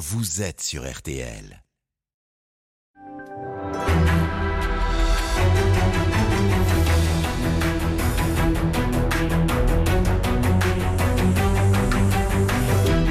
vous 0.00 0.40
êtes 0.40 0.62
sur 0.62 0.90
RTL. 0.90 1.62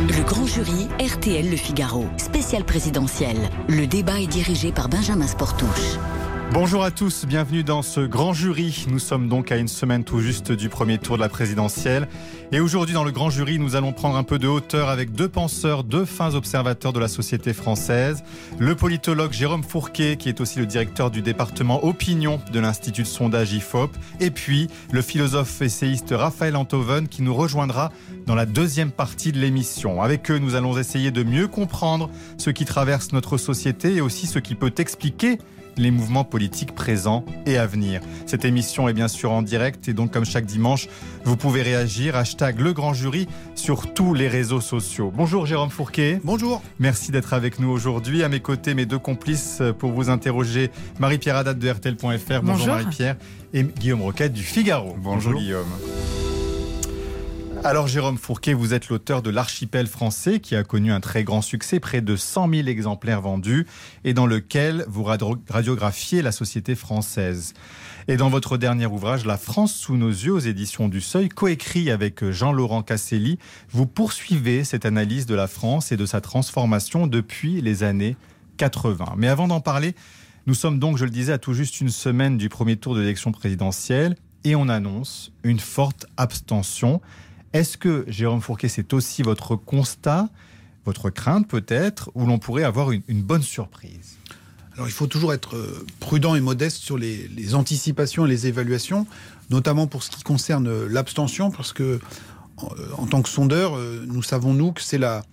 Le 0.08 0.24
grand 0.24 0.48
jury 0.48 0.88
RTL 1.00 1.48
Le 1.48 1.56
Figaro, 1.58 2.08
spécial 2.18 2.64
présidentiel. 2.64 3.38
Le 3.68 3.86
débat 3.86 4.20
est 4.20 4.26
dirigé 4.26 4.72
par 4.72 4.90
Benjamin 4.90 5.28
Sportouche. 5.28 6.00
Bonjour 6.52 6.84
à 6.84 6.90
tous, 6.90 7.26
bienvenue 7.28 7.64
dans 7.64 7.84
ce 7.84 8.00
grand 8.00 8.34
jury. 8.34 8.88
Nous 8.90 8.98
sommes 8.98 9.30
donc 9.30 9.52
à 9.52 9.58
une 9.58 9.68
semaine 9.68 10.04
tout 10.04 10.20
juste 10.20 10.52
du 10.52 10.68
premier 10.68 10.98
tour 10.98 11.16
de 11.16 11.22
la 11.22 11.30
présidentielle. 11.30 12.08
Et 12.52 12.60
aujourd'hui, 12.60 12.96
dans 12.96 13.04
le 13.04 13.12
grand 13.12 13.30
jury, 13.30 13.60
nous 13.60 13.76
allons 13.76 13.94
prendre 13.94 14.16
un 14.16 14.24
peu 14.24 14.40
de 14.40 14.48
hauteur 14.48 14.90
avec 14.90 15.12
deux 15.12 15.30
penseurs, 15.30 15.84
deux 15.84 16.06
fins 16.06 16.34
observateurs 16.34 16.92
de 16.92 17.00
la 17.00 17.08
société 17.08 17.54
française. 17.54 18.24
Le 18.58 18.74
politologue 18.74 19.32
Jérôme 19.32 19.64
Fourquet, 19.64 20.18
qui 20.18 20.28
est 20.28 20.42
aussi 20.42 20.58
le 20.58 20.66
directeur 20.66 21.12
du 21.12 21.22
département 21.22 21.86
opinion 21.86 22.42
de 22.52 22.60
l'Institut 22.60 23.04
de 23.04 23.08
sondage 23.08 23.54
IFOP. 23.54 23.92
Et 24.20 24.32
puis, 24.32 24.70
le 24.92 25.04
philosophe 25.04 25.62
essayiste 25.62 26.16
Raphaël 26.18 26.56
Antoven, 26.56 27.08
qui 27.08 27.22
nous 27.22 27.36
rejoindra 27.36 27.92
dans 28.26 28.36
la 28.36 28.48
deuxième 28.48 28.92
partie 28.92 29.32
de 29.32 29.40
l'émission. 29.40 30.02
Avec 30.02 30.32
eux, 30.32 30.40
nous 30.40 30.56
allons 30.56 30.76
essayer 30.80 31.12
de 31.12 31.22
mieux 31.22 31.48
comprendre 31.48 32.10
ce 32.40 32.50
qui 32.50 32.66
traverse 32.66 33.14
notre 33.14 33.38
société 33.38 33.94
et 33.94 34.02
aussi 34.02 34.26
ce 34.26 34.40
qui 34.40 34.56
peut 34.56 34.74
expliquer 34.80 35.38
les 35.78 35.92
mouvements 35.92 36.24
politiques 36.24 36.74
présents 36.74 37.24
et 37.46 37.58
à 37.58 37.66
venir. 37.66 38.02
Cette 38.26 38.46
émission 38.46 38.88
est 38.90 38.94
bien 38.94 39.08
sûr 39.08 39.32
en 39.32 39.42
direct 39.42 39.88
et 39.88 39.94
donc 39.94 40.12
comme 40.12 40.26
chaque 40.26 40.46
dimanche, 40.46 40.88
vous 41.26 41.38
pouvez 41.38 41.62
réagir. 41.62 42.16
Hashtag 42.16 42.60
le 42.60 42.74
grand 42.74 42.94
jury 42.94 43.28
sur 43.56 43.94
tous 43.94 44.14
les 44.14 44.28
réseaux 44.28 44.62
sociaux. 44.62 45.12
Bonjour 45.16 45.46
Jérôme 45.46 45.70
Fourquet. 45.70 46.20
Bonjour. 46.24 46.62
Merci 46.80 47.12
d'être 47.12 47.34
avec 47.34 47.60
nous 47.60 47.70
aujourd'hui. 47.70 48.24
À 48.24 48.30
mes 48.30 48.40
côtés, 48.40 48.74
mes 48.74 48.86
deux 48.86 49.00
complices 49.00 49.62
pour 49.78 49.92
vous 49.92 50.10
interroger. 50.10 50.72
Marie-Pierre 51.00 51.38
Haddad 51.38 51.60
de 51.60 51.70
RTL.fr. 51.70 52.04
Bonjour, 52.08 52.42
Bonjour. 52.42 52.68
Marie-Pierre. 52.68 53.16
Et 53.54 53.64
Guillaume 53.64 54.02
Roquette 54.02 54.34
du 54.34 54.44
Figaro. 54.44 54.96
Bonjour, 54.98 55.32
Bonjour 55.34 55.42
Guillaume. 55.42 56.29
Alors 57.66 57.88
Jérôme 57.88 58.18
Fourquet, 58.18 58.54
vous 58.54 58.74
êtes 58.74 58.88
l'auteur 58.88 59.22
de 59.22 59.30
L'archipel 59.30 59.88
français 59.88 60.40
qui 60.40 60.56
a 60.56 60.64
connu 60.64 60.94
un 60.94 61.02
très 61.02 61.26
grand 61.26 61.42
succès, 61.42 61.82
près 61.82 62.00
de 62.00 62.16
100 62.16 62.50
000 62.50 62.68
exemplaires 62.68 63.22
vendus, 63.22 63.68
et 64.06 64.14
dans 64.14 64.26
lequel 64.26 64.86
vous 64.88 65.04
radiographiez 65.04 66.22
la 66.22 66.32
société 66.32 66.74
française. 66.76 67.54
Et 68.08 68.16
dans 68.16 68.30
votre 68.30 68.58
dernier 68.58 68.86
ouvrage, 68.86 69.26
La 69.26 69.38
France 69.38 69.74
sous 69.74 69.98
nos 69.98 70.10
yeux, 70.10 70.32
aux 70.32 70.40
éditions 70.40 70.88
du 70.88 71.02
Seuil, 71.02 71.28
coécrit 71.28 71.92
avec 71.92 72.24
Jean-Laurent 72.32 72.82
Casselli, 72.82 73.40
vous 73.72 73.86
poursuivez 73.86 74.64
cette 74.64 74.86
analyse 74.86 75.26
de 75.26 75.36
la 75.36 75.48
France 75.48 75.92
et 75.92 75.98
de 75.98 76.06
sa 76.06 76.22
transformation 76.22 77.08
depuis 77.08 77.62
les 77.62 77.84
années 77.84 78.16
80. 78.56 79.16
Mais 79.18 79.28
avant 79.28 79.50
d'en 79.50 79.60
parler, 79.60 79.96
nous 80.48 80.54
sommes 80.56 80.80
donc, 80.80 80.98
je 80.98 81.04
le 81.04 81.12
disais, 81.12 81.34
à 81.34 81.38
tout 81.38 81.54
juste 81.54 81.82
une 81.82 81.90
semaine 81.90 82.38
du 82.38 82.48
premier 82.48 82.78
tour 82.78 82.96
de 82.96 83.02
l'élection 83.02 83.34
présidentielle, 83.34 84.16
et 84.46 84.56
on 84.56 84.70
annonce 84.70 85.34
une 85.44 85.60
forte 85.60 86.06
abstention. 86.16 87.02
Est-ce 87.54 87.78
que, 87.78 88.06
Jérôme 88.08 88.42
Fourquet, 88.42 88.70
c'est 88.70 88.94
aussi 88.94 89.24
votre 89.24 89.56
constat, 89.56 90.30
votre 90.86 91.10
crainte 91.10 91.48
peut-être, 91.48 92.12
où 92.16 92.26
l'on 92.26 92.40
pourrait 92.40 92.64
avoir 92.64 92.92
une, 92.92 93.22
bonne 93.22 93.42
surprise? 93.42 94.18
Alors 94.74 94.88
il 94.88 94.94
faut 94.94 95.08
toujours 95.08 95.34
être 95.34 95.58
prudent 96.00 96.36
et 96.36 96.42
modeste 96.42 96.78
sur 96.78 96.98
les, 96.98 97.56
anticipations 97.56 98.26
et 98.26 98.30
les 98.30 98.48
évaluations, 98.48 99.08
notamment 99.50 99.88
pour 99.88 100.04
ce 100.04 100.10
qui 100.10 100.24
concerne 100.24 100.86
l'abstention, 100.88 101.52
parce 101.52 101.74
que 101.74 102.00
en, 102.58 102.70
en, 102.98 103.06
tant 103.08 103.22
que 103.22 103.30
sondeur, 103.30 103.78
nous 104.08 104.24
savons, 104.24 104.54
nous, 104.54 104.72
que 104.72 104.82
c'est 104.82 104.98
la, 104.98 105.24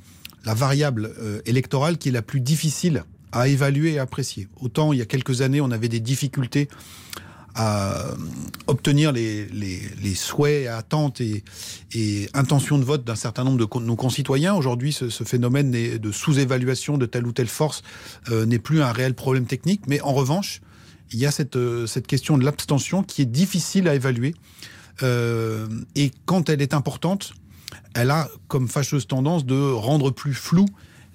la 0.44 0.54
variable 0.54 1.12
électorale 1.44 1.98
qui 1.98 2.08
est 2.08 2.12
la 2.12 2.22
plus 2.22 2.40
difficile 2.40 3.04
à 3.32 3.48
évaluer 3.48 3.94
et 3.94 3.98
apprécier. 3.98 4.48
Autant 4.60 4.92
il 4.92 4.98
y 4.98 5.02
a 5.02 5.06
quelques 5.06 5.42
années, 5.42 5.60
on 5.60 5.70
avait 5.70 5.88
des 5.88 6.00
difficultés 6.00 6.68
à 7.56 8.04
obtenir 8.66 9.12
les, 9.12 10.14
souhaits, 10.14 10.68
attentes 10.68 11.20
et, 11.20 11.42
intentions 12.34 12.78
de 12.78 12.84
vote 12.84 13.04
d'un 13.04 13.16
certain 13.16 13.44
nombre 13.44 13.58
de 13.58 13.80
nos 13.80 13.96
concitoyens. 13.96 14.54
Aujourd'hui, 14.54 14.92
ce, 14.92 15.24
phénomène 15.24 15.70
de 15.70 16.12
sous-évaluation 16.12 16.98
de 16.98 17.06
telle 17.06 17.26
ou 17.26 17.32
telle 17.32 17.48
force 17.48 17.82
euh, 18.30 18.44
n'est 18.46 18.58
plus 18.58 18.82
un 18.82 18.92
réel 18.92 19.14
problème 19.14 19.46
technique. 19.46 19.82
Mais 19.88 20.00
en 20.02 20.12
revanche, 20.12 20.60
il 21.12 21.18
y 21.18 21.26
a 21.26 21.30
cette, 21.30 21.58
cette 21.86 22.06
question 22.06 22.36
de 22.36 22.44
l'abstention 22.44 23.02
qui 23.02 23.22
est 23.22 23.26
difficile 23.26 23.88
à 23.88 23.94
évaluer. 23.94 24.34
Euh, 25.02 25.66
et 25.94 26.10
quand 26.26 26.48
elle 26.50 26.62
est 26.62 26.74
importante, 26.74 27.32
elle 27.94 28.10
a 28.10 28.28
comme 28.48 28.68
fâcheuse 28.68 29.06
tendance 29.06 29.46
de 29.46 29.72
rendre 29.72 30.10
plus 30.10 30.34
flou 30.34 30.66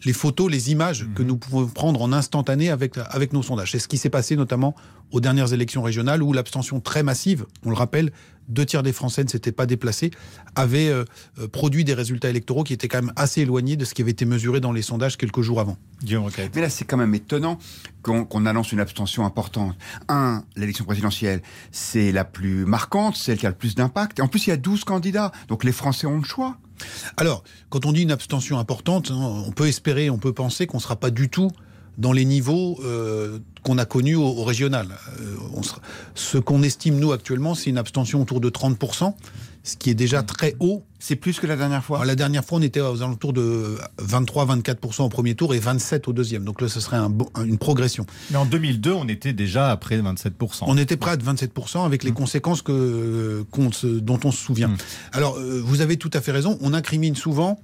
les 0.04 0.14
photos, 0.14 0.50
les 0.50 0.72
images 0.72 1.04
mmh. 1.04 1.14
que 1.14 1.24
nous 1.24 1.38
pouvons 1.38 1.68
prendre 1.68 2.02
en 2.02 2.12
instantané 2.14 2.70
avec, 2.70 2.98
avec 2.98 3.34
nos 3.34 3.44
sondages. 3.44 3.72
C'est 3.72 3.80
ce 3.80 3.88
qui 3.88 3.98
s'est 3.98 4.10
passé 4.10 4.36
notamment 4.36 4.76
aux 5.12 5.22
dernières 5.22 5.54
élections 5.54 5.82
régionales 5.82 6.24
où 6.24 6.34
l'abstention 6.34 6.80
très 6.80 7.04
massive, 7.04 7.46
on 7.66 7.70
le 7.70 7.76
rappelle, 7.76 8.12
deux 8.48 8.66
tiers 8.66 8.84
des 8.84 8.94
Français 8.94 9.24
ne 9.24 9.30
s'étaient 9.30 9.52
pas 9.52 9.66
déplacés, 9.66 10.12
avait 10.56 10.90
euh, 10.90 11.06
produit 11.52 11.84
des 11.84 11.94
résultats 11.94 12.30
électoraux 12.30 12.64
qui 12.64 12.74
étaient 12.74 12.88
quand 12.88 13.02
même 13.02 13.14
assez 13.16 13.42
éloignés 13.42 13.78
de 13.78 13.86
ce 13.86 13.94
qui 13.94 14.02
avait 14.02 14.12
été 14.12 14.26
mesuré 14.26 14.60
dans 14.60 14.72
les 14.72 14.82
sondages 14.82 15.18
quelques 15.18 15.42
jours 15.42 15.60
avant. 15.60 15.78
Mais 16.56 16.62
là, 16.62 16.70
c'est 16.70 16.86
quand 16.86 16.98
même 16.98 17.16
étonnant 17.16 17.60
qu'on 18.02 18.26
qu 18.26 18.48
annonce 18.48 18.72
une 18.72 18.80
abstention 18.80 19.26
importante. 19.26 19.76
Un, 20.10 20.44
l'élection 20.56 20.86
présidentielle, 20.86 21.42
c'est 21.72 22.12
la 22.12 22.26
plus 22.26 22.66
marquante, 22.66 23.16
celle 23.16 23.38
qui 23.38 23.46
a 23.46 23.50
le 23.50 23.56
plus 23.56 23.76
d'impact. 23.76 24.20
En 24.20 24.28
plus, 24.28 24.48
il 24.48 24.50
y 24.50 24.54
a 24.54 24.58
12 24.58 24.84
candidats, 24.84 25.32
donc 25.48 25.64
les 25.64 25.72
Français 25.72 26.08
ont 26.08 26.18
le 26.18 26.24
choix. 26.24 26.58
Alors, 27.18 27.44
quand 27.70 27.86
on 27.86 27.92
dit 27.92 28.04
une 28.04 28.12
abstention 28.12 28.60
importante, 28.60 29.12
hein, 29.12 29.44
on 29.48 29.52
peut 29.52 29.68
espérer, 29.68 30.10
on 30.10 30.18
peut 30.18 30.34
penser 30.34 30.68
qu'on 30.68 30.78
ne 30.78 30.82
sera 30.82 30.96
pas 30.96 31.12
du 31.12 31.30
tout 31.30 31.52
dans 31.98 32.14
les 32.14 32.26
niveaux 32.26 32.80
euh, 32.84 33.40
qu'on 33.64 33.78
a 33.78 33.86
connus 33.86 34.16
au, 34.16 34.44
régional. 34.44 34.88
Euh, 35.20 35.36
ce 36.16 36.38
qu'on 36.38 36.64
estime, 36.64 37.00
nous, 37.00 37.12
actuellement, 37.12 37.54
c'est 37.56 37.70
une 37.70 37.78
abstention 37.78 38.22
autour 38.22 38.42
de 38.42 38.50
30%, 38.50 39.14
ce 39.64 39.76
qui 39.76 39.90
est 39.90 39.96
déjà 39.96 40.24
très 40.24 40.56
haut. 40.60 40.84
C'est 41.00 41.16
plus 41.16 41.40
que 41.40 41.48
la 41.48 41.56
dernière 41.56 41.84
fois 41.84 41.98
Alors, 41.98 42.08
La 42.08 42.16
dernière 42.16 42.44
fois, 42.44 42.58
on 42.58 42.62
était 42.62 42.82
aux 42.82 43.02
alentours 43.02 43.34
de 43.34 43.78
23-24% 44.02 45.04
au 45.04 45.10
premier 45.10 45.36
tour 45.36 45.54
et 45.54 45.60
27% 45.60 46.10
au 46.10 46.14
deuxième. 46.14 46.44
Donc 46.44 46.62
là, 46.62 46.68
ce 46.68 46.80
serait 46.80 46.98
un, 46.98 47.12
une 47.44 47.58
progression. 47.58 48.06
Mais 48.32 48.38
en 48.38 48.46
2002, 48.46 48.92
on 48.92 49.08
était 49.08 49.34
déjà 49.34 49.72
à 49.72 49.78
près 49.78 49.98
de 49.98 50.02
27%. 50.02 50.64
On 50.68 50.78
était 50.78 50.98
près 50.98 51.18
de 51.18 51.24
27% 51.24 51.86
avec 51.86 52.04
les 52.04 52.12
mmh. 52.12 52.16
conséquences 52.16 52.62
que, 52.62 53.46
qu 53.52 53.74
se, 53.74 53.88
dont 53.88 54.20
on 54.24 54.32
se 54.32 54.44
souvient. 54.44 54.70
Mmh. 54.70 54.78
Alors, 55.14 55.38
euh, 55.38 55.62
vous 55.64 55.82
avez 55.82 55.98
tout 55.98 56.12
à 56.14 56.22
fait 56.22 56.32
raison. 56.32 56.58
On 56.62 56.74
incrimine 56.74 57.16
souvent 57.16 57.60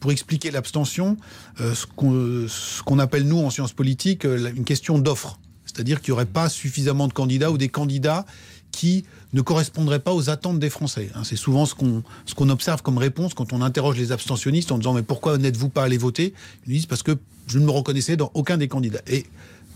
pour 0.00 0.12
expliquer 0.12 0.50
l'abstention, 0.50 1.16
euh, 1.60 1.74
ce 1.74 1.86
qu'on 1.86 2.96
qu 2.96 3.00
appelle, 3.00 3.24
nous, 3.24 3.38
en 3.38 3.50
sciences 3.50 3.72
politiques, 3.72 4.24
euh, 4.24 4.52
une 4.54 4.64
question 4.64 4.98
d'offre. 4.98 5.38
C'est-à-dire 5.64 6.00
qu'il 6.00 6.12
n'y 6.12 6.16
aurait 6.16 6.26
pas 6.26 6.48
suffisamment 6.48 7.08
de 7.08 7.12
candidats 7.12 7.50
ou 7.50 7.58
des 7.58 7.68
candidats 7.68 8.24
qui 8.72 9.04
ne 9.32 9.40
correspondraient 9.40 9.98
pas 9.98 10.12
aux 10.12 10.30
attentes 10.30 10.58
des 10.58 10.70
Français. 10.70 11.10
C'est 11.24 11.36
souvent 11.36 11.66
ce 11.66 11.74
qu'on 11.74 12.02
ce 12.26 12.34
qu'on 12.34 12.48
observe 12.48 12.82
comme 12.82 12.98
réponse 12.98 13.34
quand 13.34 13.52
on 13.52 13.62
interroge 13.62 13.96
les 13.96 14.12
abstentionnistes 14.12 14.72
en 14.72 14.78
disant 14.78 14.94
mais 14.94 15.02
pourquoi 15.02 15.38
n'êtes-vous 15.38 15.68
pas 15.68 15.84
allé 15.84 15.98
voter? 15.98 16.34
Ils 16.66 16.74
disent 16.74 16.86
parce 16.86 17.02
que 17.02 17.18
je 17.46 17.58
ne 17.58 17.64
me 17.64 17.70
reconnaissais 17.70 18.16
dans 18.16 18.30
aucun 18.34 18.56
des 18.56 18.68
candidats. 18.68 19.00
Et 19.06 19.26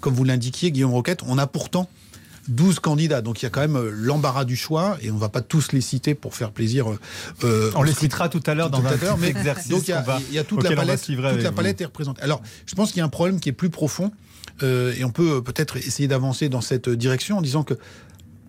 comme 0.01 0.15
vous 0.15 0.25
l'indiquiez, 0.25 0.73
Guillaume 0.73 0.93
Roquette, 0.93 1.23
on 1.27 1.39
a 1.39 1.47
pourtant 1.47 1.89
12 2.49 2.81
candidats. 2.81 3.23
Donc 3.23 3.43
il 3.43 3.45
y 3.45 3.47
a 3.47 3.51
quand 3.51 3.61
même 3.61 3.79
l'embarras 3.89 4.45
du 4.45 4.57
choix 4.57 4.97
et 5.01 5.11
on 5.11 5.15
ne 5.15 5.21
va 5.21 5.29
pas 5.29 5.43
tous 5.43 5.73
les 5.73 5.81
citer 5.81 6.15
pour 6.15 6.35
faire 6.35 6.51
plaisir. 6.51 6.87
Euh, 7.45 7.71
on 7.75 7.83
les 7.83 7.95
citera 7.95 8.29
tout 8.29 8.43
à 8.47 8.55
l'heure 8.55 8.71
dans 8.71 8.85
un 8.85 9.17
mais 9.19 9.29
exercice. 9.29 9.69
Donc 9.69 9.87
il 9.89 9.91
y 9.91 9.95
a, 9.95 10.03
va, 10.03 10.21
y 10.31 10.39
a 10.39 10.45
toute 10.45 10.63
la 10.63 10.75
palette, 10.75 11.03
toute 11.03 11.43
la 11.43 11.53
palette 11.53 11.81
est 11.81 11.87
représentée. 11.87 12.23
Alors 12.23 12.43
je 12.67 12.75
pense 12.75 12.91
qu'il 12.91 12.99
y 12.99 13.03
a 13.03 13.05
un 13.05 13.11
problème 13.11 13.41
qui 13.41 13.49
est 13.49 13.53
plus 13.53 13.71
profond 13.71 14.11
euh, 14.63 14.95
et 14.97 15.05
on 15.05 15.11
peut 15.11 15.43
peut-être 15.43 15.77
essayer 15.77 16.09
d'avancer 16.09 16.49
dans 16.49 16.61
cette 16.61 16.89
direction 16.89 17.39
en 17.39 17.43
disant 17.43 17.63
que 17.63 17.75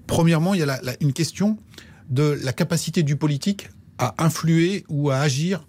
premièrement 0.08 0.53
il 0.53 0.62
y 0.62 0.64
a 0.64 0.80
une 1.02 1.14
question 1.14 1.58
de 2.09 2.38
la 2.44 2.53
capacité 2.53 3.03
du 3.03 3.16
politique 3.16 3.69
à 3.97 4.16
influer 4.24 4.86
ou 4.90 5.09
à 5.09 5.18
agir 5.18 5.66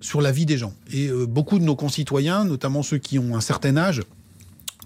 sur 0.00 0.20
la 0.20 0.32
vie 0.32 0.46
des 0.46 0.58
gens. 0.58 0.72
Et 0.92 1.08
euh, 1.08 1.26
beaucoup 1.26 1.58
de 1.58 1.64
nos 1.64 1.76
concitoyens, 1.76 2.44
notamment 2.44 2.82
ceux 2.82 2.98
qui 2.98 3.18
ont 3.18 3.36
un 3.36 3.40
certain 3.40 3.76
âge, 3.76 4.02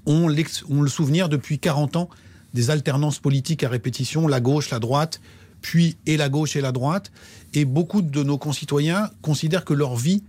ont, 0.07 0.29
le 0.29 0.89
souvenir 0.89 1.29
depuis 1.29 1.59
40 1.59 1.97
ans 1.97 2.09
des 2.53 2.71
alternances 2.71 3.19
politiques 3.19 3.65
à 3.65 3.69
répétition, 3.69 4.29
la 4.29 4.41
gauche, 4.41 4.71
la 4.71 4.79
droite, 4.79 5.21
puis 5.61 5.97
et 6.07 6.17
la 6.17 6.29
gauche 6.29 6.57
et 6.57 6.61
la 6.61 6.73
droite. 6.73 7.11
Et 7.55 7.65
beaucoup 7.65 8.03
de 8.03 8.23
nos 8.23 8.39
concitoyens 8.39 9.11
considèrent 9.23 9.65
que 9.65 9.75
leur 9.75 9.97
vie, 9.97 10.23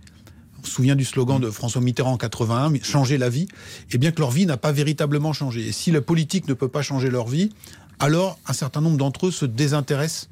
on 0.60 0.64
se 0.64 0.70
souvient 0.70 0.96
du 0.96 1.04
slogan 1.04 1.40
de 1.40 1.50
François 1.50 1.82
Mitterrand 1.82 2.12
en 2.12 2.16
81, 2.16 2.72
changer 2.82 3.18
la 3.18 3.28
vie, 3.28 3.48
et 3.92 3.98
bien 3.98 4.12
que 4.12 4.20
leur 4.20 4.30
vie 4.30 4.46
n'a 4.46 4.56
pas 4.56 4.72
véritablement 4.72 5.32
changé. 5.32 5.68
Et 5.68 5.72
si 5.72 5.90
la 5.90 6.00
politique 6.00 6.48
ne 6.48 6.54
peut 6.54 6.68
pas 6.68 6.82
changer 6.82 7.10
leur 7.10 7.28
vie, 7.28 7.50
alors 7.98 8.38
un 8.46 8.52
certain 8.52 8.80
nombre 8.80 8.96
d'entre 8.96 9.26
eux 9.26 9.30
se 9.30 9.46
désintéressent 9.46 10.28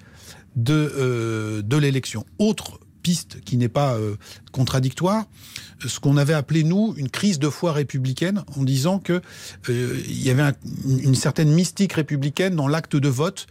de, 0.56 0.92
euh, 0.96 1.62
l'élection. 1.80 2.24
Autre 2.38 2.80
piste 3.02 3.40
qui 3.44 3.56
n'est 3.56 3.68
pas 3.68 3.94
euh, 3.94 4.16
contradictoire, 4.52 5.24
ce 5.86 6.00
qu'on 6.00 6.16
avait 6.16 6.34
appelé 6.34 6.64
nous 6.64 6.94
une 6.96 7.10
crise 7.10 7.38
de 7.38 7.50
foi 7.50 7.72
républicaine, 7.72 8.44
en 8.56 8.62
disant 8.62 8.98
que 8.98 9.20
euh, 9.68 10.02
y 10.08 10.30
avait 10.30 10.42
un, 10.42 10.52
une 10.86 11.14
certaine 11.14 11.50
mystique 11.50 11.92
républicaine 11.94 12.56
dans 12.56 12.68
l'acte 12.68 12.96
de 12.96 13.08
vote 13.08 13.46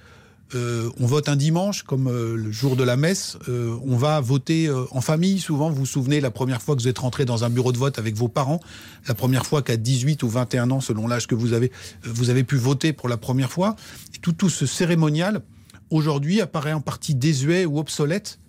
euh, 0.55 0.89
on 0.99 1.07
vote 1.07 1.29
un 1.29 1.35
dimanche, 1.35 1.83
comme 1.83 2.07
euh, 2.07 2.35
le 2.35 2.51
jour 2.51 2.75
de 2.75 2.83
la 2.83 2.95
messe. 2.95 3.37
Euh, 3.49 3.75
on 3.85 3.97
va 3.97 4.21
voter 4.21 4.69
en 4.91 5.01
famille. 5.01 5.39
Souvent, 5.39 5.69
vous 5.69 5.77
vous 5.77 5.85
souvenez, 5.85 6.21
la 6.21 6.31
première 6.31 6.61
fois 6.61 6.75
que 6.75 6.81
vous 6.81 6.87
êtes 6.87 6.99
rentré 6.99 7.25
dans 7.25 7.43
un 7.43 7.49
bureau 7.49 7.71
de 7.71 7.77
vote 7.77 7.97
avec 7.97 8.15
vos 8.15 8.27
parents, 8.27 8.59
la 9.07 9.15
première 9.15 9.45
fois 9.45 9.61
qu'à 9.61 9.77
18 9.77 10.21
ou 10.23 10.29
21 10.29 10.71
ans, 10.71 10.81
selon 10.81 11.07
l'âge 11.07 11.27
que 11.27 11.35
vous 11.35 11.53
avez, 11.53 11.71
vous 12.03 12.29
avez 12.29 12.43
pu 12.43 12.57
voter 12.57 12.93
pour 12.93 13.09
la 13.09 13.17
première 13.17 13.51
fois. 13.51 13.75
Et 14.15 14.19
tout, 14.19 14.33
tout 14.33 14.49
ce 14.49 14.65
cérémonial, 14.65 15.41
aujourd'hui, 15.89 16.41
apparaît 16.41 16.73
en 16.73 16.81
partie 16.81 17.15
désuet 17.15 17.65
ou 17.65 17.79
obsolète 17.79 18.39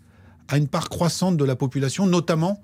à 0.48 0.58
une 0.58 0.68
part 0.68 0.90
croissante 0.90 1.36
de 1.36 1.44
la 1.44 1.56
population, 1.56 2.06
notamment 2.06 2.62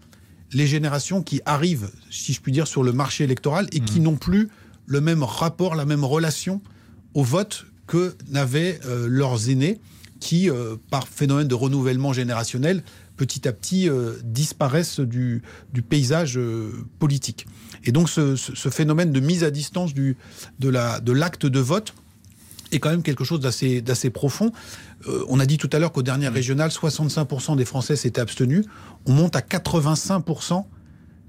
les 0.53 0.67
générations 0.67 1.23
qui 1.23 1.41
arrivent, 1.47 1.91
si 2.11 2.33
je 2.33 2.41
puis 2.41 2.53
dire, 2.53 2.67
sur 2.67 2.83
le 2.83 2.93
marché 2.93 3.25
électoral 3.25 3.69
et 3.73 3.81
qui 3.81 4.01
mmh. 4.01 4.03
n'ont 4.03 4.17
plus 4.17 4.49
le 4.87 5.01
même 5.01 5.23
rapport, 5.23 5.77
la 5.77 5.85
même 5.85 6.05
relation 6.05 6.61
au 7.15 7.23
vote 7.23 7.67
que 7.91 8.15
n'avaient 8.29 8.79
euh, 8.87 9.09
leurs 9.09 9.51
aînés 9.51 9.81
qui, 10.21 10.49
euh, 10.49 10.77
par 10.91 11.09
phénomène 11.09 11.49
de 11.49 11.57
renouvellement 11.57 12.13
générationnel, 12.13 12.85
petit 13.17 13.49
à 13.49 13.53
petit 13.53 13.89
euh, 13.89 14.13
disparaissent 14.23 15.01
du, 15.01 15.43
paysage 15.89 16.39
politique. 17.01 17.49
Et 17.83 17.91
donc 17.91 18.09
ce, 18.09 18.37
phénomène 18.71 19.11
de 19.11 19.19
mise 19.19 19.43
à 19.43 19.51
distance 19.51 19.93
du, 19.93 20.17
de 20.61 20.69
l'acte 21.13 21.47
de, 21.47 21.49
de 21.49 21.59
vote 21.59 21.95
est 22.71 22.79
quand 22.79 22.91
même 22.91 23.03
quelque 23.03 23.25
chose 23.25 23.41
d'assez 23.41 24.11
profond. 24.11 24.53
on 25.29 25.41
a 25.41 25.47
dit 25.47 25.59
tout 25.59 25.69
à 25.73 25.81
l'heure 25.81 25.91
qu'au 25.91 26.05
dernier 26.05 26.31
mmh. 26.31 26.35
régional, 26.35 26.71
65% 26.71 27.57
des 27.57 27.65
Français 27.65 27.97
s'étaient 27.97 28.21
abstenus. 28.21 28.67
On 29.07 29.13
monte 29.13 29.35
à 29.35 29.41
85% 29.41 30.65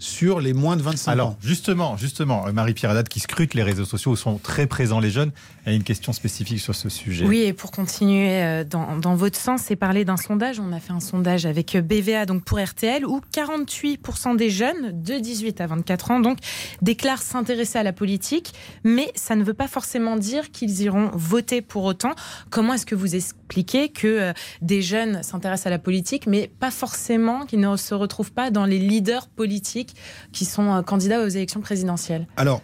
sur 0.02 0.40
les 0.40 0.54
moins 0.54 0.78
de 0.78 0.82
25 0.82 1.12
Alors, 1.12 1.30
ans. 1.30 1.38
justement, 1.42 1.96
justement, 1.96 2.46
Marie-Pierre 2.52 2.92
Haddad 2.92 3.08
qui 3.08 3.20
scrute 3.20 3.54
les 3.54 3.62
réseaux 3.62 3.86
sociaux 3.86 4.12
où 4.14 4.16
sont 4.16 4.40
très 4.40 4.66
présents 4.66 5.00
les 5.00 5.12
jeunes, 5.12 5.32
a 5.66 5.72
une 5.72 5.84
question 5.84 6.12
spécifique 6.12 6.60
sur 6.60 6.74
ce 6.74 6.90
sujet. 6.90 7.24
Oui, 7.26 7.42
et 7.42 7.54
pour 7.54 7.70
continuer 7.70 8.42
euh, 8.42 8.64
dans, 8.64 9.16
votre 9.16 9.38
sens, 9.38 9.62
c'est 9.62 9.76
parler 9.76 10.04
d'un 10.04 10.18
sondage. 10.18 10.60
On 10.60 10.74
a 10.74 10.80
fait 10.80 10.92
un 10.92 11.00
sondage 11.00 11.46
avec 11.46 11.78
BVA 11.78 12.26
donc 12.26 12.44
pour 12.44 12.60
RTL 12.60 13.06
où 13.06 13.22
48% 13.32 14.36
des 14.36 14.50
jeunes 14.50 15.04
de 15.04 15.20
18 15.20 15.62
à 15.62 15.68
24 15.68 16.12
ans 16.12 16.20
donc 16.20 16.40
déclarent 16.82 17.22
s'intéresser 17.22 17.78
à 17.78 17.84
la 17.84 17.94
politique, 17.94 18.54
mais 18.84 19.12
ça 19.14 19.36
ne 19.36 19.44
veut 19.44 19.54
pas 19.54 19.68
forcément 19.68 20.18
dire 20.18 20.50
qu'ils 20.52 20.82
iront 20.82 21.12
voter 21.14 21.62
pour 21.62 21.84
autant. 21.84 22.16
Comment 22.50 22.74
est-ce 22.74 22.88
que 22.88 22.96
vous 22.96 23.16
expliquez 23.16 23.90
que 23.90 24.08
euh, 24.08 24.34
des 24.64 24.82
jeunes 24.82 25.22
s'intéressent 25.22 25.68
à 25.68 25.70
la 25.70 25.80
politique, 25.80 26.26
mais 26.26 26.48
pas 26.48 26.72
forcément 26.72 27.46
qu'ils 27.46 27.60
ne 27.60 27.78
se 27.78 27.94
retrouvent 27.94 28.32
pas 28.32 28.50
dans 28.50 28.66
les 28.66 28.80
leaders 28.80 29.28
politiques 29.28 29.91
qui 30.32 30.46
sont 30.46 30.74
euh, 30.74 30.82
candidats 30.82 31.24
aux 31.24 31.28
élections 31.28 31.62
présidentielles 31.62 32.28
Alors, 32.38 32.62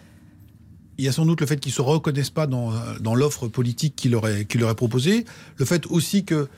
il 0.98 1.04
y 1.04 1.08
a 1.08 1.12
sans 1.12 1.26
doute 1.26 1.40
le 1.40 1.46
fait 1.46 1.58
qu'ils 1.60 1.70
ne 1.70 1.76
se 1.76 1.82
reconnaissent 1.82 2.30
pas 2.30 2.46
dans, 2.46 2.72
dans 3.00 3.14
l'offre 3.14 3.46
politique 3.46 3.94
qu'il 3.94 4.12
leur, 4.12 4.26
est, 4.26 4.52
leur 4.54 4.70
est 4.70 4.74
proposée, 4.74 5.24
le 5.56 5.64
fait 5.64 5.86
aussi 5.86 6.24
que 6.24 6.48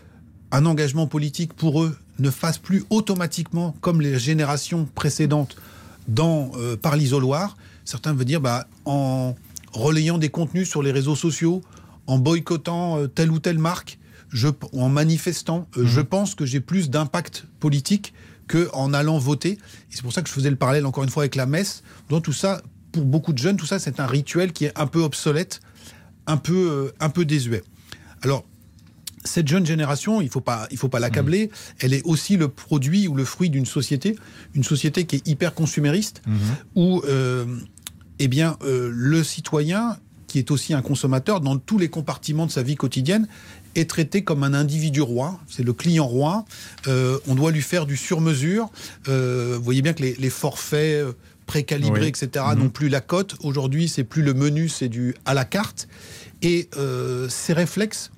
un 0.53 0.67
engagement 0.67 1.07
politique 1.07 1.53
pour 1.55 1.83
eux 1.83 1.97
ne 2.19 2.31
fasse 2.31 2.59
plus 2.59 2.85
automatiquement, 2.91 3.75
comme 3.81 4.01
les 4.01 4.19
générations 4.19 4.87
précédentes, 4.95 5.57
dans, 6.09 6.51
euh, 6.57 6.77
par 6.77 6.97
l'isoloir. 6.97 7.57
Certains 7.85 8.13
veulent 8.13 8.25
dire, 8.25 8.41
bah, 8.41 8.67
en 8.85 9.35
relayant 9.73 10.19
des 10.19 10.29
contenus 10.29 10.69
sur 10.69 10.83
les 10.83 10.93
réseaux 10.93 11.17
sociaux, 11.17 11.63
en 12.07 12.19
boycottant 12.19 12.99
euh, 12.99 13.07
telle 13.07 13.31
ou 13.31 13.39
telle 13.39 13.59
marque, 13.59 13.99
je, 14.29 14.49
en 14.73 14.89
manifestant, 14.89 15.69
mmh. 15.77 15.85
je 15.85 16.01
pense 16.01 16.35
que 16.35 16.45
j'ai 16.45 16.61
plus 16.61 16.91
d'impact 16.91 17.47
politique 17.59 18.13
qu'en 18.51 18.93
allant 18.93 19.19
voter. 19.19 19.53
Et 19.53 19.59
c'est 19.91 20.03
pour 20.03 20.13
ça 20.13 20.23
que 20.23 20.29
je 20.29 20.35
faisais 20.35 20.51
le 20.51 20.57
parallèle 20.57 20.87
encore 20.87 21.05
une 21.05 21.11
fois 21.11 21.23
avec 21.23 21.37
la 21.37 21.47
messe. 21.47 21.83
Donc 22.09 22.25
tout 22.25 22.33
ça, 22.33 22.63
pour 22.93 23.05
beaucoup 23.05 23.33
de 23.33 23.39
jeunes, 23.39 23.57
tout 23.57 23.67
ça, 23.67 23.79
c'est 23.79 24.01
un 24.01 24.07
rituel 24.07 24.53
qui 24.53 24.65
est 24.65 24.79
un 24.79 24.87
peu 24.87 25.01
obsolète, 25.01 25.61
un 26.27 26.37
peu, 26.37 26.71
euh, 26.71 26.93
un 27.01 27.11
peu 27.11 27.25
désuet. 27.25 27.63
Alors, 28.23 28.45
cette 29.25 29.49
jeune 29.49 29.67
génération, 29.67 30.21
il 30.21 30.27
ne 30.27 30.31
faut 30.31 30.41
pas, 30.41 30.67
il 30.71 30.79
faut 30.79 30.89
pas 30.89 30.99
l'accabler. 30.99 31.47
Mmh. 31.47 31.75
Elle 31.81 31.95
est 31.95 32.03
aussi 32.05 32.37
le 32.37 32.49
produit 32.49 33.07
ou 33.07 33.15
le 33.15 33.25
fruit 33.25 33.51
d'une 33.51 33.67
société, 33.67 34.17
une 34.55 34.65
société 34.65 35.05
qui 35.05 35.17
est 35.17 35.29
hyper 35.29 35.55
consumériste, 35.55 36.23
mmh. 36.27 36.33
où 36.75 37.03
euh, 37.07 37.45
eh 38.19 38.29
bien, 38.29 38.57
euh, 38.63 38.91
le 38.93 39.23
citoyen, 39.23 39.99
qui 40.27 40.39
est 40.39 40.51
aussi 40.51 40.75
un 40.75 40.83
consommateur 40.83 41.41
dans 41.41 41.59
tous 41.59 41.77
les 41.77 41.89
compartiments 41.89 42.47
de 42.47 42.53
sa 42.53 42.63
vie 42.63 42.77
quotidienne, 42.77 43.27
est 43.75 43.89
traité 43.89 44.23
comme 44.23 44.43
un 44.43 44.55
individu 44.55 45.01
roi, 45.01 45.39
c'est 45.49 45.63
le 45.63 45.73
client 45.73 46.07
roi. 46.07 46.45
Euh, 46.87 47.19
on 47.29 47.35
doit 47.35 47.51
lui 47.51 47.63
faire 47.63 47.87
du 47.87 47.97
sur-mesure. 47.97 48.71
Euh, 49.09 49.55
vous 49.57 49.65
voyez 49.65 49.83
bien 49.83 49.93
que 49.93 50.03
les, 50.03 50.31
forfaits 50.31 51.05
euh, 51.05 51.13
précalibrés, 51.47 52.09
etc., 52.09 52.45
mhm. 52.51 52.59
n'ont 52.59 52.69
plus 52.69 52.89
la 52.89 53.01
cote. 53.01 53.37
Aujourd'hui, 53.43 53.89
c'est 53.89 54.05
plus 54.05 54.23
le 54.23 54.35
menu, 54.35 54.69
c'est 54.69 54.89
du 54.89 55.15
à 55.25 55.35
la 55.35 55.45
carte. 55.45 55.89
Et 56.43 56.71
ces 57.29 57.53
réflexes, 57.53 58.11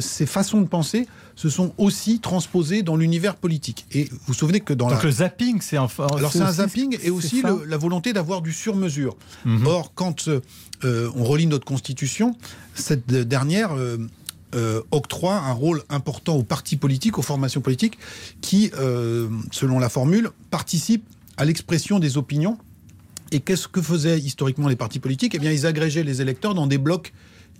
ces 0.00 0.26
façons 0.26 0.62
de 0.62 0.66
penser, 0.68 1.06
se 1.34 1.48
sont 1.48 1.72
aussi 1.76 2.20
transposés 2.20 2.82
dans 2.82 2.96
l'univers 2.96 3.36
politique. 3.36 3.86
Et 3.92 4.04
vous 4.04 4.18
vous 4.28 4.34
souvenez 4.34 4.60
que 4.60 4.72
dans 4.72 4.88
Donc 4.88 5.02
le 5.02 5.10
zapping, 5.10 5.60
c'est 5.60 5.76
un. 5.76 5.88
Alors 6.16 6.32
c'est 6.32 6.40
un 6.40 6.52
zapping 6.52 6.96
et 7.02 7.10
aussi 7.10 7.42
la 7.66 7.76
volonté 7.76 8.12
d'avoir 8.12 8.40
du 8.42 8.52
sur-mesure. 8.52 9.16
Mhm. 9.44 9.66
Or, 9.66 9.92
quand 9.94 10.30
on 10.82 11.24
relit 11.24 11.46
notre 11.46 11.66
constitution, 11.66 12.36
cette 12.74 13.06
dernière 13.06 13.72
euh, 13.72 13.98
octroie 14.90 15.36
un 15.36 15.52
rôle 15.52 15.82
important 15.88 16.36
aux 16.36 16.42
partis 16.42 16.76
politiques, 16.76 17.18
aux 17.18 17.22
formations 17.22 17.60
politiques, 17.60 17.98
qui, 18.40 18.70
euh, 18.78 19.28
selon 19.50 19.78
la 19.78 19.88
formule, 19.88 20.30
participent 20.50 21.08
à 21.36 21.44
l'expression 21.44 21.98
des 21.98 22.16
opinions. 22.16 22.58
Et 23.30 23.40
qu'est-ce 23.40 23.68
que 23.68 23.80
faisaient 23.80 24.18
historiquement 24.18 24.68
les 24.68 24.76
partis 24.76 24.98
politiques? 24.98 25.34
Eh 25.34 25.38
bien, 25.38 25.50
ils 25.50 25.66
agrégeaient 25.66 26.04
les 26.04 26.20
électeurs 26.20 26.54
dans 26.54 26.66
des 26.66 26.78
blocs 26.78 27.12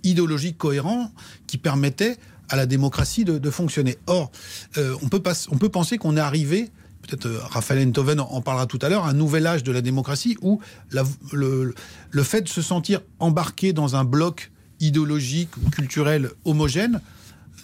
idéologiques 0.03 0.57
cohérents 0.57 1.11
qui 1.47 1.57
permettaient 1.57 2.17
à 2.49 2.55
la 2.55 2.65
démocratie 2.65 3.25
de, 3.25 3.49
fonctionner. 3.49 3.97
Or, 4.05 4.31
euh, 4.77 4.95
on, 5.01 5.09
peut 5.09 5.21
pas, 5.21 5.33
on 5.49 5.57
peut 5.57 5.69
penser 5.69 5.97
qu'on 5.97 6.17
est 6.17 6.21
arrivé 6.21 6.69
peut-être 7.01 7.27
Raphaël 7.49 7.85
Enthoven 7.85 8.21
en 8.21 8.41
parlera 8.41 8.65
tout 8.65 8.79
à 8.81 8.87
l'heure, 8.87 9.05
un 9.05 9.13
nouvel 9.13 9.45
âge 9.45 9.63
de 9.63 9.73
la 9.73 9.81
démocratie 9.81 10.37
où 10.41 10.61
le, 10.89 11.73
le, 12.11 12.23
fait 12.23 12.43
de 12.43 12.47
se 12.47 12.61
sentir 12.61 13.01
embarqué 13.19 13.73
dans 13.73 13.97
un 13.97 14.05
bloc 14.05 14.52
idéologique 14.87 15.49
ou 15.57 15.69
culturel 15.69 16.29
homogène 16.45 17.01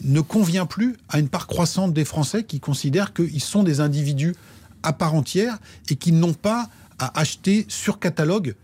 ne 0.01 0.21
convient 0.21 0.65
plus 0.65 0.95
à 1.09 1.19
une 1.19 1.29
part 1.29 1.47
croissante 1.47 1.93
des 1.93 2.05
Français 2.05 2.43
qui 2.43 2.59
considèrent 2.59 3.13
qu'ils 3.13 3.41
sont 3.41 3.63
des 3.63 3.81
individus 3.81 4.35
à 4.83 4.93
part 4.93 5.13
entière 5.13 5.57
et 5.89 5.95
qu'ils 5.95 6.19
n'ont 6.19 6.33
pas 6.33 6.69
à 6.99 7.19
acheter 7.19 7.65
sur 7.67 7.99
catalogue 7.99 8.55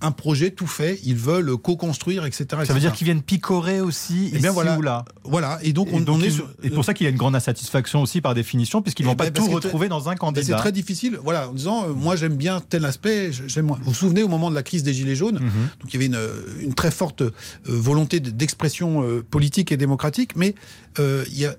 un 0.00 0.12
projet 0.12 0.50
tout 0.50 0.66
fait, 0.66 1.00
ils 1.04 1.16
veulent 1.16 1.56
co-construire, 1.56 2.24
etc., 2.24 2.46
Ça 2.64 2.72
veut 2.72 2.80
dire 2.80 2.92
qu'ils 2.92 3.06
viennent 3.06 3.22
picorer 3.22 3.80
aussi 3.80 4.26
et 4.26 4.32
eh 4.34 4.38
bien, 4.38 4.52
voilà, 4.52 4.78
ou 4.78 4.82
là. 4.82 5.04
Voilà, 5.24 5.58
et 5.62 5.72
donc 5.72 5.88
on, 5.92 6.20
est 6.20 6.30
sur... 6.30 6.48
Et 6.62 6.70
pour 6.70 6.84
ça 6.84 6.94
qu'il 6.94 7.04
y 7.04 7.08
a 7.08 7.10
une 7.10 7.16
grande 7.16 7.34
insatisfaction 7.34 8.02
aussi 8.02 8.20
par 8.20 8.34
définition, 8.34 8.80
puisqu'ils 8.80 9.02
ne 9.02 9.08
vont 9.08 9.14
eh 9.14 9.16
pas 9.16 9.30
ben, 9.30 9.32
tout 9.32 9.50
retrouver 9.50 9.88
dans 9.88 10.08
un 10.08 10.14
candidat. 10.14 10.46
C'est 10.46 10.54
très 10.54 10.72
difficile, 10.72 11.18
voilà, 11.22 11.48
en 11.48 11.52
disant, 11.52 11.88
euh, 11.88 11.92
moi 11.92 12.14
j'aime 12.14 12.36
bien 12.36 12.60
tel 12.60 12.84
aspect, 12.84 13.30
j'aime. 13.32 13.66
Vous 13.68 13.76
vous 13.82 13.94
souvenez 13.94 14.22
au 14.22 14.28
moment 14.28 14.50
de 14.50 14.54
la 14.54 14.62
crise 14.62 14.84
des 14.84 14.94
Gilets 14.94 15.16
jaunes, 15.16 15.40
mhm. 15.40 15.68
donc 15.80 15.92
il 15.92 15.94
y 15.94 15.96
avait 15.96 16.06
une, 16.06 16.64
une 16.64 16.74
très 16.74 16.92
forte 16.92 17.22
euh, 17.22 17.32
volonté 17.66 18.20
d'expression 18.20 19.02
euh, 19.02 19.24
politique 19.28 19.72
et 19.72 19.76
démocratique, 19.76 20.36
mais 20.36 20.54
il 20.98 21.38
y 21.38 21.46
a, 21.46 21.54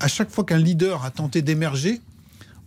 à 0.00 0.08
chaque 0.08 0.30
fois 0.30 0.44
qu'un 0.44 0.58
leader 0.58 1.04
a 1.04 1.10
tenté 1.10 1.42
d'émerger, 1.42 2.00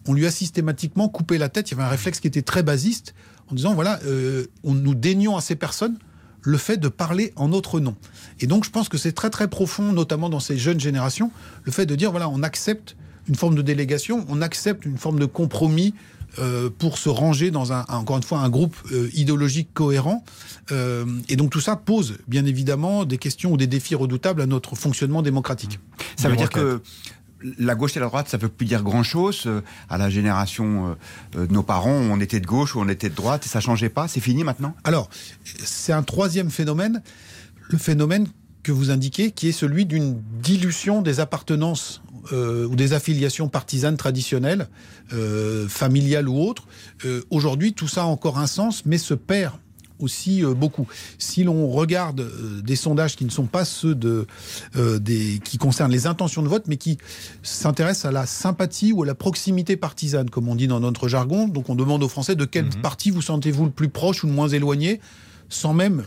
on 0.08 0.14
lui 0.14 0.26
a 0.26 0.32
systématiquement 0.32 1.10
coupé 1.10 1.38
la 1.38 1.50
tête. 1.50 1.70
Il 1.70 1.72
y 1.72 1.76
avait 1.76 1.84
un 1.84 1.90
réflexe 1.90 2.20
qui 2.20 2.28
était 2.28 2.42
très 2.42 2.64
basiste 2.64 3.14
en 3.52 3.56
disant 3.56 3.74
voilà, 3.74 4.00
euh, 4.06 4.46
on, 4.64 4.74
nous 4.74 4.96
dénions 4.96 5.38
à 5.38 5.42
ces 5.42 5.56
personnes 5.56 5.98
le 6.42 6.58
fait 6.58 6.78
de 6.78 6.88
parler 6.88 7.34
en 7.36 7.50
notre 7.50 7.80
nom. 7.80 7.96
Et 8.40 8.48
donc 8.48 8.64
je 8.64 8.70
pense 8.70 8.90
que 8.90 8.98
c'est 8.98 9.12
très 9.12 9.30
très 9.30 9.48
profond, 9.48 9.92
notamment 9.92 10.30
dans 10.30 10.40
ces 10.40 10.58
jeunes 10.58 10.80
générations, 10.80 11.32
le 11.64 11.72
fait 11.72 11.86
de 11.86 11.96
dire 11.96 12.12
voilà, 12.12 12.30
on 12.30 12.44
accepte 12.44 12.96
une 13.28 13.36
forme 13.36 13.56
de 13.56 13.62
délégation, 13.62 14.26
on 14.30 14.42
accepte 14.42 14.86
une 14.86 14.98
forme 14.98 15.20
de 15.20 15.26
compromis 15.26 15.94
euh, 16.40 16.70
pour 16.70 16.98
se 16.98 17.10
ranger 17.10 17.52
dans 17.52 17.74
un, 17.74 17.86
encore 17.90 18.18
une 18.18 18.24
fois, 18.24 18.40
un 18.40 18.50
groupe 18.50 18.76
euh, 18.92 19.10
idéologique 19.14 19.70
cohérent. 19.74 20.24
et 21.30 21.36
donc 21.36 21.50
tout 21.50 21.62
ça 21.62 21.76
pose 21.76 22.18
bien 22.28 22.46
évidemment 22.46 23.06
des 23.06 23.18
questions 23.18 23.52
ou 23.54 23.58
des 23.58 23.68
défis 23.68 23.96
redoutables 23.96 24.42
à 24.42 24.46
notre 24.46 24.76
fonctionnement 24.76 25.22
démocratique. 25.22 25.80
Ça 26.16 26.30
veut 26.30 26.36
dire 26.36 26.50
que 26.50 26.82
la 27.58 27.76
gauche 27.76 27.96
et 27.98 28.00
la 28.00 28.08
droite, 28.08 28.30
ça 28.30 28.38
ne 28.38 28.44
veut 28.44 28.50
plus 28.50 28.66
dire 28.66 28.84
grand-chose. 28.84 29.44
Euh, 29.46 29.62
à 29.90 29.98
la 29.98 30.10
génération 30.10 30.96
euh, 31.36 31.46
de 31.48 31.54
nos 31.54 31.64
parents, 31.64 31.92
on 31.92 32.20
était 32.20 32.40
de 32.40 32.46
gauche 32.46 32.76
ou 32.76 32.80
on 32.80 32.88
était 32.88 33.10
de 33.10 33.16
droite 33.16 33.46
et 33.46 33.50
ça 33.50 33.60
changeait 33.60 33.90
pas. 33.90 34.08
C'est 34.08 34.20
fini 34.20 34.44
maintenant? 34.44 34.76
Alors, 34.84 35.10
c'est 35.44 35.94
un 35.94 36.04
troisième 36.04 36.50
phénomène, 36.50 37.02
le 37.70 37.78
phénomène 37.78 38.28
que 38.64 38.72
vous 38.72 38.92
indiquez, 38.92 39.32
qui 39.32 39.50
est 39.50 39.54
celui 39.54 39.86
d'une 39.86 40.22
dilution 40.42 41.02
des 41.02 41.20
appartenances 41.20 42.02
euh, 42.34 42.68
ou 42.68 42.76
des 42.76 42.94
affiliations 42.94 43.48
partisanes 43.48 43.98
traditionnelles, 43.98 44.68
familiales 45.70 46.28
ou 46.28 46.38
autres. 46.38 46.68
Aujourd'hui, 47.30 47.74
tout 47.74 47.88
ça 47.88 48.02
a 48.02 48.06
encore 48.06 48.40
un 48.40 48.48
sens, 48.48 48.86
mais 48.86 48.98
se 48.98 49.14
perd 49.14 49.54
aussi 50.00 50.44
euh, 50.44 50.54
beaucoup. 50.54 50.88
Si 51.18 51.44
l'on 51.44 51.70
regarde 51.70 52.22
euh, 52.22 52.62
des 52.62 52.76
sondages 52.76 53.16
qui 53.16 53.26
ne 53.26 53.30
sont 53.30 53.46
pas 53.46 53.66
ceux 53.66 53.96
de, 53.96 54.28
euh, 54.76 55.00
des, 55.00 55.40
qui 55.44 55.58
concernent 55.58 55.92
les 55.92 56.08
intentions 56.08 56.44
de 56.44 56.48
vote, 56.48 56.66
mais 56.68 56.78
qui 56.78 56.98
s'intéressent 57.44 58.06
à 58.06 58.12
la 58.12 58.26
sympathie 58.26 58.92
ou 58.92 59.04
à 59.04 59.06
la 59.06 59.16
proximité 59.16 59.78
partisane, 59.78 60.30
comme 60.30 60.48
on 60.48 60.56
dit 60.56 60.68
dans 60.68 60.80
notre 60.80 61.08
jargon. 61.08 61.48
Donc 61.48 61.70
on 61.70 61.76
demande 61.76 62.04
aux 62.04 62.10
Français 62.10 62.36
de 62.36 62.46
quel 62.46 62.66
mhm. 62.66 62.82
parti 62.82 63.12
vous 63.12 63.22
sentez-vous 63.22 63.66
le 63.66 63.72
plus 63.72 63.90
proche 63.90 64.24
ou 64.24 64.28
le 64.28 64.34
moins 64.34 64.50
éloigné 64.50 65.00
sans 65.50 65.74
même 65.74 66.04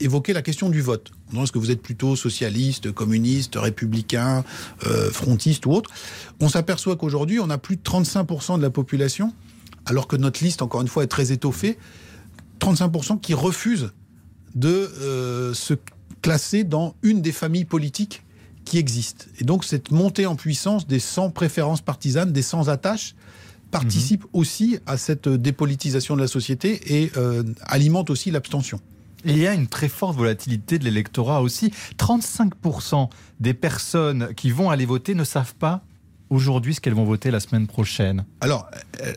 évoquer 0.00 0.32
la 0.32 0.42
question 0.42 0.68
du 0.68 0.80
vote. 0.80 1.12
Est-ce 1.42 1.52
que 1.52 1.58
vous 1.58 1.70
êtes 1.70 1.82
plutôt 1.82 2.16
socialiste, 2.16 2.92
communiste, 2.92 3.56
républicain, 3.56 4.44
euh, 4.86 5.10
frontiste 5.10 5.66
ou 5.66 5.72
autre? 5.72 5.90
On 6.40 6.48
s'aperçoit 6.48 6.96
qu'aujourd'hui, 6.96 7.40
on 7.40 7.50
a 7.50 7.58
plus 7.58 7.76
de 7.76 7.82
35% 7.82 8.58
de 8.58 8.62
la 8.62 8.70
population, 8.70 9.32
alors 9.86 10.06
que 10.06 10.16
notre 10.16 10.42
liste, 10.44 10.62
encore 10.62 10.82
une 10.82 10.88
fois, 10.88 11.02
est 11.04 11.08
très 11.08 11.32
étoffée, 11.32 11.78
35% 12.64 13.20
qui 13.20 13.34
refusent 13.34 13.92
de 14.54 14.68
euh, 14.68 15.54
se 15.54 15.74
classer 16.22 16.64
dans 16.64 16.94
une 17.02 17.20
des 17.20 17.32
familles 17.32 17.64
politiques 17.64 18.22
qui 18.64 18.78
existent. 18.78 19.26
Et 19.40 19.44
donc 19.44 19.64
cette 19.64 19.90
montée 19.90 20.26
en 20.26 20.36
puissance 20.36 20.86
des 20.86 21.00
sans 21.00 21.30
préférences 21.30 21.82
partisanes, 21.82 22.32
des 22.32 22.42
sans 22.42 22.70
attaches, 22.70 23.14
participe 23.70 24.22
mhm. 24.22 24.30
aussi 24.32 24.78
à 24.86 24.96
cette 24.96 25.28
dépolitisation 25.28 26.16
de 26.16 26.20
la 26.20 26.28
société 26.28 27.00
et 27.02 27.12
euh, 27.16 27.42
alimente 27.62 28.08
aussi 28.08 28.30
l'abstention. 28.30 28.80
Il 29.26 29.38
y 29.38 29.46
a 29.46 29.54
une 29.54 29.66
très 29.66 29.88
forte 29.88 30.16
volatilité 30.16 30.78
de 30.78 30.84
l'électorat 30.84 31.40
aussi. 31.40 31.72
35% 31.98 33.08
des 33.40 33.54
personnes 33.54 34.34
qui 34.34 34.50
vont 34.50 34.70
aller 34.70 34.84
voter 34.84 35.14
ne 35.14 35.24
savent 35.24 35.54
pas 35.54 35.82
aujourd'hui 36.30 36.74
ce 36.74 36.80
qu'elles 36.80 36.94
vont 36.94 37.04
voter 37.04 37.30
la 37.30 37.40
semaine 37.40 37.66
prochaine. 37.66 38.24
Alors, 38.40 38.68
euh, 39.02 39.12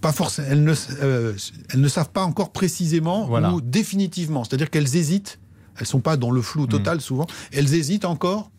pas 0.00 0.12
forcément. 0.12 0.48
Elles 0.50 0.64
ne, 0.64 0.74
euh, 1.02 1.34
elles 1.70 1.80
ne 1.80 1.88
savent 1.88 2.10
pas 2.10 2.24
encore 2.24 2.52
précisément 2.52 3.28
ou 3.52 3.60
définitivement. 3.60 4.44
C'est-à-dire 4.44 4.70
qu'elles 4.70 4.96
hésitent. 4.96 5.38
Elles 5.78 5.86
sont 5.86 6.00
pas 6.00 6.16
dans 6.16 6.30
le 6.30 6.42
flou 6.42 6.64
hmm. 6.64 6.68
total 6.68 7.00
souvent. 7.00 7.26
Elles 7.52 7.72
hésitent 7.74 8.04
encore 8.04 8.50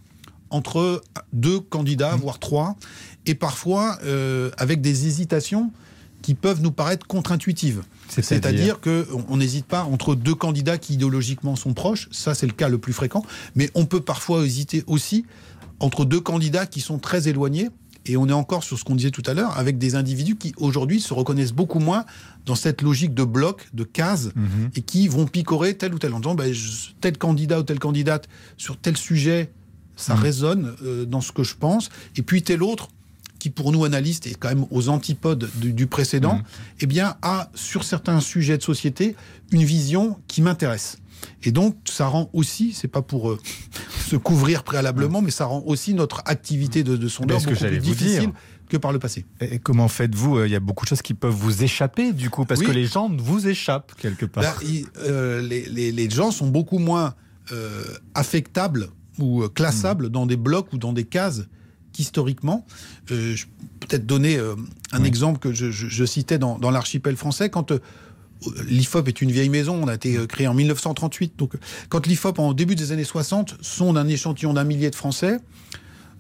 entre 0.49 1.01
deux 1.33 1.59
candidats, 1.59 2.15
hmm. 2.15 2.21
voire 2.21 2.39
trois, 2.39 2.75
et 3.25 3.35
parfois 3.35 3.99
euh, 4.03 4.51
avec 4.57 4.81
des 4.81 5.05
hésitations 5.05 5.71
qui 6.21 6.33
peuvent 6.33 6.61
nous 6.61 6.71
paraître 6.71 7.07
contre-intuitives. 7.07 7.83
C'est-à-dire 8.09 8.79
qu'on 8.81 9.37
n'hésite 9.37 9.65
pas 9.65 9.83
entre 9.83 10.15
deux 10.15 10.35
candidats 10.35 10.77
qui 10.77 10.95
idéologiquement 10.95 11.55
sont 11.55 11.73
proches, 11.73 12.09
ça 12.11 12.35
c'est 12.35 12.47
le 12.47 12.51
cas 12.51 12.67
le 12.67 12.77
plus 12.77 12.91
fréquent, 12.91 13.23
mais 13.55 13.69
on 13.73 13.85
peut 13.85 14.01
parfois 14.01 14.45
hésiter 14.45 14.83
aussi 14.87 15.25
entre 15.79 16.03
deux 16.03 16.19
candidats 16.19 16.65
qui 16.65 16.81
sont 16.81 16.99
très 16.99 17.29
éloignés, 17.29 17.69
et 18.05 18.17
on 18.17 18.27
est 18.27 18.33
encore 18.33 18.63
sur 18.63 18.77
ce 18.77 18.83
qu'on 18.83 18.95
disait 18.95 19.11
tout 19.11 19.23
à 19.25 19.33
l'heure, 19.33 19.57
avec 19.57 19.77
des 19.77 19.95
individus 19.95 20.35
qui 20.35 20.53
aujourd'hui 20.57 20.99
se 20.99 21.13
reconnaissent 21.13 21.53
beaucoup 21.53 21.79
moins 21.79 22.05
dans 22.45 22.55
cette 22.55 22.81
logique 22.81 23.13
de 23.13 23.23
bloc, 23.23 23.67
de 23.73 23.83
cases, 23.83 24.29
mhm. 24.35 24.71
et 24.75 24.81
qui 24.81 25.07
vont 25.07 25.25
picorer 25.25 25.75
tel 25.75 25.93
ou 25.93 25.99
tel 25.99 26.13
en 26.13 26.19
disant 26.19 26.35
ben, 26.35 26.53
tel 27.01 27.17
candidat 27.17 27.59
ou 27.59 27.63
telle 27.63 27.79
candidate 27.79 28.27
sur 28.57 28.77
tel 28.77 28.97
sujet, 28.97 29.51
ça 29.95 30.15
mhm. 30.15 30.21
résonne 30.21 30.75
euh, 30.83 31.05
dans 31.05 31.21
ce 31.21 31.31
que 31.31 31.43
je 31.43 31.55
pense, 31.55 31.89
et 32.15 32.21
puis 32.21 32.41
tel 32.41 32.63
autre, 32.63 32.89
qui 33.39 33.49
pour 33.49 33.71
nous 33.71 33.85
analystes 33.85 34.27
est 34.27 34.35
quand 34.35 34.49
même 34.49 34.65
aux 34.69 34.89
antipodes 34.89 35.49
du, 35.55 35.87
précédent, 35.87 36.35
mmh. 36.35 36.43
eh 36.81 36.85
bien 36.87 37.15
a 37.21 37.49
sur 37.55 37.85
certains 37.85 38.19
sujets 38.19 38.57
de 38.57 38.63
société 38.63 39.15
une 39.51 39.63
vision 39.63 40.17
qui 40.27 40.41
m'intéresse. 40.41 40.97
Et 41.43 41.51
donc 41.51 41.77
ça 41.85 42.07
rend 42.07 42.29
aussi, 42.33 42.73
c'est 42.73 42.87
pas 42.87 43.01
pour 43.01 43.31
euh, 43.31 43.39
se 44.07 44.15
couvrir 44.15 44.63
préalablement, 44.63 45.21
mais 45.21 45.31
ça 45.31 45.45
rend 45.45 45.63
aussi 45.65 45.93
notre 45.93 46.21
activité 46.25 46.83
de, 46.83 46.97
de 46.97 47.07
sondeur 47.07 47.39
beaucoup 47.39 47.55
plus 47.55 47.79
difficile 47.79 48.31
que 48.67 48.77
par 48.77 48.91
le 48.91 48.99
passé. 48.99 49.25
Et 49.41 49.59
comment 49.59 49.87
faites-vous 49.87 50.37
euh, 50.37 50.47
Il 50.47 50.51
y 50.51 50.55
a 50.55 50.59
beaucoup 50.59 50.85
de 50.85 50.89
choses 50.89 51.01
qui 51.01 51.13
peuvent 51.13 51.33
vous 51.33 51.63
échapper 51.63 52.13
du 52.13 52.29
coup, 52.29 52.45
parce 52.45 52.61
que 52.61 52.71
les 52.71 52.85
gens 52.85 53.09
vous 53.09 53.47
échappent 53.47 53.93
quelque 53.95 54.25
part. 54.25 54.59
Euh, 54.97 55.41
les, 55.41 55.91
les, 55.91 56.09
gens 56.09 56.31
sont 56.31 56.47
beaucoup 56.47 56.79
moins 56.79 57.15
affectables 58.13 58.89
ou 59.17 59.47
classables 59.49 60.05
mmh. 60.07 60.09
dans 60.09 60.25
des 60.27 60.37
blocs 60.37 60.71
ou 60.71 60.77
dans 60.77 60.93
des 60.93 61.05
cases 61.05 61.43
historiquement. 61.97 62.65
Je 63.07 63.45
peut-être 63.79 64.05
donner 64.05 64.39
un 64.91 65.03
exemple 65.03 65.39
que 65.39 65.51
je, 65.51 66.05
citais 66.05 66.37
dans, 66.37 66.59
l'archipel 66.69 67.15
français. 67.15 67.49
Quand 67.49 67.73
l'IFOP 68.67 69.07
est 69.07 69.21
une 69.21 69.31
vieille 69.31 69.49
maison, 69.49 69.79
on 69.81 69.87
a 69.87 69.95
été 69.95 70.17
créé 70.27 70.47
en 70.47 70.53
1938. 70.53 71.33
Donc, 71.37 71.53
quand 71.89 72.07
l'IFOP, 72.07 72.39
en 72.39 72.53
début 72.53 72.75
des 72.75 72.91
années 72.91 73.03
60, 73.03 73.57
sonde 73.61 73.97
un 73.97 74.07
échantillon 74.07 74.53
d'un 74.53 74.63
millier 74.63 74.89
de 74.89 74.95
Français, 74.95 75.37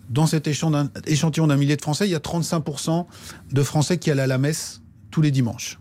dans 0.09 0.25
cet 0.25 0.47
échantillon 0.47 1.47
d'un 1.47 1.55
millier 1.55 1.75
de 1.75 1.81
Français, 1.81 2.07
il 2.07 2.11
y 2.11 2.15
a 2.15 2.19
35% 2.19 3.05
de 3.51 3.63
Français 3.63 3.97
qui 3.97 4.09
allaient 4.09 4.23
à 4.23 4.27
la 4.27 4.39
messe 4.39 4.81
tous 5.11 5.21
les 5.21 5.31
dimanches. 5.31 5.79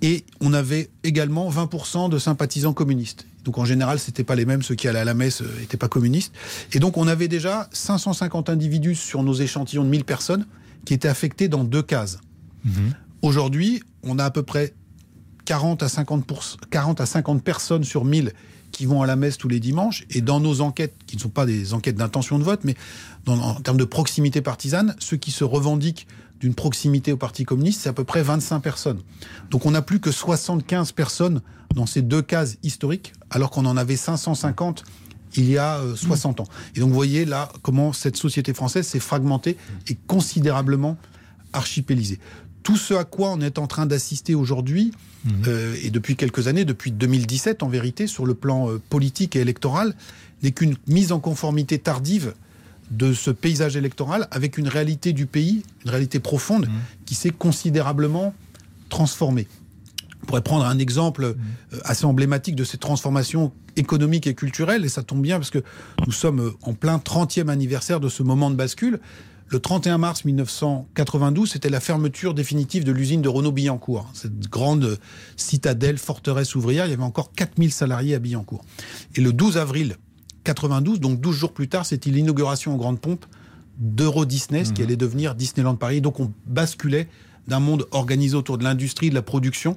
Et 0.00 0.24
on 0.40 0.52
avait 0.52 0.90
également 1.04 1.48
20% 1.50 2.08
de 2.08 2.18
sympathisants 2.18 2.72
communistes. 2.72 3.26
Donc 3.44 3.58
en 3.58 3.64
général, 3.64 3.98
c'était 3.98 4.24
pas 4.24 4.34
les 4.34 4.44
mêmes. 4.44 4.62
Ceux 4.62 4.74
qui 4.74 4.88
allaient 4.88 5.00
à 5.00 5.04
la 5.04 5.14
messe 5.14 5.40
n'étaient 5.40 5.76
euh, 5.76 5.78
pas 5.78 5.88
communistes. 5.88 6.32
Et 6.72 6.78
donc 6.78 6.96
on 6.96 7.06
avait 7.06 7.28
déjà 7.28 7.68
550 7.72 8.48
individus 8.48 8.94
sur 8.94 9.22
nos 9.22 9.34
échantillons 9.34 9.84
de 9.84 9.88
1000 9.88 10.04
personnes 10.04 10.46
qui 10.84 10.94
étaient 10.94 11.08
affectés 11.08 11.48
dans 11.48 11.64
deux 11.64 11.82
cases. 11.82 12.18
Mhm. 12.64 12.94
Aujourd'hui, 13.22 13.82
on 14.02 14.18
a 14.18 14.24
à 14.24 14.30
peu 14.30 14.42
près 14.42 14.74
40 15.44 15.82
à 15.82 15.88
50 15.88 16.58
40 16.70 17.00
à 17.00 17.06
50 17.06 17.42
personnes 17.42 17.84
sur 17.84 18.04
1000 18.04 18.32
qui 18.70 18.86
vont 18.86 19.02
à 19.02 19.06
la 19.06 19.16
messe 19.16 19.36
tous 19.36 19.48
les 19.48 19.60
dimanches. 19.60 20.04
Et 20.10 20.22
dans 20.22 20.40
nos 20.40 20.62
enquêtes, 20.62 20.94
qui 21.06 21.16
ne 21.16 21.20
sont 21.20 21.28
pas 21.28 21.46
des 21.46 21.74
enquêtes 21.74 21.96
d'intention 21.96 22.38
de 22.38 22.44
vote, 22.44 22.60
mais 22.64 22.74
en 23.26 23.54
termes 23.56 23.76
de 23.76 23.84
proximité 23.84 24.40
partisane, 24.40 24.96
ceux 24.98 25.18
qui 25.18 25.30
se 25.30 25.44
revendiquent 25.44 26.06
d'une 26.40 26.54
proximité 26.54 27.12
au 27.12 27.16
Parti 27.16 27.44
communiste, 27.44 27.82
c'est 27.82 27.88
à 27.88 27.92
peu 27.92 28.02
près 28.02 28.22
25 28.22 28.60
personnes. 28.60 29.00
Donc 29.50 29.64
on 29.64 29.70
n'a 29.70 29.82
plus 29.82 30.00
que 30.00 30.10
75 30.10 30.90
personnes 30.92 31.40
dans 31.74 31.86
ces 31.86 32.02
deux 32.02 32.22
cases 32.22 32.56
historiques, 32.64 33.12
alors 33.30 33.50
qu'on 33.50 33.64
en 33.64 33.76
avait 33.76 33.96
550 33.96 34.84
il 35.36 35.48
y 35.48 35.56
a 35.56 35.80
60 35.94 36.40
euh, 36.40 36.42
ans. 36.42 36.46
Et 36.74 36.80
donc 36.80 36.90
vous 36.90 36.94
voyez 36.94 37.24
là 37.24 37.50
comment 37.62 37.92
cette 37.92 38.16
société 38.16 38.52
française 38.52 38.86
s'est 38.86 39.00
fragmentée 39.00 39.56
et 39.88 39.96
considérablement 40.06 40.98
archipélisée. 41.52 42.18
Tout 42.62 42.76
ce 42.76 42.94
à 42.94 43.04
quoi 43.04 43.30
on 43.30 43.40
est 43.40 43.58
en 43.58 43.66
train 43.66 43.86
d'assister 43.86 44.34
aujourd'hui, 44.34 44.92
mmh. 45.24 45.30
euh, 45.48 45.74
et 45.82 45.90
depuis 45.90 46.16
quelques 46.16 46.48
années, 46.48 46.64
depuis 46.64 46.92
2017 46.92 47.62
en 47.62 47.68
vérité, 47.68 48.06
sur 48.06 48.26
le 48.26 48.34
plan 48.34 48.70
euh, 48.70 48.80
politique 48.90 49.36
et 49.36 49.40
électoral, 49.40 49.94
n'est 50.42 50.52
qu'une 50.52 50.76
mise 50.86 51.12
en 51.12 51.20
conformité 51.20 51.78
tardive 51.78 52.34
de 52.90 53.14
ce 53.14 53.30
paysage 53.30 53.76
électoral 53.76 54.28
avec 54.30 54.58
une 54.58 54.68
réalité 54.68 55.12
du 55.12 55.26
pays, 55.26 55.62
une 55.84 55.90
réalité 55.90 56.20
profonde, 56.20 56.66
mmh. 56.66 56.72
qui 57.06 57.14
s'est 57.14 57.30
considérablement 57.30 58.34
transformée. 58.88 59.48
On 60.22 60.26
pourrait 60.26 60.42
prendre 60.42 60.64
un 60.64 60.78
exemple 60.78 61.26
mmh. 61.26 61.74
euh, 61.74 61.80
assez 61.84 62.04
emblématique 62.04 62.54
de 62.54 62.64
ces 62.64 62.78
transformations 62.78 63.52
économiques 63.76 64.26
et 64.26 64.34
culturelles, 64.34 64.84
et 64.84 64.88
ça 64.88 65.02
tombe 65.02 65.22
bien 65.22 65.38
parce 65.38 65.50
que 65.50 65.62
nous 66.06 66.12
sommes 66.12 66.52
en 66.62 66.74
plein 66.74 66.98
30e 66.98 67.48
anniversaire 67.48 68.00
de 68.00 68.08
ce 68.08 68.22
moment 68.22 68.50
de 68.50 68.56
bascule. 68.56 69.00
Le 69.52 69.60
31 69.60 69.98
mars 69.98 70.24
1992, 70.24 71.50
c'était 71.50 71.68
la 71.68 71.80
fermeture 71.80 72.32
définitive 72.32 72.84
de 72.84 72.90
l'usine 72.90 73.20
de 73.20 73.28
Renault-Billancourt, 73.28 74.08
cette 74.14 74.48
grande 74.48 74.96
citadelle, 75.36 75.98
forteresse 75.98 76.54
ouvrière. 76.54 76.86
Il 76.86 76.90
y 76.90 76.94
avait 76.94 77.02
encore 77.02 77.32
4000 77.32 77.70
salariés 77.70 78.14
à 78.14 78.18
Billancourt. 78.18 78.64
Et 79.14 79.20
le 79.20 79.30
12 79.34 79.58
avril 79.58 79.96
92, 80.44 81.00
donc 81.00 81.20
12 81.20 81.36
jours 81.36 81.52
plus 81.52 81.68
tard, 81.68 81.84
c'était 81.84 82.08
l'inauguration 82.08 82.72
en 82.72 82.78
grande 82.78 82.98
pompe 82.98 83.26
d'Euro 83.76 84.24
Disney, 84.24 84.64
ce 84.64 84.72
qui 84.72 84.80
mhm. 84.80 84.86
allait 84.86 84.96
devenir 84.96 85.34
Disneyland 85.34 85.76
Paris. 85.76 86.00
Donc 86.00 86.18
on 86.18 86.32
basculait 86.46 87.08
d'un 87.46 87.60
monde 87.60 87.86
organisé 87.90 88.34
autour 88.34 88.56
de 88.56 88.64
l'industrie, 88.64 89.10
de 89.10 89.14
la 89.14 89.20
production, 89.20 89.76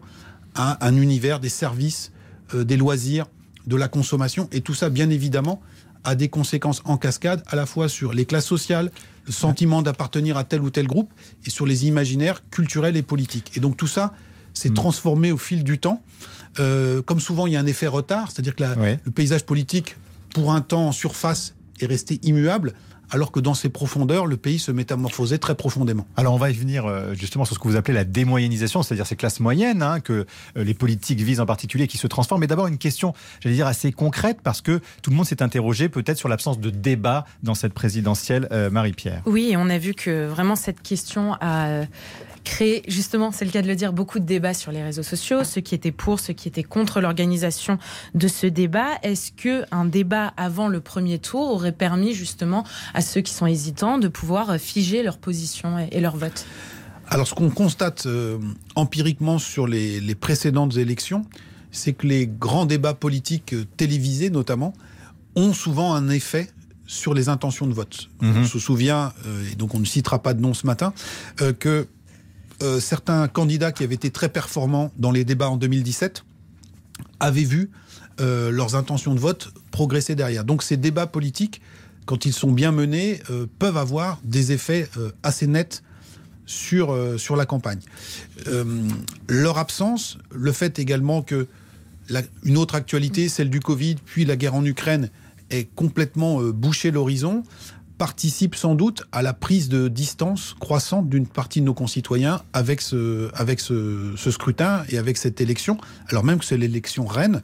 à 0.53 0.87
un 0.87 0.95
univers 0.95 1.41
des 1.41 1.49
services, 1.49 2.13
euh, 2.53 2.63
des 2.63 2.77
loisirs, 2.77 3.25
de 3.67 3.75
la 3.75 3.89
consommation. 3.89 4.47
Et 4.53 4.61
tout 4.61 4.73
ça, 4.73 4.89
bien 4.89 5.09
évidemment, 5.09 5.59
a 6.05 6.15
des 6.15 6.29
conséquences 6.29 6.81
en 6.85 6.97
cascade, 6.97 7.43
à 7.47 7.55
la 7.55 7.65
fois 7.65 7.89
sur 7.89 8.13
les 8.13 8.25
classes 8.25 8.45
sociales, 8.45 8.91
le 9.25 9.31
sentiment 9.31 9.81
d'appartenir 9.81 10.37
à 10.37 10.43
tel 10.43 10.61
ou 10.61 10.69
tel 10.69 10.87
groupe, 10.87 11.11
et 11.45 11.49
sur 11.49 11.65
les 11.65 11.87
imaginaires 11.87 12.47
culturels 12.49 12.95
et 12.95 13.01
politiques. 13.01 13.51
Et 13.55 13.59
donc 13.59 13.75
tout 13.75 13.87
ça 13.87 14.13
s'est 14.53 14.69
mhm. 14.69 14.75
transformé 14.75 15.31
au 15.31 15.37
fil 15.37 15.63
du 15.63 15.79
temps. 15.79 16.01
Euh, 16.59 17.01
comme 17.01 17.19
souvent, 17.19 17.47
il 17.47 17.53
y 17.53 17.55
a 17.57 17.59
un 17.59 17.65
effet 17.65 17.87
retard, 17.87 18.31
c'est-à-dire 18.31 18.55
que 18.55 18.63
le 18.63 19.11
paysage 19.11 19.45
politique 19.45 19.97
pour 20.33 20.53
un 20.53 20.61
temps 20.61 20.87
en 20.87 20.91
surface 20.91 21.55
est 21.81 21.85
resté 21.85 22.19
immuable, 22.23 22.73
alors 23.11 23.31
que 23.31 23.39
dans 23.39 23.53
ses 23.53 23.69
profondeurs, 23.69 24.25
le 24.25 24.37
pays 24.37 24.59
se 24.59 24.71
métamorphosait 24.71 25.37
très 25.37 25.55
profondément. 25.55 26.07
Alors 26.15 26.33
on 26.33 26.37
va 26.37 26.49
y 26.49 26.53
venir 26.53 26.85
euh, 26.85 27.13
justement 27.13 27.45
sur 27.45 27.55
ce 27.55 27.59
que 27.59 27.67
vous 27.67 27.75
appelez 27.75 27.93
la 27.93 28.03
démoyennisation, 28.03 28.83
c'est-à-dire 28.83 29.07
ces 29.07 29.15
classes 29.15 29.39
moyennes 29.39 29.81
hein, 29.81 29.99
que 29.99 30.25
euh, 30.57 30.63
les 30.63 30.73
politiques 30.73 31.19
visent 31.21 31.39
en 31.39 31.45
particulier, 31.45 31.87
qui 31.87 31.97
se 31.97 32.07
transforment. 32.07 32.41
Mais 32.41 32.47
d'abord 32.47 32.67
une 32.67 32.77
question, 32.77 33.13
j'allais 33.39 33.55
dire 33.55 33.67
assez 33.67 33.91
concrète, 33.91 34.39
parce 34.43 34.61
que 34.61 34.81
tout 35.01 35.09
le 35.09 35.15
monde 35.15 35.25
s'est 35.25 35.41
interrogé 35.41 35.89
peut-être 35.89 36.17
sur 36.17 36.29
l'absence 36.29 36.59
de 36.59 36.69
débat 36.69 37.25
dans 37.43 37.55
cette 37.55 37.73
présidentielle, 37.73 38.47
euh, 38.51 38.69
Marie-Pierre. 38.69 39.21
Oui, 39.25 39.55
on 39.57 39.69
a 39.69 39.77
vu 39.77 39.93
que 39.93 40.25
vraiment 40.27 40.55
cette 40.55 40.81
question 40.81 41.35
a 41.41 41.85
créé, 42.45 42.83
justement, 42.87 43.33
c'est 43.33 43.43
le 43.43 43.51
cas 43.51 43.61
de 43.61 43.67
le 43.67 43.75
dire, 43.75 43.91
beaucoup 43.91 44.19
de 44.19 44.25
débats 44.25 44.53
sur 44.53 44.71
les 44.71 44.81
réseaux 44.81 45.03
sociaux, 45.03 45.43
ceux 45.43 45.59
qui 45.59 45.75
étaient 45.75 45.91
pour, 45.91 46.21
ceux 46.21 46.31
qui 46.31 46.47
étaient 46.47 46.63
contre 46.63 47.01
l'organisation 47.01 47.77
de 48.13 48.27
ce 48.29 48.47
débat. 48.47 48.91
Est-ce 49.03 49.33
que 49.33 49.65
un 49.71 49.83
débat 49.83 50.33
avant 50.37 50.69
le 50.69 50.79
premier 50.79 51.19
tour 51.19 51.51
aurait 51.51 51.73
permis 51.73 52.13
justement 52.13 52.63
à 52.93 53.01
ceux 53.01 53.19
qui 53.19 53.33
sont 53.33 53.47
hésitants 53.47 53.97
de 53.97 54.07
pouvoir 54.07 54.57
figer 54.57 55.03
leur 55.03 55.17
position 55.17 55.77
et, 55.91 55.99
leur 55.99 56.15
vote? 56.15 56.45
Alors, 57.09 57.27
ce 57.27 57.33
qu'on 57.33 57.49
constate 57.49 58.05
euh, 58.05 58.37
empiriquement 58.75 59.37
sur 59.37 59.67
les, 59.67 60.15
précédentes 60.15 60.77
élections, 60.77 61.25
c'est 61.71 61.93
que 61.93 62.07
les 62.07 62.27
grands 62.27 62.65
débats 62.65 62.93
politiques 62.93 63.53
euh, 63.53 63.65
télévisés, 63.75 64.29
notamment, 64.29 64.73
ont 65.35 65.53
souvent 65.53 65.93
un 65.93 66.09
effet 66.09 66.49
sur 66.87 67.13
les 67.13 67.29
intentions 67.29 67.67
de 67.67 67.73
vote. 67.73 68.09
Mhm. 68.21 68.37
On 68.37 68.45
se 68.45 68.59
souvient, 68.59 69.11
euh, 69.25 69.51
et 69.51 69.55
donc 69.55 69.73
on 69.73 69.79
ne 69.79 69.85
citera 69.85 70.21
pas 70.21 70.33
de 70.33 70.41
nom 70.41 70.53
ce 70.53 70.67
matin, 70.67 70.93
que 71.59 71.87
euh, 72.61 72.79
certains 72.79 73.27
candidats 73.27 73.71
qui 73.71 73.83
avaient 73.83 73.95
été 73.95 74.11
très 74.11 74.29
performants 74.29 74.91
dans 74.97 75.11
les 75.11 75.25
débats 75.25 75.49
en 75.49 75.57
2017 75.57 76.23
avaient 77.19 77.43
vu 77.43 77.69
euh, 78.21 78.49
leurs 78.49 78.75
intentions 78.75 79.13
de 79.13 79.19
vote 79.19 79.51
progresser 79.71 80.15
derrière. 80.15 80.45
Donc 80.45 80.63
ces 80.63 80.77
débats 80.77 81.07
politiques, 81.07 81.61
quand 82.05 82.25
ils 82.25 82.33
sont 82.33 82.51
bien 82.51 82.71
menés, 82.71 83.21
euh, 83.29 83.45
peuvent 83.59 83.77
avoir 83.77 84.19
des 84.23 84.53
effets 84.53 84.89
assez 85.21 85.47
nets 85.47 85.83
sur, 86.45 86.95
la 87.35 87.45
campagne. 87.45 87.79
Leur 89.27 89.57
absence, 89.57 90.19
le 90.31 90.51
fait 90.51 90.77
également 90.77 91.23
que 91.23 91.47
autre 92.55 92.75
actualité, 92.75 93.29
celle 93.29 93.49
du 93.49 93.59
Covid, 93.59 93.95
puis 94.05 94.25
la 94.25 94.35
guerre 94.35 94.53
en 94.53 94.63
Ukraine, 94.63 95.09
ait 95.49 95.67
complètement 95.75 96.39
bouché 96.41 96.91
l'horizon, 96.91 97.43
participe 97.97 98.55
sans 98.55 98.75
doute 98.75 99.03
à 99.11 99.21
la 99.21 99.33
prise 99.33 99.69
de 99.69 99.87
distance 99.87 100.55
croissante 100.59 101.09
d'une 101.09 101.27
partie 101.27 101.61
de 101.61 101.65
nos 101.65 101.73
concitoyens 101.73 102.41
avec 102.53 102.81
ce, 102.81 103.29
avec 103.33 103.59
ce, 103.59 104.15
scrutin 104.15 104.83
et 104.89 104.97
avec 104.97 105.17
cette 105.17 105.41
élection, 105.41 105.77
alors 106.09 106.23
même 106.23 106.39
que 106.39 106.45
c'est 106.45 106.57
l'élection 106.57 107.05
reine. 107.05 107.41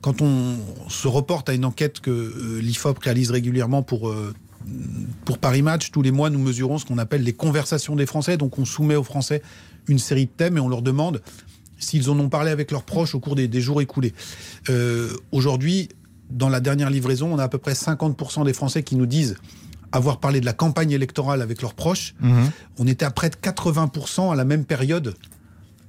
Quand 0.00 0.22
on 0.22 0.56
se 0.88 1.08
reporte 1.08 1.48
à 1.48 1.54
une 1.54 1.64
enquête 1.64 2.00
que 2.00 2.10
euh, 2.10 2.60
l'IFOP 2.60 2.98
réalise 3.00 3.30
régulièrement 3.30 3.82
pour, 3.82 4.08
euh, 4.08 4.32
pour 5.26 5.38
Paris 5.38 5.60
Match, 5.60 5.90
tous 5.90 6.00
les 6.00 6.10
mois, 6.10 6.30
nous 6.30 6.38
mesurons 6.38 6.78
ce 6.78 6.86
qu'on 6.86 6.98
appelle 6.98 7.22
les 7.22 7.34
conversations 7.34 7.96
des 7.96 8.06
Français. 8.06 8.38
Donc 8.38 8.58
on 8.58 8.64
soumet 8.64 8.96
aux 8.96 9.02
Français 9.02 9.42
une 9.88 9.98
série 9.98 10.24
de 10.24 10.30
thèmes 10.30 10.56
et 10.56 10.60
on 10.60 10.68
leur 10.68 10.82
demande 10.82 11.20
s'ils 11.78 12.10
en 12.10 12.18
ont 12.18 12.28
parlé 12.28 12.50
avec 12.50 12.70
leurs 12.70 12.82
proches 12.82 13.14
au 13.14 13.20
cours 13.20 13.34
des, 13.34 13.48
des 13.48 13.60
jours 13.60 13.80
écoulés. 13.80 14.14
Euh, 14.68 15.10
Aujourd'hui, 15.32 15.88
dans 16.30 16.48
la 16.48 16.60
dernière 16.60 16.90
livraison, 16.90 17.32
on 17.32 17.38
a 17.38 17.44
à 17.44 17.48
peu 17.48 17.58
près 17.58 17.72
50% 17.72 18.44
des 18.44 18.52
Français 18.52 18.82
qui 18.82 18.96
nous 18.96 19.06
disent 19.06 19.36
avoir 19.92 20.20
parlé 20.20 20.40
de 20.40 20.46
la 20.46 20.52
campagne 20.52 20.90
électorale 20.92 21.42
avec 21.42 21.62
leurs 21.62 21.74
proches. 21.74 22.14
Mhm. 22.20 22.50
On 22.78 22.86
était 22.86 23.04
à 23.04 23.10
près 23.10 23.30
de 23.30 23.36
80% 23.36 24.30
à 24.32 24.36
la 24.36 24.44
même 24.44 24.64
période 24.64 25.14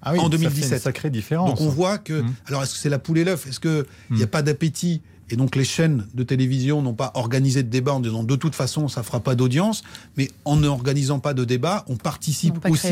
Ah 0.02 0.14
oui, 0.14 0.20
En 0.20 0.24
ça 0.24 0.30
fait 0.32 0.38
2017. 0.38 0.72
une 0.74 0.80
sacrée 0.80 1.10
différence. 1.12 1.50
donc 1.50 1.62
on 1.62 1.70
voit 1.70 1.98
que. 2.00 2.22
Mhm. 2.22 2.34
Alors 2.48 2.64
est-ce 2.64 2.74
que 2.74 2.80
c'est 2.80 2.90
la 2.90 2.98
poule 3.00 3.20
et 3.20 3.24
l'œuf? 3.24 3.46
Est-ce 3.48 3.60
qu'il 3.60 3.86
n'y 4.10 4.18
Mhm. 4.18 4.24
a 4.24 4.28
pas 4.28 4.42
d'appétit? 4.42 5.02
Et 5.32 5.36
donc 5.36 5.56
les 5.56 5.64
chaînes 5.64 6.06
de 6.14 6.24
télévision 6.24 6.82
n'ont 6.82 6.94
pas 6.94 7.12
organisé 7.16 7.64
de 7.64 7.70
débat 7.70 7.94
en 7.94 8.00
disant 8.00 8.24
de 8.24 8.36
toute 8.36 8.54
façon 8.56 8.88
ça 8.88 9.02
fera 9.04 9.20
pas 9.22 9.36
d'audience, 9.36 9.84
mais 10.18 10.30
en 10.46 10.58
n'organisant 10.58 11.20
pas 11.20 11.34
de 11.34 11.44
débat, 11.46 11.86
on 11.88 11.96
participe 11.96 12.56
On 12.66 12.72
aussi 12.72 12.88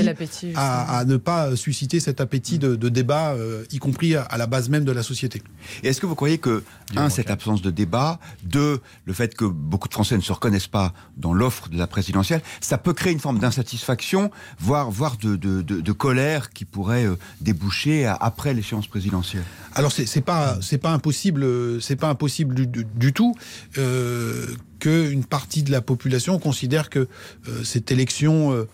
à, 0.55 0.97
à 0.99 1.05
ne 1.05 1.17
pas 1.17 1.55
susciter 1.55 1.99
cet 1.99 2.21
appétit 2.21 2.59
de, 2.59 2.75
de 2.75 2.89
débat, 2.89 3.33
euh, 3.33 3.63
y 3.71 3.77
compris 3.77 4.15
à, 4.15 4.23
à 4.23 4.37
la 4.37 4.47
base 4.47 4.69
même 4.69 4.85
de 4.85 4.91
la 4.91 5.03
société. 5.03 5.43
Et 5.83 5.89
est-ce 5.89 5.99
que 6.01 6.05
vous 6.05 6.15
croyez 6.15 6.37
que, 6.37 6.63
un, 6.95 7.09
cette 7.09 7.29
absence 7.29 7.61
de 7.61 7.71
débat, 7.71 8.19
deux, 8.43 8.79
le 9.05 9.13
fait 9.13 9.35
que 9.35 9.45
beaucoup 9.45 9.87
de 9.87 9.93
Français 9.93 10.15
ne 10.15 10.21
se 10.21 10.31
reconnaissent 10.31 10.67
pas 10.67 10.93
dans 11.17 11.33
l'offre 11.33 11.69
de 11.69 11.77
la 11.77 11.87
présidentielle, 11.87 12.41
ça 12.61 12.77
peut 12.77 12.93
créer 12.93 13.13
une 13.13 13.19
forme 13.19 13.39
d'insatisfaction, 13.39 14.31
voire, 14.59 14.89
voire 14.89 15.17
de, 15.17 15.35
de, 15.35 15.61
de, 15.61 15.81
de 15.81 15.91
colère 15.91 16.49
qui 16.51 16.65
pourrait 16.65 17.05
euh, 17.05 17.15
déboucher 17.41 18.05
à- 18.05 18.15
après 18.15 18.53
l'échéance 18.53 18.87
présidentielle? 18.87 19.43
Alors 19.75 19.91
c'est 19.91 20.21
pas 20.21 20.57
c'est 20.61 20.79
pas 20.79 20.91
impossible 20.91 21.43
euh, 21.43 21.79
c'est 21.79 21.95
pas 21.95 22.09
impossible 22.09 22.28
du, 22.29 22.67
du- 22.67 23.13
tout 23.13 23.35
euh, 23.77 24.45
que 24.79 25.09
une 25.11 25.23
partie 25.25 25.63
de 25.63 25.71
la 25.71 25.81
population 25.81 26.39
considère 26.39 26.89
que 26.89 26.99
euh, 27.47 27.63
cette 27.63 27.91
élection 27.91 28.65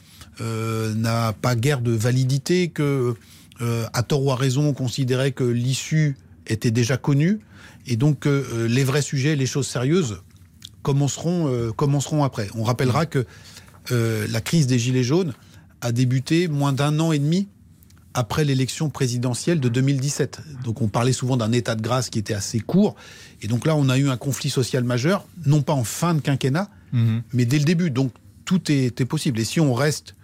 euh, 0.42 0.94
n'a 0.96 1.34
pas 1.34 1.56
guère 1.56 1.82
de 1.82 1.92
validité 1.92 2.70
que 2.70 3.16
à 3.94 4.04
tort 4.04 4.24
ou 4.26 4.32
à 4.32 4.36
raison 4.36 4.68
on 4.68 4.74
considérait 4.74 5.32
que 5.32 5.46
l'issue 5.46 6.18
était 6.46 6.72
déjà 6.72 6.98
connue 6.98 7.40
et 7.88 7.96
donc 7.96 8.26
euh, 8.28 8.68
les 8.68 8.84
vrais 8.84 9.02
sujets 9.02 9.38
les 9.38 9.46
choses 9.46 9.68
sérieuses 9.68 10.18
commenceront 10.84 11.72
commenceront 11.76 12.24
après. 12.24 12.50
On 12.56 12.64
rappellera 12.64 13.06
que 13.06 13.26
la 13.90 14.42
crise 14.42 14.68
des 14.68 14.78
gilets 14.78 15.04
jaunes 15.04 15.34
a 15.82 15.92
débuté 15.92 16.48
moins 16.48 16.74
d'un 16.74 17.00
an 17.00 17.12
et 17.12 17.20
demi 17.20 17.48
après 18.15 18.45
l'élection 18.45 18.89
présidentielle 18.89 19.60
de 19.60 19.69
2017. 19.69 20.39
Donc 20.63 20.81
on 20.81 20.88
parlait 20.88 21.13
souvent 21.13 21.38
d'un 21.38 21.51
état 21.51 21.75
de 21.75 21.81
grâce 21.81 22.10
qui 22.10 22.17
était 22.17 22.34
assez 22.34 22.60
court. 22.60 22.95
Et 23.41 23.48
donc 23.48 23.65
là, 23.67 23.75
on 23.75 23.89
a 23.89 23.98
eu 23.98 24.10
un 24.10 24.17
conflit 24.17 24.50
social 24.50 24.84
majeur, 24.84 25.25
non 25.45 25.62
pas 25.62 25.74
en 25.74 25.84
fin 25.84 26.15
de 26.15 26.22
quinquennat, 26.22 26.69
Mhm. 26.93 27.22
mais 27.34 27.45
dès 27.45 27.60
le 27.60 27.65
début. 27.65 27.91
Donc 27.91 28.12
tout 28.45 28.72
est, 28.72 29.01
est 29.01 29.05
possible. 29.05 29.39
Et 29.39 29.43
si 29.43 29.60
on 29.60 29.74
reste 29.74 30.15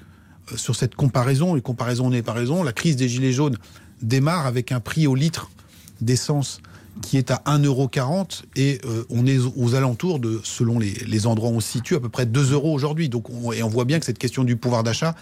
euh, 0.52 0.58
sur 0.58 0.76
cette 0.76 0.96
comparaison, 0.96 1.56
et 1.58 1.62
comparaison 1.62 2.10
n'est 2.10 2.22
pas 2.24 2.34
raison, 2.34 2.64
la 2.64 2.72
crise 2.74 2.96
des 2.96 3.10
Gilets 3.10 3.34
jaunes 3.34 3.58
démarre 4.02 4.46
avec 4.46 4.72
un 4.72 4.80
prix 4.80 5.06
au 5.06 5.16
litre 5.16 5.52
d'essence 6.00 6.62
qui 7.02 7.18
est 7.18 7.32
à 7.32 7.42
1,40€ 7.46 8.44
et 8.56 8.80
euh, 8.86 9.04
on 9.10 9.26
est 9.26 9.38
aux 9.56 9.76
alentours 9.76 10.20
de, 10.20 10.40
selon 10.44 10.78
les, 10.80 10.92
les 11.08 11.26
endroits 11.28 11.50
où 11.50 11.56
on 11.56 11.60
se 11.60 11.72
situe, 11.72 11.96
à 11.96 12.00
peu 12.00 12.10
près 12.10 12.26
2 12.26 12.52
euros 12.54 12.74
aujourd'hui. 12.74 13.10
Donc 13.10 13.30
on, 13.30 13.52
et 13.52 13.64
on 13.64 13.70
voit 13.70 13.86
bien 13.86 14.00
que 14.00 14.06
cette 14.06 14.20
question 14.20 14.44
du 14.44 14.56
pouvoir 14.56 14.84
d'achat 14.84 15.16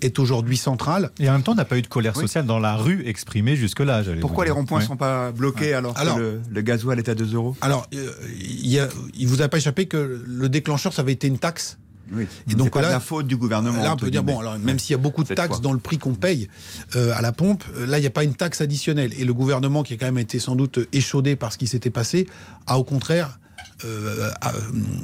est 0.00 0.18
aujourd'hui 0.18 0.56
centrale. 0.56 1.10
Et 1.18 1.28
en 1.28 1.32
même 1.32 1.42
temps, 1.42 1.52
on 1.52 1.56
n'a 1.56 1.64
pas 1.64 1.78
eu 1.78 1.82
de 1.82 1.86
colère 1.86 2.12
Oui. 2.16 2.22
sociale 2.22 2.46
dans 2.46 2.58
la 2.58 2.76
rue 2.76 3.02
exprimée 3.06 3.56
jusque-là. 3.56 4.02
Pourquoi 4.20 4.44
les 4.44 4.50
ronds-points 4.50 4.80
ne 4.80 4.84
sont 4.86 4.96
pas 4.96 5.32
bloqués 5.32 5.74
alors, 5.74 5.96
Alors- 5.98 6.16
que 6.16 6.20
le, 6.20 6.40
le 6.50 6.60
gasoil 6.62 6.98
est 6.98 7.08
à 7.08 7.14
2 7.14 7.34
euros? 7.34 7.56
Alors, 7.60 7.86
euh, 7.94 8.10
il 8.40 8.68
y 8.68 8.78
a, 8.78 8.88
il 9.14 9.26
vous 9.28 9.42
a 9.42 9.48
pas 9.48 9.58
échappé 9.58 9.86
que 9.86 10.22
le 10.26 10.48
déclencheur, 10.48 10.92
ça 10.92 11.02
avait 11.02 11.12
été 11.12 11.26
une 11.26 11.38
taxe? 11.38 11.78
Oui. 12.10 12.26
Et 12.50 12.54
donc 12.54 12.70
pas 12.70 12.80
là- 12.80 12.88
la 12.90 13.00
faute 13.00 13.26
du 13.26 13.36
gouvernement. 13.36 13.82
Là, 13.82 13.92
on 13.92 13.96
peut 13.96 14.10
dire, 14.10 14.22
bon, 14.22 14.40
alors, 14.40 14.58
même 14.58 14.78
s'il 14.78 14.92
y 14.92 14.94
a 14.94 14.98
beaucoup 14.98 15.24
de 15.24 15.34
taxes 15.34 15.56
fois. 15.56 15.58
dans 15.60 15.74
le 15.74 15.78
prix 15.78 15.98
qu'on 15.98 16.14
paye 16.14 16.48
euh, 16.96 17.12
à 17.14 17.20
la 17.20 17.32
pompe, 17.32 17.64
euh, 17.76 17.84
là, 17.86 17.98
il 17.98 18.00
n'y 18.00 18.06
a 18.06 18.10
pas 18.10 18.24
une 18.24 18.34
taxe 18.34 18.62
additionnelle. 18.62 19.12
Et 19.18 19.26
le 19.26 19.34
gouvernement, 19.34 19.82
qui 19.82 19.92
a 19.92 19.96
quand 19.98 20.06
même 20.06 20.16
été 20.16 20.38
sans 20.38 20.56
doute 20.56 20.78
échaudé 20.94 21.36
par 21.36 21.52
ce 21.52 21.58
qui 21.58 21.66
s'était 21.66 21.90
passé, 21.90 22.26
a 22.66 22.78
au 22.78 22.84
contraire 22.84 23.38
euh, 23.84 24.30
euh, 24.44 24.50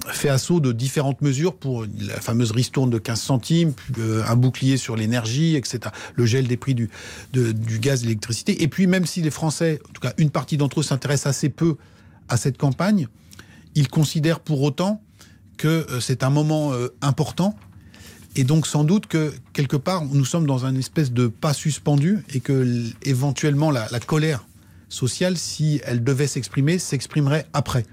fait 0.09 0.29
assaut 0.29 0.59
de 0.59 0.73
différentes 0.73 1.23
mesures 1.23 1.55
pour 1.55 1.85
la 2.01 2.21
fameuse 2.21 2.51
ristourne 2.51 2.91
de 2.91 2.99
15 2.99 3.21
centimes, 3.21 3.73
euh, 3.99 4.25
un 4.27 4.37
bouclier 4.37 4.77
sur 4.77 4.97
l'énergie, 4.97 5.55
etc. 5.55 5.81
Le 6.17 6.27
gel 6.27 6.49
des 6.49 6.57
prix 6.57 6.75
du, 6.75 6.91
gaz, 7.33 8.01
de 8.01 8.07
l'électricité. 8.07 8.63
Et 8.63 8.69
puis, 8.69 8.87
même 8.87 9.07
si 9.07 9.23
les 9.23 9.31
Français, 9.31 9.81
en 9.89 9.93
tout 9.93 10.01
cas 10.01 10.13
une 10.19 10.31
partie 10.31 10.57
d'entre 10.57 10.81
eux, 10.81 10.83
s'intéressent 10.83 11.37
assez 11.37 11.51
peu 11.51 11.77
à 12.29 12.37
cette 12.37 12.59
campagne, 12.59 13.07
ils 13.77 13.89
considèrent 13.89 14.41
pour 14.41 14.63
autant 14.63 15.03
que 15.57 15.87
c'est 16.01 16.25
un 16.25 16.31
moment 16.31 16.73
important 17.01 17.55
et 18.35 18.43
donc 18.43 18.67
sans 18.67 18.83
doute 18.83 19.07
que 19.07 19.33
quelque 19.53 19.77
part 19.77 20.05
nous 20.05 20.25
sommes 20.25 20.47
dans 20.47 20.65
un 20.65 20.75
espèce 20.75 21.13
de 21.13 21.29
pas 21.29 21.55
suspendu 21.55 22.25
et 22.35 22.41
que 22.41 22.83
éventuellement 23.03 23.71
la 23.71 24.01
colère 24.01 24.45
sociale, 24.89 25.37
si 25.37 25.81
elle 25.85 26.03
devait 26.03 26.27
s'exprimer, 26.27 26.79
s'exprimerait 26.79 27.47
après. 27.53 27.85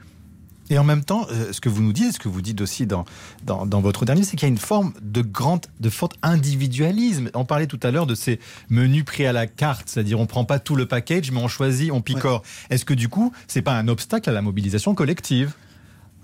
Et 0.72 0.80
en 0.80 0.86
même 0.86 1.04
temps, 1.04 1.28
euh, 1.30 1.52
ce 1.52 1.60
que 1.60 1.68
vous 1.68 1.84
nous 1.84 1.92
dites, 1.92 2.14
ce 2.14 2.20
que 2.20 2.30
vous 2.30 2.42
dites 2.42 2.62
aussi 2.62 2.88
dans, 2.88 3.04
dans, 3.44 3.66
dans 3.66 3.82
votre 3.82 4.06
dernier, 4.06 4.24
c'est 4.24 4.38
qu'il 4.38 4.48
y 4.48 4.50
a 4.50 4.54
une 4.54 4.58
forme 4.58 4.94
de 5.02 5.22
grande, 5.22 5.66
de 5.82 5.90
forte 5.90 6.14
individualisme. 6.24 7.30
On 7.34 7.44
parlait 7.44 7.68
tout 7.68 7.80
à 7.84 7.92
l'heure 7.92 8.08
de 8.08 8.16
ces 8.16 8.40
menus 8.70 9.04
pris 9.04 9.26
à 9.26 9.34
la 9.34 9.48
carte, 9.48 9.90
c'est-à-dire 9.90 10.18
on 10.22 10.28
prend 10.28 10.46
pas 10.46 10.60
tout 10.60 10.78
le 10.78 10.86
package, 10.86 11.30
mais 11.32 11.42
on 11.42 11.50
choisit, 11.50 11.92
on 11.92 12.00
picore. 12.02 12.42
Est-ce 12.70 12.86
que 12.86 12.94
du 12.94 13.10
coup, 13.10 13.34
c'est 13.48 13.62
pas 13.62 13.74
un 13.74 13.90
obstacle 13.90 14.30
à 14.30 14.34
la 14.34 14.42
mobilisation 14.42 14.96
collective? 14.96 15.54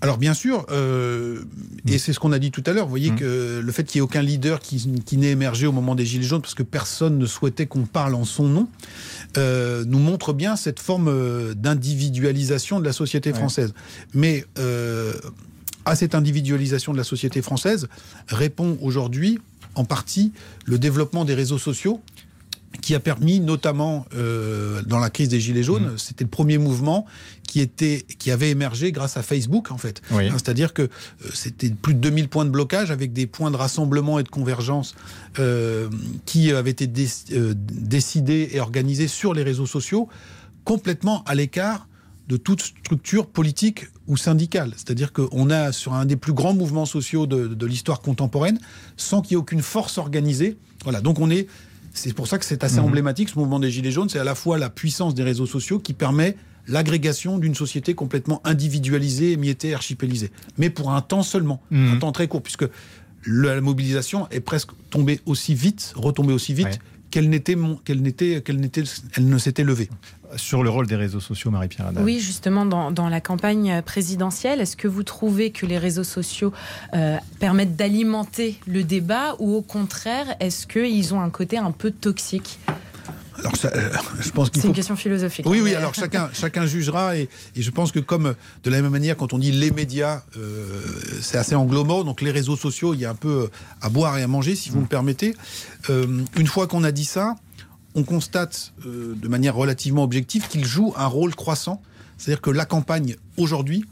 Alors 0.02 0.18
bien 0.20 0.36
sûr, 0.36 0.66
euh, 0.70 1.42
et 1.88 1.98
c'est 1.98 2.14
ce 2.14 2.20
qu'on 2.20 2.32
a 2.32 2.38
dit 2.38 2.52
tout 2.52 2.62
à 2.68 2.72
l'heure, 2.74 2.86
vous 2.86 2.92
voyez 2.92 3.10
Mm. 3.12 3.16
que 3.16 3.60
le 3.66 3.72
fait 3.72 3.84
qu'il 3.84 3.98
n'y 4.00 4.04
ait 4.04 4.08
aucun 4.08 4.22
leader 4.22 4.60
qui, 4.60 4.88
qui 5.06 5.18
n'ait 5.18 5.32
émergé 5.32 5.66
au 5.66 5.72
moment 5.72 5.96
des 5.96 6.06
Gilets 6.06 6.24
jaunes, 6.28 6.42
parce 6.42 6.54
que 6.54 6.62
personne 6.64 7.18
ne 7.18 7.26
souhaitait 7.26 7.66
qu'on 7.66 7.86
parle 7.86 8.14
en 8.14 8.24
son 8.24 8.48
nom, 8.48 8.68
euh, 9.38 9.84
nous 9.88 9.98
montre 9.98 10.34
bien 10.34 10.56
cette 10.56 10.80
forme 10.80 11.08
euh, 11.08 11.56
d'individualisation 11.56 12.80
de 12.80 12.86
la 12.86 12.94
société 12.94 13.32
Ouais. 13.32 13.38
française. 13.38 13.74
Mais 14.14 14.46
euh, 14.60 15.14
à 15.86 15.96
cette 15.96 16.14
individualisation 16.14 16.92
de 16.94 16.98
la 16.98 17.04
société 17.04 17.42
française 17.42 17.88
répond 18.28 18.78
aujourd'hui 18.82 19.40
en 19.74 19.84
partie 19.84 20.32
le 20.66 20.78
développement 20.78 21.26
des 21.26 21.34
réseaux 21.34 21.58
sociaux 21.58 22.02
qui 22.82 22.94
a 22.96 23.00
permis 23.00 23.40
notamment 23.40 24.06
euh, 24.16 24.82
dans 24.84 25.00
la 25.00 25.10
crise 25.10 25.30
des 25.30 25.40
gilets 25.40 25.64
jaunes, 25.64 25.94
Mmh. 25.94 25.98
c'était 25.98 26.24
le 26.26 26.30
premier 26.30 26.58
mouvement 26.58 27.06
qui 27.48 27.60
était 27.62 28.06
qui 28.20 28.30
avait 28.30 28.50
émergé 28.50 28.92
grâce 28.92 29.16
à 29.18 29.24
Facebook 29.24 29.72
en 29.72 29.78
fait. 29.78 30.02
Oui. 30.12 30.28
Hein, 30.28 30.34
C'est-à-dire 30.34 30.74
que 30.74 30.84
euh, 30.84 30.88
c'était 31.34 31.70
plus 31.70 31.94
de 31.94 32.00
2000 32.00 32.28
points 32.30 32.46
de 32.46 32.50
blocage 32.50 32.92
avec 32.92 33.14
des 33.14 33.26
points 33.26 33.52
de 33.52 33.56
rassemblement 33.58 34.20
et 34.20 34.24
de 34.24 34.30
convergence 34.30 34.96
euh, 35.40 35.90
qui 36.26 36.52
avaient 36.52 36.72
été 36.72 36.88
dé- 36.88 37.08
décidés 37.62 38.50
et 38.54 38.60
organisés 38.60 39.08
sur 39.08 39.34
les 39.34 39.44
réseaux 39.44 39.66
sociaux, 39.66 40.10
complètement 40.64 41.24
à 41.26 41.36
l'écart 41.36 41.88
de 42.28 42.36
toute 42.36 42.62
structure 42.62 43.28
politique 43.28 43.86
ou 44.08 44.18
syndicale. 44.18 44.74
C'est-à-dire 44.76 45.14
qu'on 45.14 45.50
a 45.50 45.72
sur 45.72 45.94
un 45.94 46.06
des 46.06 46.18
plus 46.18 46.34
grands 46.34 46.54
mouvements 46.54 46.86
sociaux 46.86 47.26
de, 47.26 47.48
de 47.48 47.66
l'histoire 47.66 48.02
contemporaine, 48.02 48.60
sans 48.98 49.22
qu'il 49.22 49.32
y 49.32 49.34
ait 49.36 49.38
aucune 49.38 49.62
force 49.62 49.98
organisée. 49.98 50.58
Voilà, 50.84 51.00
donc 51.02 51.20
on 51.20 51.30
est. 51.30 51.48
C'est 51.98 52.14
pour 52.14 52.28
ça 52.28 52.38
que 52.38 52.46
c'est 52.46 52.64
assez 52.64 52.78
Mhm. 52.78 52.86
emblématique 52.86 53.30
ce 53.30 53.40
mouvement 53.40 53.60
des 53.60 53.72
Gilets 53.72 53.92
jaunes. 53.92 54.08
C'est 54.10 54.20
à 54.20 54.24
la 54.24 54.36
fois 54.36 54.58
la 54.60 54.70
puissance 54.70 55.16
des 55.16 55.24
réseaux 55.24 55.48
sociaux 55.48 55.80
qui 55.80 55.94
permet 55.94 56.36
l'agrégation 56.68 57.38
d'une 57.40 57.56
société 57.56 57.96
complètement 57.96 58.42
individualisée, 58.44 59.32
émiettée, 59.32 59.74
archipélisée. 59.74 60.32
Mais 60.58 60.70
pour 60.70 60.92
un 60.92 61.02
temps 61.02 61.24
seulement, 61.24 61.62
Mhm. 61.72 61.94
un 61.94 61.98
temps 61.98 62.12
très 62.12 62.28
court, 62.28 62.44
puisque 62.44 62.66
le- 63.24 63.48
la 63.56 63.62
mobilisation 63.62 64.28
est 64.30 64.42
presque 64.42 64.70
tombée 64.90 65.20
aussi 65.26 65.56
vite, 65.56 65.94
retombée 65.96 66.34
aussi 66.34 66.54
vite 66.54 66.68
Ouais. 66.68 66.80
qu'elle 67.10 67.30
n'était, 67.30 67.56
qu'elle 67.86 68.02
n'était, 68.02 68.42
qu'elle 68.42 68.58
n'était, 68.60 68.84
elle 69.16 69.28
ne 69.28 69.38
s'était 69.38 69.64
levée. 69.64 69.90
Sur 70.36 70.64
le 70.64 70.70
rôle 70.70 70.88
des 70.88 70.96
réseaux 70.96 71.20
sociaux, 71.20 71.52
Marie-Pierre 71.52 71.92
Oui, 71.98 72.20
justement, 72.20 72.66
dans, 72.66 72.92
dans 72.92 73.10
la 73.10 73.22
campagne 73.22 73.82
présidentielle, 73.84 74.62
est-ce 74.62 74.76
que 74.76 74.88
vous 74.88 75.04
trouvez 75.04 75.52
que 75.52 75.66
les 75.66 75.78
réseaux 75.78 76.04
sociaux 76.04 76.52
euh, 76.94 77.18
permettent 77.40 77.76
d'alimenter 77.76 78.60
le 78.68 78.84
débat 78.84 79.36
ou 79.40 79.56
au 79.56 79.62
contraire, 79.62 80.36
est-ce 80.40 80.68
qu'ils 80.68 81.14
ont 81.14 81.22
un 81.22 81.30
côté 81.30 81.58
un 81.58 81.72
peu 81.72 81.92
toxique? 81.92 82.60
Alors, 83.40 83.54
euh, 83.66 83.92
je 84.20 84.32
pense 84.32 84.50
qu'il 84.50 84.62
C'est 84.62 84.68
une 84.68 84.74
question 84.74 84.96
philosophique. 84.96 85.46
Oui, 85.48 85.62
oui. 85.62 85.76
Alors 85.76 85.94
chacun, 85.94 86.28
chacun 86.34 86.66
jugera 86.66 87.16
et, 87.16 87.30
je 87.56 87.70
pense 87.70 87.92
que 87.92 88.00
comme 88.00 88.34
de 88.64 88.70
la 88.72 88.82
même 88.82 88.92
manière, 88.92 89.16
quand 89.16 89.32
on 89.32 89.38
dit 89.38 89.52
les 89.52 89.70
médias, 89.70 90.24
euh, 90.38 90.82
c'est 91.22 91.38
assez 91.38 91.54
englobant. 91.54 92.04
Donc 92.04 92.22
les 92.22 92.32
réseaux 92.32 92.56
sociaux, 92.56 92.96
il 92.96 93.00
y 93.00 93.06
a 93.06 93.12
un 93.12 93.16
peu 93.16 93.50
à 93.82 93.90
boire 93.90 94.18
et 94.18 94.24
à 94.24 94.28
manger, 94.28 94.56
si 94.56 94.72
vous 94.72 94.82
me 94.82 94.88
permettez. 94.88 95.36
une 95.88 96.48
fois 96.48 96.66
qu'on 96.66 96.84
a 96.84 96.92
dit 96.92 97.06
ça, 97.06 97.36
on 97.98 98.04
constate 98.04 98.74
de 98.86 99.28
manière 99.28 99.56
relativement 99.56 100.04
objective 100.04 100.48
qu'il 100.48 100.64
joue 100.64 100.94
un 100.96 101.08
rôle 101.08 101.36
croissant. 101.36 101.82
C'est-à-dire 102.18 102.42
que 102.42 102.52
la 102.52 102.66
campagne 102.66 103.16
aujourd'hui, 103.36 103.84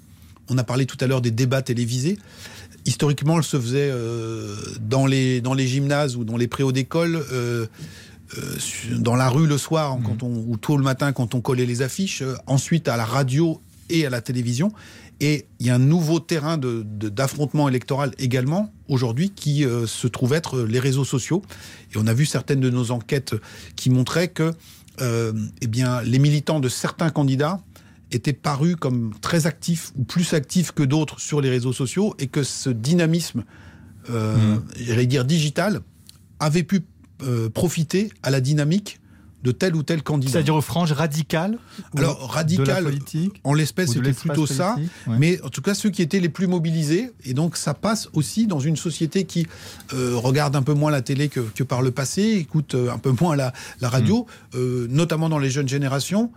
on 0.49 0.57
a 0.57 0.63
parlé 0.63 0.85
tout 0.85 0.97
à 1.01 1.07
l'heure 1.07 1.21
des 1.21 1.31
débats 1.31 1.61
télévisés. 1.61 2.17
Historiquement, 2.85 3.37
elle 3.37 3.43
se 3.43 3.59
faisait 3.59 3.91
dans 4.79 5.07
les 5.07 5.41
dans 5.41 5.55
les 5.55 5.67
gymnases 5.67 6.15
ou 6.15 6.23
dans 6.23 6.37
les 6.37 6.47
préaux 6.47 6.71
d'école 6.71 7.19
euh, 8.37 8.55
dans 8.97 9.15
la 9.15 9.29
rue 9.29 9.47
le 9.47 9.57
soir, 9.57 9.97
quand 10.03 10.23
on, 10.23 10.43
ou 10.47 10.57
tôt 10.57 10.77
le 10.77 10.83
matin 10.83 11.11
quand 11.13 11.35
on 11.35 11.41
collait 11.41 11.65
les 11.65 11.81
affiches, 11.81 12.21
euh, 12.21 12.35
ensuite 12.47 12.87
à 12.87 12.97
la 12.97 13.05
radio 13.05 13.61
et 13.89 14.05
à 14.05 14.09
la 14.09 14.21
télévision. 14.21 14.71
Et 15.19 15.45
il 15.59 15.67
y 15.67 15.69
a 15.69 15.75
un 15.75 15.79
nouveau 15.79 16.19
terrain 16.19 16.57
d'affrontement 16.59 17.69
électoral 17.69 18.11
également 18.17 18.73
aujourd'hui 18.89 19.29
qui 19.29 19.63
euh, 19.63 19.87
se 19.87 20.07
trouve 20.07 20.33
être 20.33 20.61
les 20.61 20.79
réseaux 20.79 21.05
sociaux. 21.05 21.41
Et 21.93 21.97
on 21.97 22.07
a 22.07 22.13
vu 22.13 22.25
certaines 22.25 22.59
de 22.59 22.69
nos 22.69 22.91
enquêtes 22.91 23.35
qui 23.75 23.89
montraient 23.89 24.29
que 24.29 24.53
eh 24.99 25.67
bien, 25.67 26.01
les 26.03 26.19
militants 26.19 26.61
de 26.61 26.69
certains 26.69 27.09
candidats 27.09 27.59
étaient 28.13 28.31
parus 28.31 28.77
comme 28.77 29.13
très 29.19 29.45
actifs 29.45 29.91
ou 29.97 30.05
plus 30.05 30.33
actifs 30.33 30.71
que 30.71 30.83
d'autres 30.83 31.19
sur 31.19 31.41
les 31.41 31.49
réseaux 31.49 31.73
sociaux 31.73 32.15
et 32.17 32.27
que 32.27 32.43
ce 32.43 32.69
dynamisme, 32.69 33.43
mhm. 34.07 34.63
j'allais 34.77 35.05
dire 35.05 35.25
digital, 35.25 35.81
avait 36.39 36.63
pu 36.63 36.85
euh, 37.23 37.49
profiter 37.49 38.11
à 38.23 38.29
la 38.29 38.41
dynamique 38.41 38.99
de 39.45 39.51
tel 39.51 39.75
ou 39.75 39.83
tel 39.83 40.01
candidat. 40.01 40.33
C'est-à-dire 40.33 40.55
aux 40.55 40.61
franges 40.61 40.91
radicales 40.91 41.59
Alors, 41.95 42.31
radical, 42.31 42.91
en 43.43 43.53
l'espèce, 43.53 43.91
c'était 43.91 44.13
plutôt 44.13 44.47
ça. 44.47 44.75
Mais 45.07 45.39
en 45.43 45.49
tout 45.49 45.61
cas, 45.61 45.73
ceux 45.73 45.89
qui 45.89 46.01
étaient 46.01 46.19
les 46.19 46.29
plus 46.29 46.47
mobilisés. 46.47 47.11
Et 47.23 47.33
donc, 47.33 47.55
ça 47.55 47.73
passe 47.73 48.09
aussi 48.13 48.47
dans 48.47 48.59
une 48.59 48.75
société 48.75 49.25
qui 49.25 49.47
euh, 49.93 50.15
regarde 50.15 50.55
un 50.55 50.63
peu 50.63 50.73
moins 50.73 50.91
la 50.91 51.01
télé 51.01 51.29
que, 51.29 51.63
par 51.63 51.81
le 51.81 51.91
passé, 51.91 52.23
écoute 52.23 52.73
euh, 52.73 52.91
un 52.91 52.97
peu 52.97 53.13
moins 53.19 53.35
la, 53.35 53.53
radio, 53.81 54.25
hmm. 54.53 54.85
notamment 54.89 55.29
dans 55.29 55.39
les 55.39 55.49
jeunes 55.49 55.69
générations. 55.69 56.31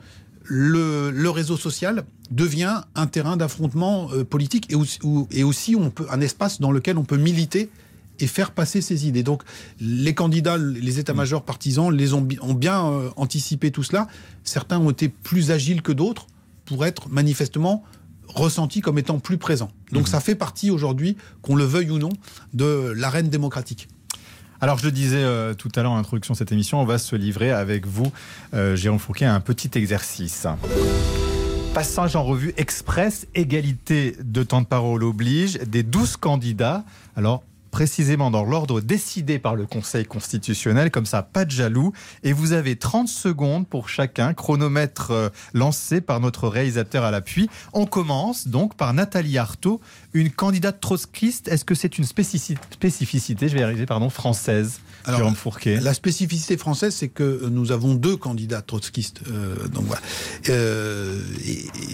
Le, 0.45 1.29
réseau 1.31 1.57
social 1.57 2.05
devient 2.31 2.83
un 2.95 3.07
terrain 3.07 3.37
d'affrontement 3.37 4.09
politique 4.29 4.71
et 4.71 4.75
aussi, 4.75 4.99
et 5.31 5.45
aussi 5.45 5.77
on 5.77 5.91
peut, 5.91 6.07
un 6.11 6.21
espace 6.21 6.61
dans 6.61 6.71
lequel 6.71 6.99
on 6.99 7.05
peut 7.05 7.17
militer 7.17 7.71
et 8.19 8.27
faire 8.27 8.51
passer 8.51 8.81
ses 8.81 9.07
idées. 9.07 9.23
Donc 9.23 9.43
les 9.81 10.15
candidats, 10.15 10.57
les 10.57 10.99
états-majors 10.99 11.45
partisans 11.45 11.93
les 11.93 12.15
ont, 12.15 12.27
ont 12.41 12.55
bien 12.55 12.87
euh, 12.87 13.11
anticipé 13.17 13.71
tout 13.71 13.83
cela. 13.83 14.07
Certains 14.45 14.79
ont 14.79 14.91
été 14.91 15.09
plus 15.09 15.51
agiles 15.51 15.83
que 15.83 15.93
d'autres 15.93 16.27
pour 16.65 16.85
être 16.85 17.09
manifestement 17.09 17.85
ressentis 18.27 18.81
comme 18.81 18.99
étant 18.99 19.19
plus 19.19 19.39
présents. 19.39 19.71
Donc 19.93 20.05
mmh. 20.05 20.11
ça 20.11 20.21
fait 20.21 20.35
partie 20.35 20.71
aujourd'hui, 20.71 21.17
qu'on 21.43 21.57
le 21.57 21.65
veuille 21.65 21.91
ou 21.91 21.99
non, 21.99 22.11
de 22.53 22.93
l'arène 22.95 23.29
démocratique. 23.29 23.89
Alors, 24.61 24.77
je 24.79 24.87
le 24.87 24.91
disais 24.91 25.23
euh, 25.23 25.55
tout 25.55 25.71
à 25.77 25.83
l'heure 25.83 25.93
en 25.93 25.99
introduction 25.99 26.33
de 26.33 26.39
cette 26.39 26.51
émission, 26.51 26.81
on 26.81 26.85
va 26.85 26.99
se 26.99 27.15
livrer 27.15 27.53
avec 27.53 27.87
vous, 27.87 28.11
euh, 28.55 28.75
Jérôme 28.75 28.99
Fouquet, 28.99 29.25
à 29.25 29.35
un 29.35 29.41
petit 29.41 29.71
exercice. 29.79 30.49
Passage 31.75 32.17
en 32.17 32.25
revue 32.25 32.55
express, 32.57 33.29
égalité 33.37 34.17
de 34.21 34.43
temps 34.43 34.61
de 34.61 34.67
parole 34.67 35.05
oblige, 35.05 35.59
des 35.61 35.85
12 35.85 36.17
candidats. 36.17 36.85
Alors, 37.15 37.45
précisément 37.71 38.31
dans 38.31 38.45
l'ordre 38.45 38.81
décidé 38.81 39.39
par 39.39 39.55
le 39.55 39.67
Conseil 39.67 40.05
constitutionnel, 40.05 40.91
comme 40.91 41.07
ça, 41.07 41.23
pas 41.23 41.45
de 41.45 41.51
jaloux. 41.51 41.93
Et 42.23 42.33
vous 42.33 42.53
avez 42.53 42.77
30 42.77 43.09
secondes 43.09 43.67
pour 43.67 43.89
chacun, 43.89 44.35
chronomètre 44.35 45.11
euh, 45.11 45.29
lancé 45.55 46.01
par 46.01 46.21
notre 46.21 46.49
réalisateur 46.49 47.05
à 47.05 47.11
l'appui. 47.11 47.49
On 47.73 47.87
commence 47.87 48.49
donc 48.49 48.75
par 48.75 48.95
Nathalie 48.95 49.39
Artaud, 49.39 49.81
une 50.13 50.31
candidate 50.31 50.81
trotskiste. 50.81 51.49
Est-ce 51.49 51.65
que 51.65 51.75
c'est 51.75 51.99
une 51.99 52.05
spécificité, 52.05 53.49
je 53.49 53.57
vais 53.57 53.87
française? 54.11 54.81
Alors, 55.09 55.33
La 55.81 55.95
spécificité 55.95 56.57
française, 56.57 56.95
c'est 56.95 57.09
que 57.09 57.49
nous 57.51 57.73
avons 57.73 57.95
deux 57.95 58.17
candidats 58.17 58.61
trotskistes. 58.61 59.23
Euh, 59.31 59.69
donc, 59.69 59.85
voilà. 59.85 60.03
Euh, 60.51 61.19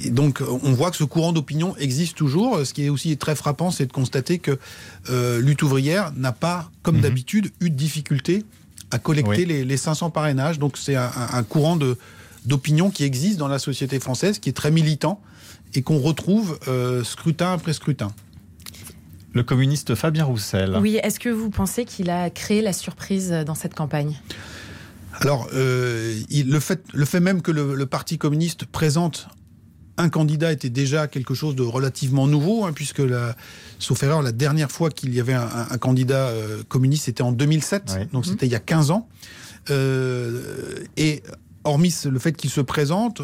et, 0.04 0.10
donc, 0.10 0.42
on 0.62 0.72
voit 0.72 0.90
que 0.90 0.96
ce 0.96 1.04
courant 1.04 1.32
d'opinion 1.32 1.76
existe 1.76 2.16
toujours. 2.16 2.66
Ce 2.66 2.74
qui 2.74 2.84
est 2.84 2.88
aussi 2.88 3.16
très 3.16 3.36
frappant, 3.36 3.70
c'est 3.70 3.86
de 3.86 3.92
constater 3.92 4.38
que 4.38 4.58
euh, 5.10 5.40
Lutte 5.40 5.62
ouvrière 5.62 6.12
n'a 6.16 6.32
pas, 6.32 6.70
comme 6.82 6.96
mhm. 6.96 7.02
d'habitude, 7.02 7.50
eu 7.60 7.70
de 7.70 7.76
difficulté 7.76 8.44
à 8.90 8.98
collecter 8.98 9.44
les, 9.44 9.76
500 9.76 10.10
parrainages. 10.10 10.58
Donc, 10.58 10.76
c'est 10.76 10.96
un, 10.96 11.10
un, 11.32 11.42
courant 11.44 11.78
d'opinion 12.44 12.90
qui 12.90 13.04
existe 13.04 13.38
dans 13.38 13.48
la 13.48 13.58
société 13.58 14.00
française, 14.00 14.38
qui 14.38 14.48
est 14.48 14.52
très 14.54 14.70
militant 14.70 15.20
et 15.74 15.82
qu'on 15.82 15.98
retrouve 15.98 16.58
scrutin 17.04 17.52
après 17.52 17.72
scrutin 17.72 18.12
le 19.34 19.42
communiste 19.42 19.94
Fabien 19.94 20.24
Roussel. 20.24 20.78
Oui, 20.80 20.98
est-ce 21.02 21.20
que 21.20 21.28
vous 21.28 21.50
pensez 21.50 21.84
qu'il 21.84 22.08
a 22.08 22.30
créé 22.30 22.62
la 22.62 22.72
surprise 22.72 23.30
dans 23.44 23.56
cette 23.56 23.74
campagne? 23.74 24.18
Alors, 25.20 25.48
euh, 25.54 26.20
le, 26.30 26.60
fait, 26.60 26.82
le 26.92 27.04
fait 27.04 27.20
même 27.20 27.42
que 27.42 27.50
le, 27.50 27.86
Parti 27.86 28.16
communiste 28.16 28.64
présente 28.64 29.28
un 29.96 30.08
candidat 30.08 30.50
était 30.50 30.70
déjà 30.70 31.06
quelque 31.06 31.34
chose 31.34 31.54
de 31.54 31.62
relativement 31.62 32.26
nouveau, 32.26 32.64
hein, 32.64 32.72
puisque, 32.72 32.98
la, 32.98 33.36
sauf 33.78 34.02
erreur, 34.02 34.22
la 34.22 34.32
dernière 34.32 34.70
fois 34.70 34.90
qu'il 34.90 35.14
y 35.14 35.20
avait 35.20 35.34
un, 35.34 35.78
candidat 35.78 36.28
euh, 36.28 36.62
communiste, 36.68 37.04
c'était 37.04 37.22
en 37.22 37.30
2007, 37.30 38.10
donc 38.12 38.26
c'était 38.26 38.46
il 38.46 38.52
y 38.52 38.56
a 38.56 38.60
15 38.60 38.90
ans. 38.90 39.08
Euh, 39.70 40.84
et 40.96 41.22
hormis 41.62 41.94
le 42.10 42.18
fait 42.18 42.32
qu'il 42.32 42.50
se 42.50 42.60
présente, 42.60 43.20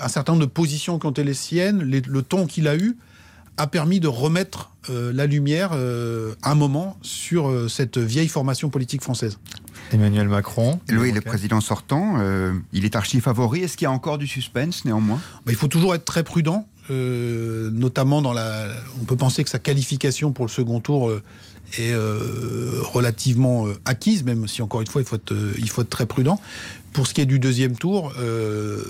un 0.00 0.08
certain 0.08 0.32
nombre 0.32 0.46
de 0.46 0.50
positions 0.50 0.98
qui 1.00 1.06
ont 1.06 1.10
été 1.10 1.24
les 1.24 1.34
siennes, 1.34 1.82
le 1.82 2.22
ton 2.22 2.46
qu'il 2.46 2.68
a 2.68 2.76
eu, 2.76 2.96
a 3.56 3.66
permis 3.66 3.98
de 3.98 4.08
remettre 4.08 4.71
euh, 4.90 5.12
la 5.12 5.26
lumière 5.26 5.70
euh, 5.74 6.34
un 6.42 6.56
moment 6.56 6.96
sur 7.02 7.48
euh, 7.48 7.68
cette 7.68 7.98
vieille 7.98 8.26
formation 8.26 8.68
politique 8.68 9.02
française. 9.02 9.38
Emmanuel 9.92 10.28
Macron. 10.28 10.80
Oui, 10.90 11.12
le 11.12 11.20
président 11.20 11.60
sortant, 11.60 12.16
il 12.72 12.84
est 12.84 12.96
archi 12.96 13.20
favori. 13.20 13.60
Est-ce 13.60 13.76
qu'il 13.76 13.84
y 13.84 13.88
a 13.88 13.92
encore 13.92 14.16
du 14.16 14.26
suspense 14.26 14.84
néanmoins? 14.84 15.20
Bah, 15.44 15.52
Il 15.52 15.54
faut 15.54 15.68
toujours 15.68 15.94
être 15.94 16.04
très 16.04 16.22
prudent, 16.22 16.66
notamment 16.88 18.22
dans 18.22 18.32
la. 18.32 18.68
On 19.00 19.04
peut 19.04 19.16
penser 19.16 19.44
que 19.44 19.50
sa 19.50 19.58
qualification 19.58 20.32
pour 20.32 20.46
le 20.46 20.50
second 20.50 20.80
tour 20.80 21.12
est 21.78 21.94
relativement 21.94 23.66
acquise, 23.84 24.24
même 24.24 24.46
si 24.48 24.62
encore 24.62 24.80
une 24.80 24.86
fois 24.86 25.02
il 25.02 25.06
faut 25.06 25.18
il 25.58 25.68
faut 25.68 25.82
être 25.82 25.90
très 25.90 26.06
prudent. 26.06 26.38
Pour 26.92 27.06
ce 27.06 27.14
qui 27.14 27.22
est 27.22 27.26
du 27.26 27.38
deuxième 27.38 27.74
tour, 27.74 28.12
euh, 28.18 28.82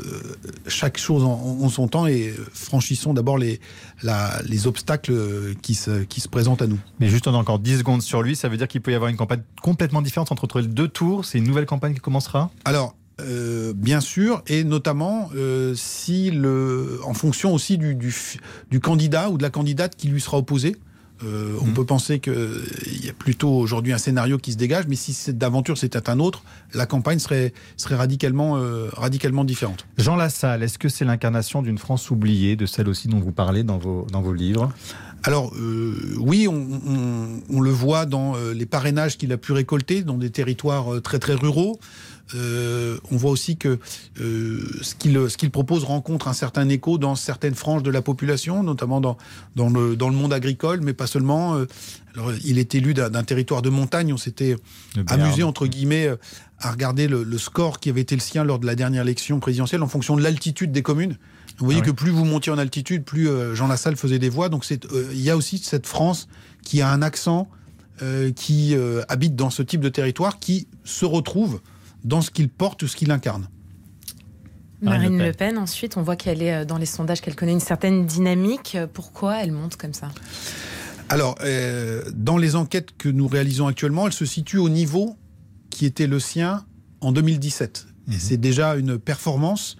chaque 0.66 0.98
chose 0.98 1.22
en, 1.22 1.68
son 1.68 1.86
temps 1.86 2.08
et 2.08 2.34
franchissons 2.52 3.14
d'abord 3.14 3.38
les, 3.38 3.60
les 4.44 4.66
obstacles 4.66 5.14
qui 5.62 5.74
se, 5.74 6.02
qui 6.02 6.20
se 6.20 6.28
présentent 6.28 6.62
à 6.62 6.66
nous. 6.66 6.80
Mais 6.98 7.08
juste 7.08 7.28
on 7.28 7.34
a 7.34 7.36
encore 7.36 7.60
10 7.60 7.78
secondes 7.78 8.02
sur 8.02 8.22
lui, 8.22 8.34
ça 8.34 8.48
veut 8.48 8.56
dire 8.56 8.66
qu'il 8.66 8.80
peut 8.80 8.90
y 8.90 8.96
avoir 8.96 9.08
une 9.08 9.16
campagne 9.16 9.42
complètement 9.62 10.02
différente 10.02 10.32
entre, 10.32 10.60
les 10.60 10.66
deux 10.66 10.88
tours 10.88 11.24
C'est 11.24 11.38
une 11.38 11.46
nouvelle 11.46 11.66
campagne 11.66 11.94
qui 11.94 12.00
commencera? 12.00 12.50
Alors, 12.64 12.96
euh, 13.20 13.72
bien 13.76 14.00
sûr, 14.00 14.42
et 14.48 14.64
notamment 14.64 15.30
euh, 15.36 15.74
si 15.76 16.32
le, 16.32 16.98
en 17.04 17.14
fonction 17.14 17.54
aussi 17.54 17.78
du, 17.78 17.94
du, 17.94 18.12
du, 18.70 18.80
candidat 18.80 19.30
ou 19.30 19.38
de 19.38 19.42
la 19.42 19.50
candidate 19.50 19.94
qui 19.94 20.08
lui 20.08 20.20
sera 20.20 20.38
opposée. 20.38 20.76
Euh, 21.24 21.56
on 21.60 21.66
mhm. 21.66 21.74
peut 21.74 21.84
penser 21.84 22.18
qu'il 22.20 23.04
y 23.04 23.08
a 23.08 23.12
plutôt 23.12 23.50
aujourd'hui 23.50 23.92
un 23.92 23.98
scénario 23.98 24.38
qui 24.38 24.52
se 24.52 24.56
dégage, 24.56 24.86
mais 24.88 24.96
si 24.96 25.12
cette 25.12 25.42
aventure 25.42 25.78
c'était 25.78 26.10
un 26.10 26.18
autre, 26.18 26.42
la 26.74 26.86
campagne 26.86 27.18
serait, 27.18 27.52
serait 27.76 27.96
radicalement, 27.96 28.56
euh, 28.56 28.88
radicalement 28.92 29.44
différente. 29.44 29.86
Jean 29.98 30.16
Lassalle, 30.16 30.62
est-ce 30.62 30.78
que 30.78 30.88
c'est 30.88 31.04
l'incarnation 31.04 31.62
d'une 31.62 31.78
France 31.78 32.10
oubliée, 32.10 32.56
de 32.56 32.66
celle 32.66 32.88
aussi 32.88 33.08
dont 33.08 33.20
vous 33.20 33.32
parlez 33.32 33.62
dans 33.62 33.78
vos, 33.78 34.06
dans 34.10 34.22
vos 34.22 34.32
livres? 34.32 34.72
Alors 35.24 35.52
euh, 35.54 36.16
oui, 36.18 36.48
on, 36.48 37.60
le 37.60 37.70
voit 37.70 38.06
dans 38.06 38.34
les 38.52 38.66
parrainages 38.66 39.16
qu'il 39.16 39.32
a 39.32 39.36
pu 39.36 39.52
récolter 39.52 40.02
dans 40.02 40.18
des 40.18 40.30
territoires 40.30 41.00
très 41.00 41.20
très 41.20 41.34
ruraux. 41.34 41.78
Euh, 42.34 42.98
on 43.10 43.16
voit 43.16 43.30
aussi 43.30 43.56
que 43.56 43.78
euh, 44.20 44.80
ce 44.82 44.94
qu'il 45.36 45.50
propose 45.50 45.84
rencontre 45.84 46.28
un 46.28 46.32
certain 46.32 46.68
écho 46.68 46.98
dans 46.98 47.14
certaines 47.14 47.54
franges 47.54 47.82
de 47.82 47.90
la 47.90 48.02
population, 48.02 48.62
notamment 48.62 49.00
dans, 49.00 49.16
dans, 49.56 49.68
le, 49.68 49.96
dans 49.96 50.08
le 50.08 50.14
monde 50.14 50.32
agricole, 50.32 50.80
mais 50.82 50.94
pas 50.94 51.06
seulement. 51.06 51.56
Euh, 51.56 51.66
alors, 52.14 52.32
il 52.44 52.58
est 52.58 52.74
élu 52.74 52.94
d'un 52.94 53.22
territoire 53.22 53.62
de 53.62 53.70
montagne. 53.70 54.12
On 54.12 54.18
s'était 54.18 54.56
amusé, 55.06 55.42
entre 55.42 55.66
guillemets, 55.66 56.10
à 56.58 56.70
regarder 56.70 57.08
le, 57.08 57.38
score 57.38 57.80
qui 57.80 57.88
avait 57.88 58.02
été 58.02 58.14
le 58.14 58.20
sien 58.20 58.44
lors 58.44 58.58
de 58.58 58.66
la 58.66 58.74
dernière 58.74 59.02
élection 59.02 59.40
présidentielle 59.40 59.82
en 59.82 59.88
fonction 59.88 60.16
de 60.16 60.22
l'altitude 60.22 60.72
des 60.72 60.82
communes. 60.82 61.16
Vous 61.58 61.64
voyez 61.64 61.80
ah 61.82 61.86
que 61.86 61.90
plus 61.90 62.10
vous 62.10 62.26
montiez 62.26 62.52
en 62.52 62.58
altitude, 62.58 63.04
plus 63.04 63.30
Jean 63.54 63.66
Lassalle 63.66 63.96
faisait 63.96 64.18
des 64.18 64.28
voix. 64.28 64.50
Donc 64.50 64.66
il 64.68 65.22
y 65.22 65.30
a 65.30 65.36
aussi 65.38 65.56
cette 65.56 65.86
France 65.86 66.28
qui 66.62 66.82
a 66.82 66.90
un 66.90 67.00
accent, 67.00 67.48
qui 68.36 68.76
habite 69.08 69.34
dans 69.34 69.48
ce 69.48 69.62
type 69.62 69.80
de 69.80 69.88
territoire, 69.88 70.38
qui 70.38 70.68
se 70.84 71.06
retrouve 71.06 71.60
dans 72.04 72.20
ce 72.20 72.30
qu'il 72.30 72.48
porte 72.48 72.82
ou 72.82 72.88
ce 72.88 72.96
qu'il 72.96 73.10
incarne. 73.10 73.48
Marine 74.80 75.18
Le 75.18 75.32
Pen. 75.32 75.58
ensuite, 75.58 75.96
on 75.96 76.02
voit 76.02 76.16
qu'elle 76.16 76.42
est 76.42 76.54
euh, 76.54 76.64
dans 76.64 76.76
les 76.76 76.86
sondages, 76.86 77.20
qu'elle 77.20 77.36
connaît 77.36 77.52
une 77.52 77.60
certaine 77.60 78.04
dynamique. 78.04 78.76
Pourquoi 78.92 79.42
elle 79.42 79.52
monte 79.52 79.76
comme 79.76 79.94
ça? 79.94 80.08
Alors, 81.08 81.36
euh, 81.42 82.02
dans 82.14 82.36
les 82.36 82.56
enquêtes 82.56 82.96
que 82.98 83.08
nous 83.08 83.28
réalisons 83.28 83.68
actuellement, 83.68 84.06
elle 84.06 84.12
se 84.12 84.24
situe 84.24 84.58
au 84.58 84.68
niveau 84.68 85.16
qui 85.70 85.86
était 85.86 86.06
le 86.06 86.18
sien 86.18 86.64
en 87.00 87.12
2017. 87.12 87.86
Et 88.10 88.18
c'est 88.18 88.36
déjà 88.36 88.74
une 88.74 88.98
performance 88.98 89.76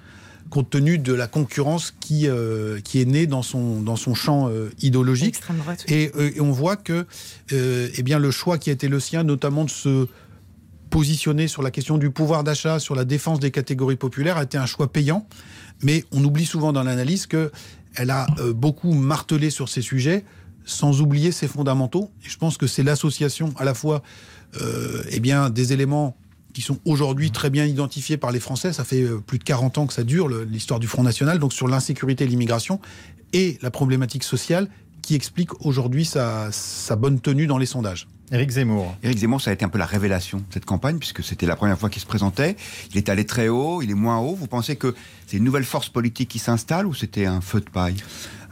compte 0.52 0.68
tenu 0.68 0.98
de 0.98 1.14
la 1.14 1.26
concurrence 1.26 1.94
qui, 1.98 2.28
euh, 2.28 2.78
qui 2.80 3.00
est 3.00 3.06
née 3.06 3.26
dans 3.26 3.42
son, 3.42 3.80
dans 3.80 3.96
son 3.96 4.14
champ 4.14 4.48
euh, 4.48 4.68
idéologique. 4.82 5.40
Droite, 5.50 5.84
oui. 5.88 5.94
Et, 5.94 6.12
euh, 6.14 6.30
et 6.36 6.40
on 6.40 6.52
voit 6.52 6.76
que 6.76 7.06
euh, 7.52 7.88
eh 7.96 8.02
bien, 8.02 8.18
le 8.18 8.30
choix 8.30 8.58
qui 8.58 8.68
a 8.68 8.72
été 8.74 8.88
le 8.88 9.00
sien, 9.00 9.24
notamment 9.24 9.64
de 9.64 9.70
se 9.70 10.06
positionner 10.92 11.48
sur 11.48 11.62
la 11.62 11.70
question 11.70 11.96
du 11.96 12.10
pouvoir 12.10 12.44
d'achat, 12.44 12.78
sur 12.78 12.94
la 12.94 13.06
défense 13.06 13.40
des 13.40 13.50
catégories 13.50 13.96
populaires, 13.96 14.36
a 14.36 14.42
été 14.42 14.58
un 14.58 14.66
choix 14.66 14.92
payant. 14.92 15.26
Mais 15.82 16.04
on 16.12 16.22
oublie 16.22 16.44
souvent 16.44 16.70
dans 16.72 16.82
l'analyse 16.82 17.26
qu'elle 17.26 18.10
a 18.10 18.26
euh, 18.38 18.52
beaucoup 18.52 18.92
martelé 18.92 19.48
sur 19.48 19.70
ces 19.70 19.80
sujets 19.80 20.22
sans 20.64 21.00
oublier 21.00 21.32
ses 21.32 21.48
fondamentaux. 21.48 22.10
Et 22.24 22.28
je 22.28 22.36
pense 22.36 22.58
que 22.58 22.66
c'est 22.66 22.82
l'association 22.82 23.54
à 23.56 23.64
la 23.64 23.72
fois 23.72 24.02
euh, 24.60 25.02
eh 25.10 25.18
bien, 25.18 25.48
des 25.48 25.72
éléments 25.72 26.14
qui 26.52 26.60
sont 26.60 26.78
aujourd'hui 26.84 27.30
très 27.30 27.48
bien 27.48 27.64
identifiés 27.64 28.18
par 28.18 28.30
les 28.30 28.38
Français. 28.38 28.74
Ça 28.74 28.84
fait 28.84 29.02
euh, 29.02 29.18
plus 29.18 29.38
de 29.38 29.44
40 29.44 29.78
ans 29.78 29.86
que 29.86 29.94
ça 29.94 30.04
dure, 30.04 30.28
l'histoire 30.28 30.78
du 30.78 30.88
Front 30.88 31.02
National, 31.02 31.38
donc 31.38 31.54
sur 31.54 31.68
l'insécurité 31.68 32.24
et 32.24 32.28
l'immigration, 32.28 32.80
et 33.32 33.58
la 33.62 33.70
problématique 33.70 34.24
sociale 34.24 34.68
qui 35.00 35.14
explique 35.14 35.64
aujourd'hui 35.64 36.04
sa 36.04 36.50
bonne 36.96 37.18
tenue 37.18 37.48
dans 37.48 37.58
les 37.58 37.66
sondages. 37.66 38.06
Éric 38.32 38.50
Zemmour. 38.50 38.96
Éric 39.02 39.18
Zemmour, 39.18 39.42
ça 39.42 39.50
a 39.50 39.52
été 39.52 39.62
un 39.62 39.68
peu 39.68 39.78
la 39.78 39.84
révélation 39.84 40.38
de 40.38 40.44
cette 40.48 40.64
campagne, 40.64 40.98
puisque 40.98 41.22
c'était 41.22 41.44
la 41.44 41.54
première 41.54 41.78
fois 41.78 41.90
qu'il 41.90 42.00
se 42.00 42.06
présentait. 42.06 42.56
Il 42.90 42.96
est 42.96 43.10
allé 43.10 43.26
très 43.26 43.48
haut, 43.48 43.82
il 43.82 43.90
est 43.90 43.94
moins 43.94 44.20
haut. 44.20 44.34
Vous 44.34 44.46
pensez 44.46 44.76
que 44.76 44.94
c'est 45.26 45.36
une 45.36 45.44
nouvelle 45.44 45.64
force 45.64 45.90
politique 45.90 46.30
qui 46.30 46.38
s'installe 46.38 46.86
ou 46.86 46.94
c'était 46.94 47.26
un 47.26 47.42
feu 47.42 47.60
de 47.60 47.68
paille? 47.68 47.96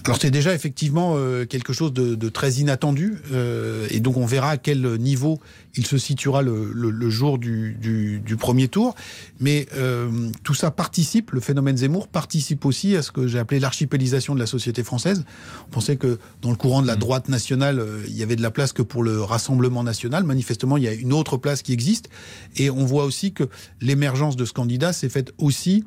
Alors 0.07 0.19
c'est 0.21 0.31
déjà 0.31 0.55
effectivement 0.55 1.15
euh, 1.17 1.45
quelque 1.45 1.73
chose 1.75 1.93
de, 1.93 2.15
de 2.15 2.29
très 2.31 2.53
inattendu, 2.55 3.17
euh, 3.33 3.87
et 3.91 4.01
donc 4.01 4.17
on 4.17 4.25
verra 4.25 4.51
à 4.51 4.57
quel 4.57 4.81
niveau 4.97 5.39
il 5.77 5.87
se 5.87 5.99
situera 5.99 6.41
le, 6.43 6.71
le- 6.73 6.91
le 6.91 7.11
jour 7.11 7.39
du, 7.39 7.75
du- 7.81 8.19
du 8.21 8.37
premier 8.37 8.69
tour. 8.69 8.95
Mais 9.41 9.67
euh, 9.75 10.11
tout 10.43 10.55
ça 10.55 10.71
participe, 10.71 11.33
le 11.33 11.41
phénomène 11.41 11.77
Zemmour 11.77 12.09
participe 12.09 12.65
aussi 12.65 12.97
à 12.97 13.03
ce 13.03 13.13
que 13.13 13.27
j'ai 13.29 13.39
appelé 13.39 13.61
l'archipélisation 13.61 14.35
de 14.35 14.41
la 14.41 14.47
société 14.47 14.83
française. 14.83 15.25
On 15.69 15.71
pensait 15.71 15.97
que 15.97 16.19
dans 16.41 16.51
le 16.51 16.57
courant 16.57 16.81
de 16.81 16.87
la 16.87 16.97
droite 16.97 17.29
nationale, 17.29 17.79
euh, 17.79 18.03
il 18.09 18.17
y 18.17 18.23
avait 18.23 18.37
de 18.37 18.43
la 18.43 18.51
place 18.51 18.73
que 18.73 18.83
pour 18.83 19.03
le 19.03 19.21
Rassemblement 19.21 19.85
national. 19.85 20.25
Manifestement, 20.25 20.79
il 20.79 20.85
y 20.85 20.89
a 20.89 20.93
une 20.95 21.13
autre 21.13 21.37
place 21.37 21.61
qui 21.63 21.73
existe, 21.75 22.09
et 22.57 22.71
on 22.71 22.85
voit 22.87 23.05
aussi 23.05 23.33
que 23.33 23.45
l'émergence 23.83 24.35
de 24.37 24.45
ce 24.47 24.53
candidat 24.55 24.93
s'est 24.95 25.11
faite 25.11 25.33
aussi 25.39 25.85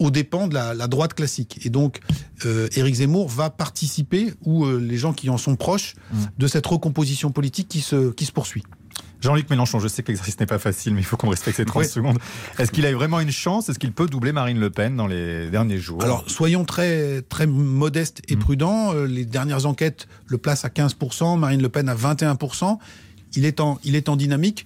aux 0.00 0.10
dépens 0.10 0.48
de 0.48 0.54
la, 0.54 0.74
la 0.74 0.88
droite 0.88 1.14
classique. 1.14 1.60
Et 1.64 1.70
donc, 1.70 2.00
euh, 2.46 2.68
Éric 2.74 2.96
Zemmour 2.96 3.28
va 3.28 3.50
participer, 3.50 4.32
ou 4.44 4.64
euh, 4.64 4.78
les 4.80 4.96
gens 4.96 5.12
qui 5.12 5.30
en 5.30 5.38
sont 5.38 5.54
proches, 5.56 5.94
de 6.38 6.46
cette 6.48 6.66
recomposition 6.66 7.30
politique 7.30 7.68
qui 7.68 7.80
se, 7.80 8.10
qui 8.10 8.24
se 8.24 8.32
poursuit. 8.32 8.64
Jean-Luc 9.20 9.50
Mélenchon, 9.50 9.78
je 9.80 9.88
sais 9.88 10.02
que 10.02 10.08
l'exercice 10.08 10.40
n'est 10.40 10.46
pas 10.46 10.58
facile, 10.58 10.94
mais 10.94 11.02
il 11.02 11.04
faut 11.04 11.18
qu'on 11.18 11.28
respecte 11.28 11.58
ces 11.58 11.66
30 11.66 11.82
Oui. 11.82 11.88
secondes. 11.88 12.18
Est-ce 12.58 12.72
qu'il 12.72 12.86
a 12.86 12.92
vraiment 12.94 13.20
une 13.20 13.30
chance? 13.30 13.68
Est-ce 13.68 13.78
qu'il 13.78 13.92
peut 13.92 14.06
doubler 14.06 14.32
Marine 14.32 14.58
Le 14.58 14.70
Pen 14.70 14.96
dans 14.96 15.06
les 15.06 15.50
derniers 15.50 15.76
jours? 15.78 16.02
Alors, 16.02 16.24
soyons 16.28 16.64
très, 16.64 17.20
très 17.20 17.46
modestes 17.46 18.22
et 18.28 18.36
prudents. 18.36 18.94
Euh, 18.94 19.04
Les 19.06 19.26
dernières 19.26 19.66
enquêtes 19.66 20.08
le 20.26 20.38
placent 20.38 20.64
à 20.64 20.68
15%, 20.70 21.38
Marine 21.38 21.60
Le 21.60 21.68
Pen 21.68 21.90
à 21.90 21.94
21%. 21.94 22.78
Il 23.36 23.44
est 23.44 23.60
en, 23.60 23.78
il 23.84 23.94
est 23.94 24.08
en 24.08 24.16
dynamique. 24.16 24.64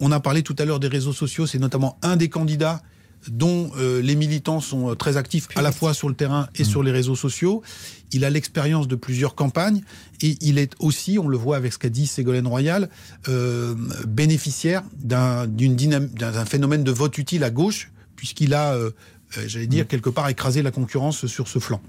On 0.00 0.12
a 0.12 0.20
parlé 0.20 0.42
tout 0.42 0.54
à 0.58 0.66
l'heure 0.66 0.80
des 0.80 0.88
réseaux 0.88 1.14
sociaux. 1.14 1.46
C'est 1.46 1.58
notamment 1.58 1.96
un 2.02 2.16
des 2.16 2.28
candidats 2.28 2.82
dont 3.28 3.70
euh, 3.76 4.00
les 4.02 4.16
militants 4.16 4.60
sont 4.60 4.90
euh, 4.90 4.94
très 4.94 5.16
actifs 5.16 5.48
à 5.54 5.62
la 5.62 5.72
fois 5.72 5.94
sur 5.94 6.08
le 6.08 6.14
terrain 6.14 6.48
et 6.54 6.64
sur 6.64 6.82
les 6.82 6.90
réseaux 6.90 7.16
sociaux. 7.16 7.62
Il 8.12 8.24
a 8.24 8.30
l'expérience 8.30 8.86
de 8.86 8.94
plusieurs 8.94 9.34
campagnes 9.34 9.82
et 10.20 10.36
il 10.40 10.58
est 10.58 10.74
aussi, 10.78 11.18
on 11.18 11.28
le 11.28 11.36
voit 11.36 11.56
avec 11.56 11.72
ce 11.72 11.78
qu'a 11.78 11.88
dit 11.88 12.06
Ségolène 12.06 12.46
Royal, 12.46 12.88
euh, 13.28 13.74
bénéficiaire 14.06 14.82
d'un 15.02 15.46
phénomène 16.46 16.84
de 16.84 16.92
vote 16.92 17.18
utile 17.18 17.44
à 17.44 17.50
gauche, 17.50 17.90
puisqu'il 18.16 18.54
a, 18.54 18.74
euh, 18.74 18.90
j'allais 19.46 19.66
dire, 19.66 19.86
quelque 19.88 20.10
part 20.10 20.28
écrasé 20.28 20.62
la 20.62 20.70
concurrence 20.70 21.26
sur 21.26 21.48
ce 21.48 21.58
flanc. 21.58 21.80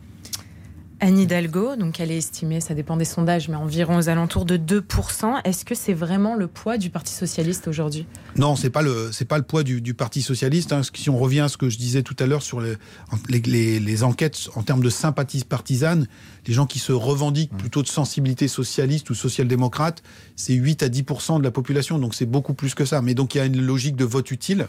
Anne 1.01 1.19
Hidalgo, 1.19 1.75
donc 1.75 1.99
elle 1.99 2.09
est 2.11 2.17
estimée, 2.17 2.61
ça 2.61 2.73
dépend 2.73 2.95
des 2.95 3.05
sondages, 3.05 3.49
mais 3.49 3.55
environ 3.55 3.97
aux 3.97 4.07
alentours 4.09 4.45
de 4.45 4.55
2%. 4.57 5.41
Est-ce 5.43 5.65
que 5.65 5.75
c'est 5.75 5.93
vraiment 5.93 6.35
le 6.35 6.47
poids 6.47 6.77
du 6.77 6.89
Parti 6.89 7.13
Socialiste 7.13 7.67
aujourd'hui? 7.67 8.05
Non, 8.37 8.55
c'est 8.55 8.69
pas 8.69 8.81
le 8.81 9.09
c'est 9.11 9.25
pas 9.25 9.37
le 9.37 9.43
poids 9.43 9.63
du, 9.63 9.81
du 9.81 9.93
Parti 9.93 10.21
socialiste. 10.21 10.71
hein. 10.73 10.81
Si 10.93 11.09
on 11.09 11.17
revient 11.17 11.41
à 11.41 11.47
ce 11.49 11.57
que 11.57 11.69
je 11.69 11.77
disais 11.77 12.01
tout 12.01 12.15
à 12.19 12.25
l'heure 12.25 12.41
sur 12.43 12.61
les, 12.61 12.75
les, 13.29 13.39
les- 13.41 13.79
les 13.79 14.03
enquêtes 14.03 14.49
en 14.55 14.63
termes 14.63 14.81
de 14.81 14.89
sympathie 14.89 15.43
partisane, 15.43 16.07
les 16.47 16.53
gens 16.53 16.65
qui 16.65 16.79
se 16.79 16.91
revendiquent 16.93 17.55
plutôt 17.57 17.81
de 17.81 17.87
sensibilité 17.87 18.47
socialiste 18.47 19.09
ou 19.09 19.15
social-démocrate, 19.15 20.01
c'est 20.35 20.53
8 20.53 20.83
à 20.83 20.87
10% 20.89 21.39
de 21.39 21.43
la 21.43 21.51
population, 21.51 21.99
donc 21.99 22.15
c'est 22.15 22.25
beaucoup 22.25 22.53
plus 22.53 22.73
que 22.73 22.85
ça. 22.85 23.01
Mais 23.01 23.13
donc 23.15 23.35
il 23.35 23.39
y 23.39 23.41
a 23.41 23.45
une 23.45 23.61
logique 23.61 23.95
de 23.95 24.05
vote 24.05 24.31
utile, 24.31 24.67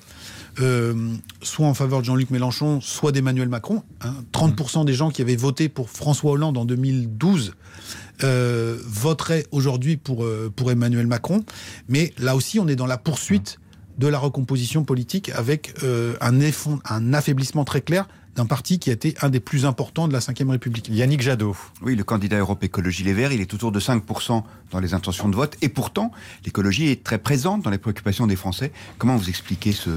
euh, 0.60 1.14
soit 1.42 1.66
en 1.66 1.74
faveur 1.74 2.00
de 2.00 2.04
Jean-Luc 2.06 2.30
Mélenchon, 2.30 2.80
soit 2.80 3.12
d'Emmanuel 3.12 3.48
Macron. 3.48 3.82
hein. 4.00 4.14
30% 4.32 4.84
des 4.84 4.92
gens 4.94 5.10
qui 5.10 5.22
avaient 5.22 5.36
voté 5.36 5.68
pour 5.68 5.88
François 6.16 6.32
Hollande 6.32 6.56
en 6.56 6.64
2012 6.64 7.52
euh, 8.24 8.78
voteraient 8.86 9.44
aujourd'hui 9.50 9.98
pour, 9.98 10.24
euh, 10.24 10.50
pour 10.54 10.70
Emmanuel 10.70 11.06
Macron. 11.06 11.44
Mais 11.90 12.14
là 12.16 12.34
aussi, 12.34 12.58
on 12.58 12.66
est 12.68 12.74
dans 12.74 12.86
la 12.86 12.96
poursuite 12.96 13.58
de 13.98 14.06
la 14.06 14.18
recomposition 14.18 14.82
politique 14.82 15.28
avec 15.34 15.74
euh, 15.82 16.14
un, 16.22 17.12
affaiblissement 17.12 17.66
très 17.66 17.82
clair 17.82 18.08
d'un 18.34 18.46
parti 18.46 18.78
qui 18.78 18.88
a 18.88 18.94
été 18.94 19.14
un 19.20 19.28
des 19.28 19.40
plus 19.40 19.66
importants 19.66 20.08
de 20.08 20.14
la 20.14 20.20
Ve 20.20 20.48
République. 20.48 20.88
Yannick 20.88 21.20
Jadot. 21.20 21.54
Oui, 21.82 21.96
le 21.96 22.04
candidat 22.04 22.38
Europe 22.38 22.64
Écologie 22.64 23.04
Les 23.04 23.12
Verts, 23.12 23.32
il 23.32 23.42
est 23.42 23.52
autour 23.52 23.70
de 23.70 23.80
5% 23.80 24.42
dans 24.70 24.80
les 24.80 24.94
intentions 24.94 25.28
de 25.28 25.36
vote. 25.36 25.58
Et 25.60 25.68
pourtant, 25.68 26.12
l'écologie 26.46 26.88
est 26.88 27.04
très 27.04 27.18
présente 27.18 27.62
dans 27.62 27.70
les 27.70 27.78
préoccupations 27.78 28.26
des 28.26 28.36
Français. 28.36 28.72
Comment 28.96 29.16
vous 29.16 29.28
expliquez 29.28 29.72
ce, 29.72 29.90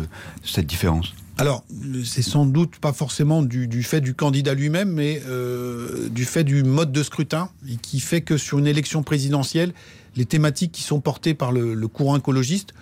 cette 0.44 0.68
différence? 0.68 1.14
Alors, 1.40 1.64
c'est 2.04 2.22
sans 2.22 2.46
doute 2.46 2.78
pas 2.80 2.92
forcément 2.94 3.42
du, 3.42 3.68
du 3.68 3.82
fait 3.84 4.02
du 4.02 4.14
candidat 4.14 4.54
lui-même, 4.54 4.92
mais 4.92 5.22
euh, 5.28 6.10
du 6.10 6.26
fait 6.26 6.44
du 6.44 6.64
mode 6.64 6.92
de 6.92 7.02
scrutin, 7.04 7.50
et 7.70 7.78
qui 7.78 8.00
fait 8.00 8.22
que 8.22 8.38
sur 8.38 8.60
une 8.60 8.68
élection 8.68 9.04
présidentielle, 9.04 9.74
les 10.16 10.26
thématiques 10.26 10.72
qui 10.74 10.84
sont 10.84 11.00
portées 11.00 11.34
par 11.34 11.52
le, 11.52 11.74
le 11.74 11.88
courant 11.88 12.18
écologiste 12.18 12.74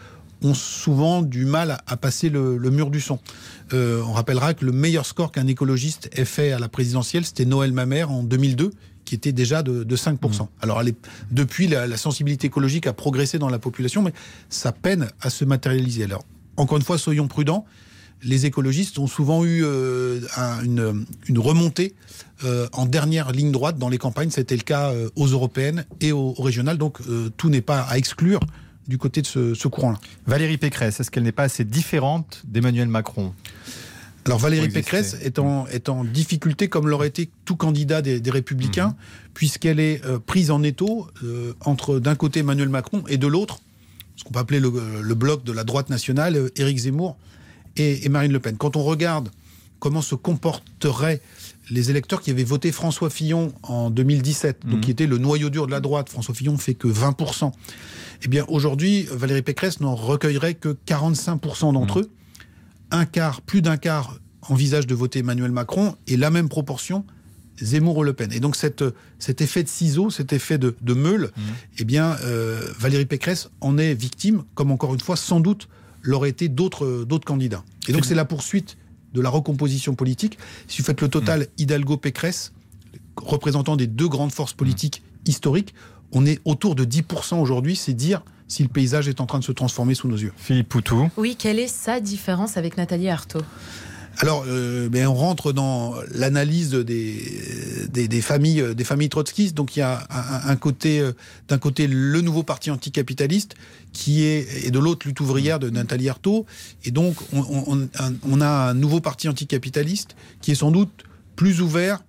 ont 0.43 0.53
souvent 0.53 1.21
du 1.21 1.45
mal 1.45 1.71
à, 1.71 1.81
à 1.87 1.97
passer 1.97 2.29
le, 2.29 2.57
le 2.57 2.69
mur 2.69 2.89
du 2.89 2.99
son. 3.01 3.19
Euh, 3.73 4.01
on 4.07 4.13
rappellera 4.13 4.53
que 4.53 4.65
le 4.65 4.71
meilleur 4.71 5.05
score 5.05 5.31
qu'un 5.31 5.47
écologiste 5.47 6.09
ait 6.13 6.25
fait 6.25 6.51
à 6.51 6.59
la 6.59 6.67
présidentielle, 6.69 7.25
c'était 7.25 7.45
Noël 7.45 7.71
Mamère 7.71 8.11
en 8.11 8.23
2002 8.23 8.71
qui 9.05 9.15
était 9.15 9.31
déjà 9.31 9.63
de, 9.63 9.83
de 9.85 9.95
5%. 9.95 10.47
Alors, 10.61 10.81
elle 10.81 10.89
est- 10.89 11.07
depuis, 11.31 11.67
la, 11.67 11.87
la 11.87 11.95
sensibilité 11.95 12.47
écologique 12.47 12.87
a 12.87 12.93
progressé 12.93 13.39
dans 13.39 13.47
la 13.49 13.57
population, 13.57 14.01
mais 14.01 14.11
ça 14.49 14.73
peine 14.73 15.07
à 15.21 15.29
se 15.29 15.45
matérialiser. 15.45 16.03
Alors, 16.03 16.25
encore 16.57 16.77
une 16.77 16.83
fois, 16.83 16.97
soyons 16.97 17.27
prudents 17.29 17.65
les 18.23 18.45
écologistes 18.45 18.99
ont 18.99 19.07
souvent 19.07 19.45
eu 19.45 19.63
euh, 19.63 20.21
un- 20.35 20.63
une, 20.63 21.05
une 21.27 21.39
remontée 21.39 21.93
euh, 22.43 22.67
en 22.73 22.85
dernière 22.85 23.31
ligne 23.31 23.51
droite 23.51 23.77
dans 23.77 23.89
les 23.89 23.97
campagnes. 23.97 24.29
C'était 24.31 24.55
le 24.55 24.63
cas 24.63 24.91
euh, 24.91 25.09
aux 25.15 25.27
européennes 25.27 25.85
et 26.01 26.11
aux, 26.11 26.33
aux 26.37 26.41
régionales. 26.43 26.77
Donc 26.77 26.99
tout 27.37 27.49
n'est 27.49 27.61
pas 27.61 27.81
à 27.81 27.97
exclure 27.97 28.39
du 28.87 28.97
côté 28.97 29.21
de 29.21 29.27
ce, 29.27 29.53
ce 29.53 29.67
courant-là. 29.67 29.99
Valérie 30.25 30.57
Pécresse, 30.57 30.99
est-ce 30.99 31.11
qu'elle 31.11 31.23
n'est 31.23 31.31
pas 31.31 31.43
assez 31.43 31.63
différente 31.65 32.41
d'Emmanuel 32.45 32.87
Macron? 32.87 33.33
Alors 34.25 34.39
Valérie. 34.39 34.69
Pécresse 34.69 35.15
est 35.21 35.39
en, 35.39 35.67
est 35.67 35.87
en 35.87 36.03
difficulté, 36.03 36.67
comme 36.67 36.87
l'aurait 36.89 37.07
été 37.07 37.29
tout 37.45 37.55
candidat 37.55 38.01
des, 38.01 38.19
des 38.19 38.31
Républicains, 38.31 38.95
puisqu'elle 39.33 39.79
est 39.79 40.01
prise 40.25 40.51
en 40.51 40.63
étau 40.63 41.07
entre 41.61 41.99
d'un 41.99 42.15
côté 42.15 42.41
Emmanuel 42.41 42.67
Macron 42.69 43.03
et 43.07 43.17
de 43.17 43.27
l'autre, 43.27 43.59
ce 44.17 44.23
qu'on 44.25 44.31
peut 44.31 44.39
appeler 44.39 44.59
le, 44.59 44.71
le 45.01 45.15
bloc 45.15 45.43
de 45.45 45.53
la 45.53 45.63
droite 45.63 45.89
nationale, 45.89 46.49
Éric 46.57 46.77
Zemmour 46.79 47.15
et, 47.77 48.05
et 48.05 48.09
Marine 48.09 48.31
Le 48.31 48.39
Pen. 48.39 48.57
Quand 48.57 48.75
on 48.75 48.83
regarde 48.83 49.29
comment 49.79 50.01
se 50.01 50.15
comporteraient 50.15 51.21
les 51.69 51.89
électeurs 51.89 52.21
qui 52.21 52.31
avaient 52.31 52.43
voté 52.43 52.71
François 52.71 53.09
Fillon 53.09 53.53
en 53.63 53.89
2017, 53.89 54.65
donc 54.65 54.81
qui 54.81 54.91
était 54.91 55.07
le 55.07 55.17
noyau 55.17 55.49
dur 55.49 55.65
de 55.65 55.71
la 55.71 55.79
droite, 55.79 56.09
François 56.09 56.33
Fillon 56.33 56.57
fait 56.57 56.73
que 56.73 56.87
20%, 56.87 57.51
eh 58.23 58.27
bien 58.27 58.45
aujourd'hui, 58.47 59.07
Valérie 59.11 59.41
Pécresse 59.41 59.79
n'en 59.79 59.95
recueillerait 59.95 60.55
que 60.55 60.77
45% 60.87 61.73
d'entre 61.73 61.99
eux 61.99 62.09
un 62.91 63.05
quart, 63.05 63.41
plus 63.41 63.61
d'un 63.61 63.77
quart 63.77 64.17
envisage 64.49 64.87
de 64.87 64.95
voter 64.95 65.19
Emmanuel 65.19 65.51
Macron 65.51 65.95
et 66.07 66.15
la 66.15 66.29
même 66.29 66.47
proportion 66.47 67.05
Zemmour 67.61 67.97
ou 67.97 68.03
Le 68.03 68.13
Pen. 68.13 68.31
Et 68.31 68.39
donc 68.39 68.55
cette, 68.55 68.83
cet 69.19 69.41
effet 69.41 69.63
de 69.63 69.67
ciseau, 69.67 70.09
cet 70.09 70.31
effet 70.31 70.57
de, 70.57 70.75
de 70.79 70.93
meule, 70.93 71.31
eh 71.79 71.85
bien 71.85 72.15
euh, 72.23 72.61
Valérie 72.79 73.05
Pécresse 73.05 73.49
en 73.61 73.77
est 73.77 73.93
victime, 73.93 74.43
comme 74.55 74.71
encore 74.71 74.93
une 74.93 74.99
fois 74.99 75.15
sans 75.15 75.39
doute 75.39 75.67
l'auraient 76.07 76.29
été 76.29 76.47
d'autres 76.47 77.03
d'autres 77.03 77.25
candidats. 77.25 77.63
Et 77.87 77.93
donc 77.93 78.05
c'est 78.05 78.15
la 78.15 78.25
poursuite 78.25 78.77
de 79.13 79.21
la 79.21 79.29
recomposition 79.29 79.93
politique. 79.93 80.37
Si 80.67 80.81
vous 80.81 80.85
faites 80.85 81.01
le 81.01 81.09
total 81.09 81.47
Hidalgo-Pécresse, 81.57 82.53
représentant 83.17 83.75
des 83.75 83.87
deux 83.87 84.07
grandes 84.07 84.31
forces 84.31 84.53
politiques 84.53 85.03
historiques, 85.25 85.73
on 86.11 86.25
est 86.25 86.39
autour 86.45 86.75
de 86.75 86.85
10% 86.85 87.39
aujourd'hui, 87.39 87.75
c'est 87.75 87.93
dire 87.93 88.23
si 88.47 88.63
le 88.63 88.69
paysage 88.69 89.09
est 89.09 89.19
en 89.19 89.25
train 89.25 89.39
de 89.39 89.43
se 89.43 89.51
transformer 89.51 89.93
sous 89.93 90.07
nos 90.07 90.15
yeux. 90.15 90.31
Philippe 90.37 90.69
Poutou. 90.69 91.09
Oui, 91.17 91.35
quelle 91.37 91.59
est 91.59 91.67
sa 91.67 91.99
différence 91.99 92.55
avec 92.55 92.77
Nathalie 92.77 93.09
Arthaud? 93.09 93.41
Alors, 94.19 94.45
euh, 94.47 94.89
on 95.07 95.13
rentre 95.13 95.53
dans 95.53 95.93
l'analyse 96.11 96.71
des, 96.71 98.21
familles, 98.21 98.73
des 98.75 98.83
familles 98.83 99.09
trotskistes. 99.09 99.55
Donc, 99.55 99.75
il 99.75 99.79
y 99.79 99.83
a 99.83 100.07
un, 100.09 100.55
côté, 100.55 100.99
euh, 100.99 101.11
d'un 101.47 101.59
côté, 101.59 101.85
le 101.87 102.21
nouveau 102.21 102.41
parti 102.41 102.71
anticapitaliste, 102.71 103.55
qui 103.93 104.23
est, 104.23 104.65
et 104.65 104.71
de 104.71 104.79
l'autre, 104.79 105.07
lutte 105.07 105.19
ouvrière 105.19 105.59
de 105.59 105.69
Nathalie 105.69 106.09
Arthaud. 106.09 106.47
Et 106.83 106.89
donc, 106.89 107.15
on, 107.31 108.41
a 108.41 108.69
un 108.69 108.73
nouveau 108.73 109.01
parti 109.01 109.29
anticapitaliste 109.29 110.15
qui 110.41 110.51
est 110.51 110.55
sans 110.55 110.71
doute 110.71 111.03
plus 111.35 111.61
ouvert 111.61 112.03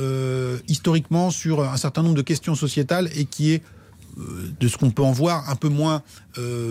euh, 0.00 0.58
historiquement 0.66 1.30
sur 1.30 1.62
un 1.62 1.76
certain 1.76 2.02
nombre 2.02 2.14
de 2.14 2.22
questions 2.22 2.54
sociétales 2.54 3.10
et 3.14 3.26
qui 3.26 3.52
est 3.52 3.62
de 4.58 4.68
ce 4.68 4.76
qu'on 4.76 4.90
peut 4.90 5.02
en 5.02 5.12
voir, 5.12 5.48
un 5.48 5.56
peu 5.56 5.68
moins 5.68 6.02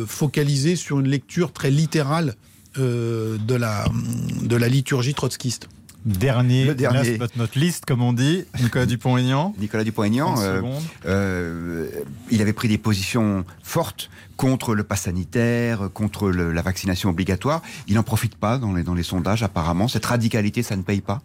focalisé 0.07 0.75
sur 0.75 0.99
une 0.99 1.07
lecture 1.07 1.53
très 1.53 1.71
littérale 1.71 2.35
euh, 2.79 3.37
de, 3.37 3.55
la, 3.55 3.85
de 4.41 4.55
la 4.55 4.67
liturgie 4.67 5.13
trotskiste. 5.13 5.67
Dernier, 6.05 6.63
le 6.63 6.75
dernier. 6.75 7.17
Last 7.17 7.35
notre 7.35 7.59
liste, 7.59 7.83
comme 7.85 8.01
on 8.01 8.13
dit, 8.13 8.45
Nicolas 8.61 8.85
Dupont-Aignan. 8.85 9.53
Nicolas 9.59 9.83
Dupont-Aignan, 9.83 10.35
euh, 10.39 10.61
euh, 11.05 11.89
il 12.31 12.41
avait 12.41 12.53
pris 12.53 12.69
des 12.69 12.77
positions 12.77 13.43
fortes 13.63 14.09
contre 14.37 14.75
le 14.75 14.83
pass 14.83 15.01
sanitaire, 15.01 15.89
contre 15.93 16.29
le, 16.29 16.53
la 16.53 16.61
vaccination 16.61 17.09
obligatoire. 17.09 17.61
Il 17.89 17.95
n'en 17.95 18.03
profite 18.03 18.35
pas 18.35 18.57
dans 18.57 18.73
les, 18.73 18.83
dans 18.83 18.93
les 18.93 19.03
sondages, 19.03 19.43
apparemment. 19.43 19.89
Cette 19.89 20.05
radicalité, 20.05 20.63
ça 20.63 20.77
ne 20.77 20.83
paye 20.83 21.01
pas 21.01 21.21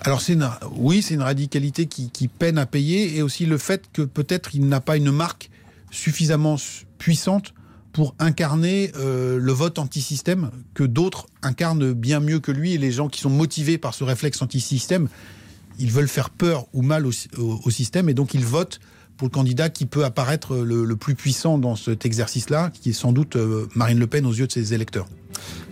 Alors, 0.00 0.20
c'est 0.20 0.32
une, 0.32 0.50
oui, 0.74 1.02
c'est 1.02 1.14
une 1.14 1.22
radicalité 1.22 1.86
qui, 1.86 2.10
qui 2.10 2.26
peine 2.26 2.58
à 2.58 2.66
payer, 2.66 3.16
et 3.16 3.22
aussi 3.22 3.46
le 3.46 3.58
fait 3.58 3.84
que 3.92 4.02
peut-être 4.02 4.56
il 4.56 4.66
n'a 4.66 4.80
pas 4.80 4.96
une 4.96 5.12
marque 5.12 5.50
suffisamment 5.92 6.56
puissante 6.98 7.54
pour 7.96 8.14
incarner 8.18 8.92
euh, 8.98 9.38
le 9.40 9.52
vote 9.52 9.78
anti-système 9.78 10.50
que 10.74 10.84
d'autres 10.84 11.28
incarnent 11.40 11.94
bien 11.94 12.20
mieux 12.20 12.40
que 12.40 12.52
lui. 12.52 12.74
Et 12.74 12.78
les 12.78 12.92
gens 12.92 13.08
qui 13.08 13.22
sont 13.22 13.30
motivés 13.30 13.78
par 13.78 13.94
ce 13.94 14.04
réflexe 14.04 14.42
anti-système, 14.42 15.08
ils 15.78 15.90
veulent 15.90 16.06
faire 16.06 16.28
peur 16.28 16.66
ou 16.74 16.82
mal 16.82 17.06
au, 17.06 17.10
au, 17.38 17.58
au, 17.64 17.70
système 17.70 18.10
et 18.10 18.12
donc 18.12 18.34
ils 18.34 18.44
votent 18.44 18.80
pour 19.16 19.28
le 19.28 19.32
candidat 19.32 19.70
qui 19.70 19.86
peut 19.86 20.04
apparaître 20.04 20.56
le, 20.56 20.84
le 20.84 20.96
plus 20.96 21.14
puissant 21.14 21.56
dans 21.56 21.74
cet 21.74 22.04
exercice-là, 22.04 22.70
qui 22.70 22.90
est 22.90 22.92
sans 22.92 23.12
doute 23.12 23.36
euh, 23.36 23.66
Marine 23.74 23.98
Le 23.98 24.06
Pen 24.06 24.26
aux 24.26 24.32
yeux 24.32 24.46
de 24.46 24.52
ses 24.52 24.74
électeurs. 24.74 25.06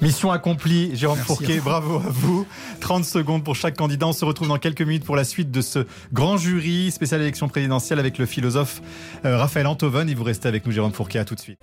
Mission 0.01 0.31
accomplie, 0.31 0.97
Jérôme 0.97 1.19
Merci 1.19 1.29
Fourquet, 1.29 1.61
bravo 1.61 1.97
à 1.97 2.11
vous. 2.11 2.47
30 2.81 3.05
secondes 3.05 3.45
pour 3.45 3.57
chaque 3.57 3.77
candidat. 3.77 4.07
On 4.07 4.13
se 4.13 4.25
retrouve 4.25 4.49
dans 4.49 4.59
quelques 4.59 4.83
minutes 4.83 5.05
pour 5.05 5.17
la 5.17 5.25
suite 5.25 5.51
de 5.51 5.61
ce 5.61 5.87
grand 6.13 6.37
jury 6.37 6.91
spécial 6.91 7.21
élection 7.21 7.49
présidentielle 7.49 7.99
avec 7.99 8.19
le 8.19 8.27
philosophe 8.27 8.83
euh, 9.25 9.37
Raphaël 9.37 9.67
Antoven. 9.67 10.09
Et 10.09 10.15
vous 10.15 10.25
restez 10.25 10.49
avec 10.49 10.67
nous, 10.67 10.73
Jérôme 10.73 10.93
Fourquet, 10.93 11.19
à 11.19 11.25
tout 11.25 11.35
de 11.35 11.41
suite. 11.41 11.59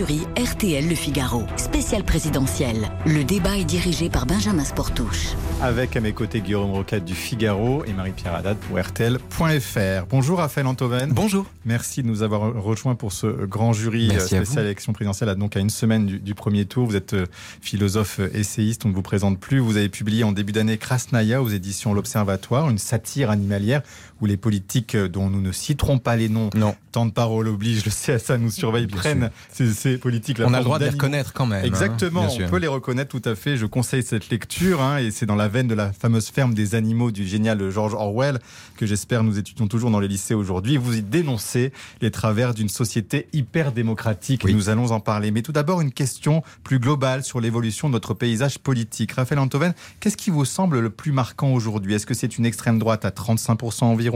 Jury 0.00 0.20
RTL 0.34 0.88
Le 0.88 0.94
Figaro, 0.94 1.42
spécial 1.58 2.04
présidentiel. 2.04 2.88
Le 3.04 3.22
débat 3.22 3.58
est 3.58 3.66
dirigé 3.66 4.08
par 4.08 4.24
Benjamin 4.24 4.64
Sportouche. 4.64 5.34
Avec 5.60 5.94
à 5.94 6.00
mes 6.00 6.14
côtés 6.14 6.40
Guillaume 6.40 6.70
Roquette 6.70 7.04
du 7.04 7.14
Figaro 7.14 7.84
et 7.84 7.92
Marie-Pierre 7.92 8.34
Haddad 8.34 8.56
pour 8.56 8.80
RTL.fr. 8.80 10.06
Bonjour 10.08 10.38
Raphaël 10.38 10.66
Antoven. 10.68 11.12
Bonjour. 11.12 11.44
Merci 11.66 12.02
de 12.02 12.08
nous 12.08 12.22
avoir 12.22 12.62
rejoints 12.62 12.94
pour 12.94 13.12
ce 13.12 13.26
grand 13.26 13.74
jury 13.74 14.08
Merci 14.08 14.36
spécial 14.36 14.64
élection 14.64 14.94
présidentielle, 14.94 15.34
donc 15.34 15.54
à 15.58 15.60
une 15.60 15.68
semaine 15.68 16.06
du, 16.06 16.18
du, 16.18 16.34
premier 16.34 16.64
tour. 16.64 16.86
Vous 16.86 16.96
êtes 16.96 17.14
philosophe 17.60 18.20
essayiste, 18.32 18.86
on 18.86 18.88
ne 18.88 18.94
vous 18.94 19.02
présente 19.02 19.38
plus. 19.38 19.58
Vous 19.58 19.76
avez 19.76 19.90
publié 19.90 20.24
en 20.24 20.32
début 20.32 20.52
d'année 20.52 20.78
Krasnaya 20.78 21.42
aux 21.42 21.50
éditions 21.50 21.92
L'Observatoire, 21.92 22.70
une 22.70 22.78
satire 22.78 23.28
animalière 23.28 23.82
où 24.20 24.26
les 24.26 24.36
politiques 24.36 24.96
dont 24.96 25.30
nous 25.30 25.40
ne 25.40 25.52
citerons 25.52 25.98
pas 25.98 26.16
les 26.16 26.28
noms, 26.28 26.50
non. 26.54 26.74
temps 26.92 27.06
de 27.06 27.12
parole 27.12 27.48
oblige, 27.48 27.84
le 27.84 27.90
CSA 27.90 28.38
nous 28.38 28.50
surveille, 28.50 28.86
Bien 28.86 28.96
prennent 28.96 29.30
ces, 29.52 29.72
ces, 29.72 29.98
politiques. 29.98 30.38
On 30.40 30.54
a 30.54 30.58
le 30.58 30.64
droit 30.64 30.78
de 30.78 30.84
les 30.84 30.90
reconnaître 30.90 31.32
quand 31.32 31.46
même. 31.46 31.64
Exactement, 31.64 32.24
hein, 32.24 32.44
on 32.46 32.48
peut 32.48 32.58
les 32.58 32.66
reconnaître 32.66 33.10
tout 33.10 33.28
à 33.28 33.34
fait. 33.34 33.56
Je 33.56 33.66
conseille 33.66 34.02
cette 34.02 34.30
lecture 34.30 34.82
hein, 34.82 34.98
et 34.98 35.10
c'est 35.10 35.26
dans 35.26 35.36
la 35.36 35.48
veine 35.48 35.68
de 35.68 35.74
la 35.74 35.92
fameuse 35.92 36.28
ferme 36.28 36.54
des 36.54 36.74
animaux 36.74 37.10
du 37.10 37.26
génial 37.26 37.70
George 37.70 37.94
Orwell 37.94 38.38
que 38.76 38.86
j'espère 38.86 39.22
nous 39.22 39.38
étudions 39.38 39.68
toujours 39.68 39.90
dans 39.90 40.00
les 40.00 40.08
lycées 40.08 40.34
aujourd'hui. 40.34 40.76
Vous 40.76 40.96
y 40.96 41.02
dénoncez 41.02 41.72
les 42.00 42.10
travers 42.10 42.54
d'une 42.54 42.68
société 42.68 43.28
hyper 43.32 43.72
démocratique. 43.72 44.42
Oui. 44.44 44.54
Nous 44.54 44.68
allons 44.68 44.90
en 44.90 45.00
parler. 45.00 45.30
Mais 45.30 45.42
tout 45.42 45.52
d'abord, 45.52 45.80
une 45.80 45.92
question 45.92 46.42
plus 46.64 46.78
globale 46.78 47.22
sur 47.22 47.40
l'évolution 47.40 47.88
de 47.88 47.92
notre 47.92 48.14
paysage 48.14 48.58
politique. 48.58 49.12
Raphaël 49.12 49.38
Antoven, 49.38 49.74
qu'est-ce 50.00 50.16
qui 50.16 50.30
vous 50.30 50.44
semble 50.44 50.80
le 50.80 50.90
plus 50.90 51.12
marquant 51.12 51.52
aujourd'hui? 51.52 51.94
Est-ce 51.94 52.06
que 52.06 52.14
c'est 52.14 52.38
une 52.38 52.46
extrême 52.46 52.78
droite 52.78 53.04
à 53.04 53.10
35% 53.10 53.84
environ, 53.84 54.09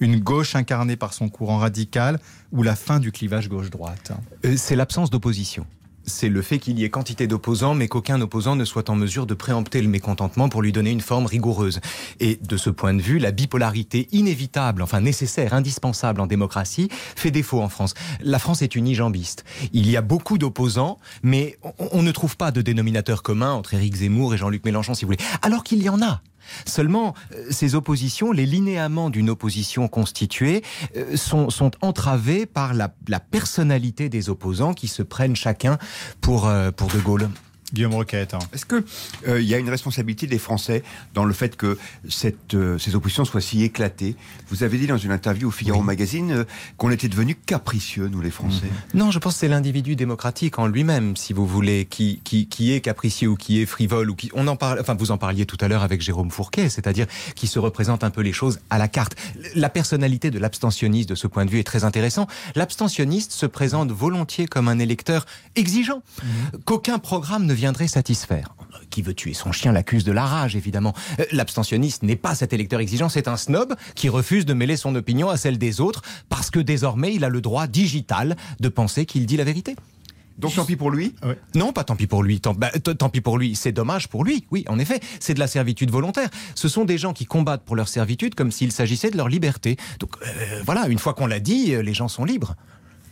une 0.00 0.20
gauche 0.20 0.54
incarnée 0.54 0.96
par 0.96 1.12
son 1.12 1.28
courant 1.28 1.58
radical 1.58 2.18
ou 2.52 2.62
la 2.62 2.76
fin 2.76 3.00
du 3.00 3.12
clivage 3.12 3.48
gauche-droite 3.48 4.12
euh, 4.44 4.54
C'est 4.56 4.76
l'absence 4.76 5.10
d'opposition 5.10 5.66
c'est 6.06 6.28
le 6.28 6.40
fait 6.40 6.58
qu'il 6.58 6.78
y 6.78 6.84
ait 6.84 6.90
quantité 6.90 7.26
d'opposants, 7.26 7.74
mais 7.74 7.88
qu'aucun 7.88 8.20
opposant 8.20 8.56
ne 8.56 8.64
soit 8.64 8.88
en 8.90 8.96
mesure 8.96 9.26
de 9.26 9.34
préempter 9.34 9.82
le 9.82 9.88
mécontentement 9.88 10.48
pour 10.48 10.62
lui 10.62 10.72
donner 10.72 10.90
une 10.90 11.00
forme 11.00 11.26
rigoureuse. 11.26 11.80
Et 12.20 12.38
de 12.42 12.56
ce 12.56 12.70
point 12.70 12.94
de 12.94 13.02
vue, 13.02 13.18
la 13.18 13.32
bipolarité 13.32 14.08
inévitable, 14.12 14.82
enfin 14.82 15.00
nécessaire, 15.00 15.52
indispensable 15.52 16.20
en 16.20 16.26
démocratie, 16.26 16.88
fait 16.90 17.30
défaut 17.30 17.60
en 17.60 17.68
France. 17.68 17.94
La 18.20 18.38
France 18.38 18.62
est 18.62 18.76
unijambiste. 18.76 19.44
Il 19.72 19.90
y 19.90 19.96
a 19.96 20.02
beaucoup 20.02 20.38
d'opposants, 20.38 20.98
mais 21.22 21.58
on, 21.62 21.88
on, 21.92 22.02
ne 22.02 22.12
trouve 22.12 22.36
pas 22.36 22.52
de 22.52 22.62
dénominateur 22.62 23.22
commun 23.22 23.52
entre 23.52 23.74
Éric 23.74 23.96
Zemmour 23.96 24.34
et 24.34 24.38
Jean-Luc 24.38 24.64
Mélenchon, 24.64 24.94
si 24.94 25.04
vous 25.04 25.08
voulez. 25.08 25.24
Alors 25.42 25.64
qu'il 25.64 25.82
y 25.82 25.88
en 25.88 26.00
a. 26.02 26.22
Seulement, 26.66 27.14
ces 27.50 27.74
oppositions, 27.74 28.32
les 28.32 28.46
linéaments 28.46 29.10
d'une 29.10 29.30
opposition 29.30 29.88
constituée 29.88 30.62
sont, 31.14 31.50
sont 31.50 31.70
entravés 31.80 32.46
par 32.46 32.74
la, 32.74 32.94
la, 33.08 33.20
personnalité 33.20 34.08
des 34.08 34.30
opposants 34.30 34.74
qui 34.74 34.88
se 34.88 35.02
prennent 35.02 35.36
chacun 35.36 35.78
pour, 36.20 36.50
pour 36.76 36.88
De 36.88 36.98
Gaulle. 37.00 37.28
Guillaume 37.72 37.94
Roquette. 37.94 38.34
Hein. 38.34 38.38
Est-ce 38.52 38.64
qu'il 38.64 38.84
euh, 39.28 39.42
y 39.42 39.52
a 39.52 39.58
une 39.58 39.68
responsabilité 39.68 40.26
des 40.26 40.38
Français 40.38 40.84
dans 41.14 41.24
le 41.24 41.34
fait 41.34 41.56
que 41.56 41.76
cette, 42.08 42.54
euh, 42.54 42.78
ces 42.78 42.94
oppositions 42.94 43.24
soient 43.24 43.40
si 43.40 43.64
éclatées? 43.64 44.14
Vous 44.50 44.62
avez 44.62 44.78
dit 44.78 44.86
dans 44.86 44.98
une 44.98 45.10
interview 45.10 45.48
au 45.48 45.50
Figaro 45.50 45.80
oui. 45.80 45.86
Magazine 45.86 46.30
euh, 46.30 46.44
qu'on 46.76 46.90
était 46.90 47.08
devenus 47.08 47.36
capricieux, 47.44 48.06
nous 48.06 48.20
les 48.20 48.30
Français. 48.30 48.66
Mmh. 48.66 48.98
Non, 48.98 49.10
je 49.10 49.18
pense 49.18 49.34
que 49.34 49.40
c'est 49.40 49.48
l'individu 49.48 49.96
démocratique 49.96 50.60
en 50.60 50.68
lui-même, 50.68 51.16
si 51.16 51.32
vous 51.32 51.46
voulez, 51.46 51.86
qui, 51.86 52.20
qui, 52.22 52.46
qui, 52.46 52.72
est 52.72 52.80
capricieux 52.80 53.28
ou 53.28 53.36
qui 53.36 53.60
est 53.60 53.66
frivole. 53.66 54.10
ou 54.10 54.14
qui 54.14 54.30
on 54.34 54.46
en 54.46 54.54
parle, 54.54 54.78
enfin, 54.80 54.94
Vous 54.94 55.10
en 55.10 55.18
parliez 55.18 55.44
tout 55.44 55.58
à 55.60 55.66
l'heure 55.66 55.82
avec 55.82 56.00
Jérôme 56.00 56.30
Fourquet, 56.30 56.68
c'est-à-dire 56.68 57.06
qui 57.34 57.48
se 57.48 57.58
représente 57.58 58.04
un 58.04 58.10
peu 58.10 58.20
les 58.20 58.32
choses 58.32 58.60
à 58.70 58.78
la 58.78 58.86
carte. 58.86 59.16
La 59.56 59.70
personnalité 59.70 60.30
de 60.30 60.38
l'abstentionniste, 60.38 61.08
de 61.08 61.14
ce 61.16 61.26
point 61.26 61.44
de 61.44 61.50
vue, 61.50 61.58
est 61.58 61.64
très 61.64 61.82
intéressant. 61.82 62.28
L'abstentionniste 62.54 63.32
se 63.32 63.46
présente 63.46 63.90
volontiers 63.90 64.46
comme 64.46 64.68
un 64.68 64.78
électeur 64.78 65.26
exigeant, 65.56 65.98
mmh. 65.98 66.26
qu'aucun 66.64 67.00
programme 67.00 67.44
ne 67.44 67.55
viendrait 67.56 67.88
satisfaire. 67.88 68.54
Qui 68.90 69.02
veut 69.02 69.14
tuer 69.14 69.34
son 69.34 69.50
chien 69.50 69.72
l'accuse 69.72 70.04
de 70.04 70.12
la 70.12 70.24
rage, 70.24 70.54
évidemment. 70.54 70.94
L'abstentionniste 71.32 72.02
n'est 72.02 72.16
pas 72.16 72.34
cet 72.34 72.52
électeur 72.52 72.78
exigeant, 72.78 73.08
c'est 73.08 73.26
un 73.26 73.36
snob 73.36 73.74
qui 73.94 74.08
refuse 74.08 74.46
de 74.46 74.54
mêler 74.54 74.76
son 74.76 74.94
opinion 74.94 75.28
à 75.28 75.36
celle 75.36 75.58
des 75.58 75.80
autres 75.80 76.02
parce 76.28 76.50
que 76.50 76.60
désormais 76.60 77.14
il 77.14 77.24
a 77.24 77.28
le 77.28 77.40
droit 77.40 77.66
digital 77.66 78.36
de 78.60 78.68
penser 78.68 79.04
qu'il 79.04 79.26
dit 79.26 79.36
la 79.36 79.44
vérité. 79.44 79.74
Donc 80.38 80.54
tant 80.54 80.66
pis 80.66 80.76
pour 80.76 80.90
lui? 80.90 81.14
Non, 81.54 81.72
pas 81.72 81.82
tant 81.82 81.96
pis 81.96 82.06
pour 82.06 82.22
lui. 82.22 82.40
Tant, 82.40 82.52
bah, 82.52 82.70
tant 82.70 83.08
pis 83.08 83.22
pour 83.22 83.38
lui. 83.38 83.54
C'est 83.54 83.72
dommage 83.72 84.08
pour 84.08 84.22
lui. 84.22 84.46
Oui, 84.50 84.64
en 84.68 84.78
effet, 84.78 85.00
c'est 85.18 85.32
de 85.32 85.40
la 85.40 85.46
servitude 85.46 85.90
volontaire. 85.90 86.28
Ce 86.54 86.68
sont 86.68 86.84
des 86.84 86.98
gens 86.98 87.14
qui 87.14 87.24
combattent 87.24 87.64
pour 87.64 87.74
leur 87.74 87.88
servitude 87.88 88.34
comme 88.34 88.52
s'il 88.52 88.70
s'agissait 88.70 89.10
de 89.10 89.16
leur 89.16 89.28
liberté. 89.28 89.76
Donc 89.98 90.10
euh, 90.20 90.62
voilà, 90.64 90.88
une 90.88 90.98
fois 90.98 91.14
qu'on 91.14 91.26
l'a 91.26 91.40
dit, 91.40 91.74
les 91.82 91.94
gens 91.94 92.08
sont 92.08 92.24
libres. 92.24 92.54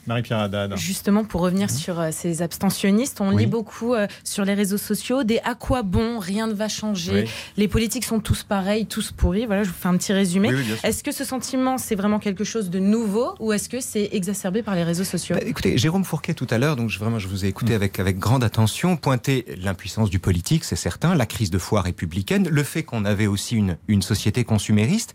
Marie-Pierre 0.06 0.38
Haddad. 0.38 0.76
Justement, 0.76 1.24
pour 1.24 1.40
revenir 1.40 1.66
mmh. 1.66 1.70
sur 1.70 2.00
euh, 2.00 2.08
ces 2.12 2.42
abstentionnistes, 2.42 3.20
on 3.20 3.34
oui. 3.34 3.44
lit 3.44 3.46
beaucoup 3.46 3.94
euh, 3.94 4.06
sur 4.22 4.44
les 4.44 4.54
réseaux 4.54 4.78
sociaux 4.78 5.24
des 5.24 5.38
à 5.44 5.54
quoi 5.54 5.82
bon, 5.82 6.18
rien 6.18 6.46
ne 6.46 6.54
va 6.54 6.68
changer, 6.68 7.24
oui. 7.24 7.30
les 7.56 7.68
politiques 7.68 8.04
sont 8.04 8.20
tous 8.20 8.42
pareils, 8.42 8.86
tous 8.86 9.12
pourris. 9.12 9.46
Voilà, 9.46 9.62
je 9.62 9.68
vous 9.68 9.74
fais 9.74 9.88
un 9.88 9.96
petit 9.96 10.12
résumé. 10.12 10.52
Oui, 10.52 10.64
est-ce 10.82 11.02
que 11.02 11.12
ce 11.12 11.24
sentiment, 11.24 11.78
c'est 11.78 11.94
vraiment 11.94 12.18
quelque 12.18 12.44
chose 12.44 12.70
de 12.70 12.78
nouveau 12.78 13.34
ou 13.40 13.52
est-ce 13.52 13.68
que 13.68 13.80
c'est 13.80 14.10
exacerbé 14.12 14.62
par 14.62 14.74
les 14.74 14.84
réseaux 14.84 15.04
sociaux? 15.04 15.36
Bah, 15.36 15.42
Écoutez, 15.46 15.78
Jérôme 15.78 16.04
Fourquet 16.04 16.34
tout 16.34 16.48
à 16.50 16.58
l'heure, 16.58 16.76
donc 16.76 16.90
je, 16.90 16.98
vraiment, 16.98 17.18
je 17.18 17.28
vous 17.28 17.44
ai 17.44 17.48
écouté 17.48 17.72
mmh. 17.72 17.76
avec, 17.76 18.00
avec 18.00 18.18
grande 18.18 18.44
attention, 18.44 18.96
pointer 18.96 19.46
l'impuissance 19.62 20.10
du 20.10 20.18
politique, 20.18 20.64
c'est 20.64 20.76
certain, 20.76 21.14
la 21.14 21.26
crise 21.26 21.50
de 21.50 21.58
foi 21.58 21.82
républicaine, 21.82 22.48
le 22.48 22.62
fait 22.62 22.82
qu'on 22.82 23.04
avait 23.04 23.26
aussi 23.26 23.56
une, 23.56 23.76
une 23.88 24.02
société 24.02 24.44
consumériste. 24.44 25.14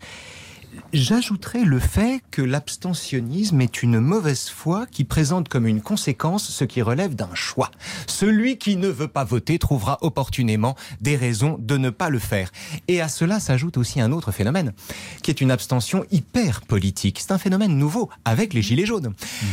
J'ajouterais 0.92 1.64
le 1.64 1.78
fait 1.78 2.22
que 2.30 2.42
l'abstentionnisme 2.42 3.60
est 3.60 3.82
une 3.82 4.00
mauvaise 4.00 4.48
foi 4.48 4.86
qui 4.90 5.04
présente 5.04 5.48
comme 5.48 5.66
une 5.66 5.80
conséquence 5.80 6.48
ce 6.50 6.64
qui 6.64 6.82
relève 6.82 7.14
d'un 7.14 7.34
choix. 7.34 7.70
Celui 8.06 8.58
qui 8.58 8.76
ne 8.76 8.88
veut 8.88 9.08
pas 9.08 9.24
voter 9.24 9.58
trouvera 9.58 9.98
opportunément 10.02 10.76
des 11.00 11.16
raisons 11.16 11.56
de 11.58 11.76
ne 11.76 11.90
pas 11.90 12.10
le 12.10 12.18
faire. 12.18 12.50
Et 12.88 13.00
à 13.00 13.08
cela 13.08 13.40
s'ajoute 13.40 13.76
aussi 13.76 14.00
un 14.00 14.12
autre 14.12 14.32
phénomène, 14.32 14.72
qui 15.22 15.30
est 15.30 15.40
une 15.40 15.50
abstention 15.50 16.04
hyper 16.10 16.62
politique. 16.62 17.20
C'est 17.20 17.32
un 17.32 17.38
phénomène 17.38 17.76
nouveau 17.76 18.10
avec 18.24 18.54
les 18.54 18.62
Gilets 18.62 18.86
jaunes. 18.86 19.08
Mmh. 19.08 19.46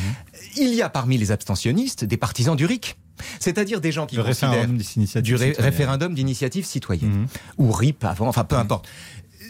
Il 0.58 0.74
y 0.74 0.82
a 0.82 0.90
parmi 0.90 1.18
les 1.18 1.32
abstentionnistes 1.32 2.04
des 2.04 2.18
partisans 2.18 2.56
du 2.56 2.66
RIC. 2.66 2.98
C'est-à-dire 3.40 3.82
des 3.82 3.92
gens 3.92 4.06
qui 4.06 4.16
le 4.16 5.22
du 5.22 5.36
ré 5.36 5.56
référendum 5.58 6.14
d'initiative 6.14 6.66
citoyenne 6.66 7.22
mmh. 7.22 7.28
ou 7.58 7.72
RIP 7.72 8.04
avant, 8.04 8.28
enfin 8.28 8.44
peu 8.44 8.56
importe 8.56 8.88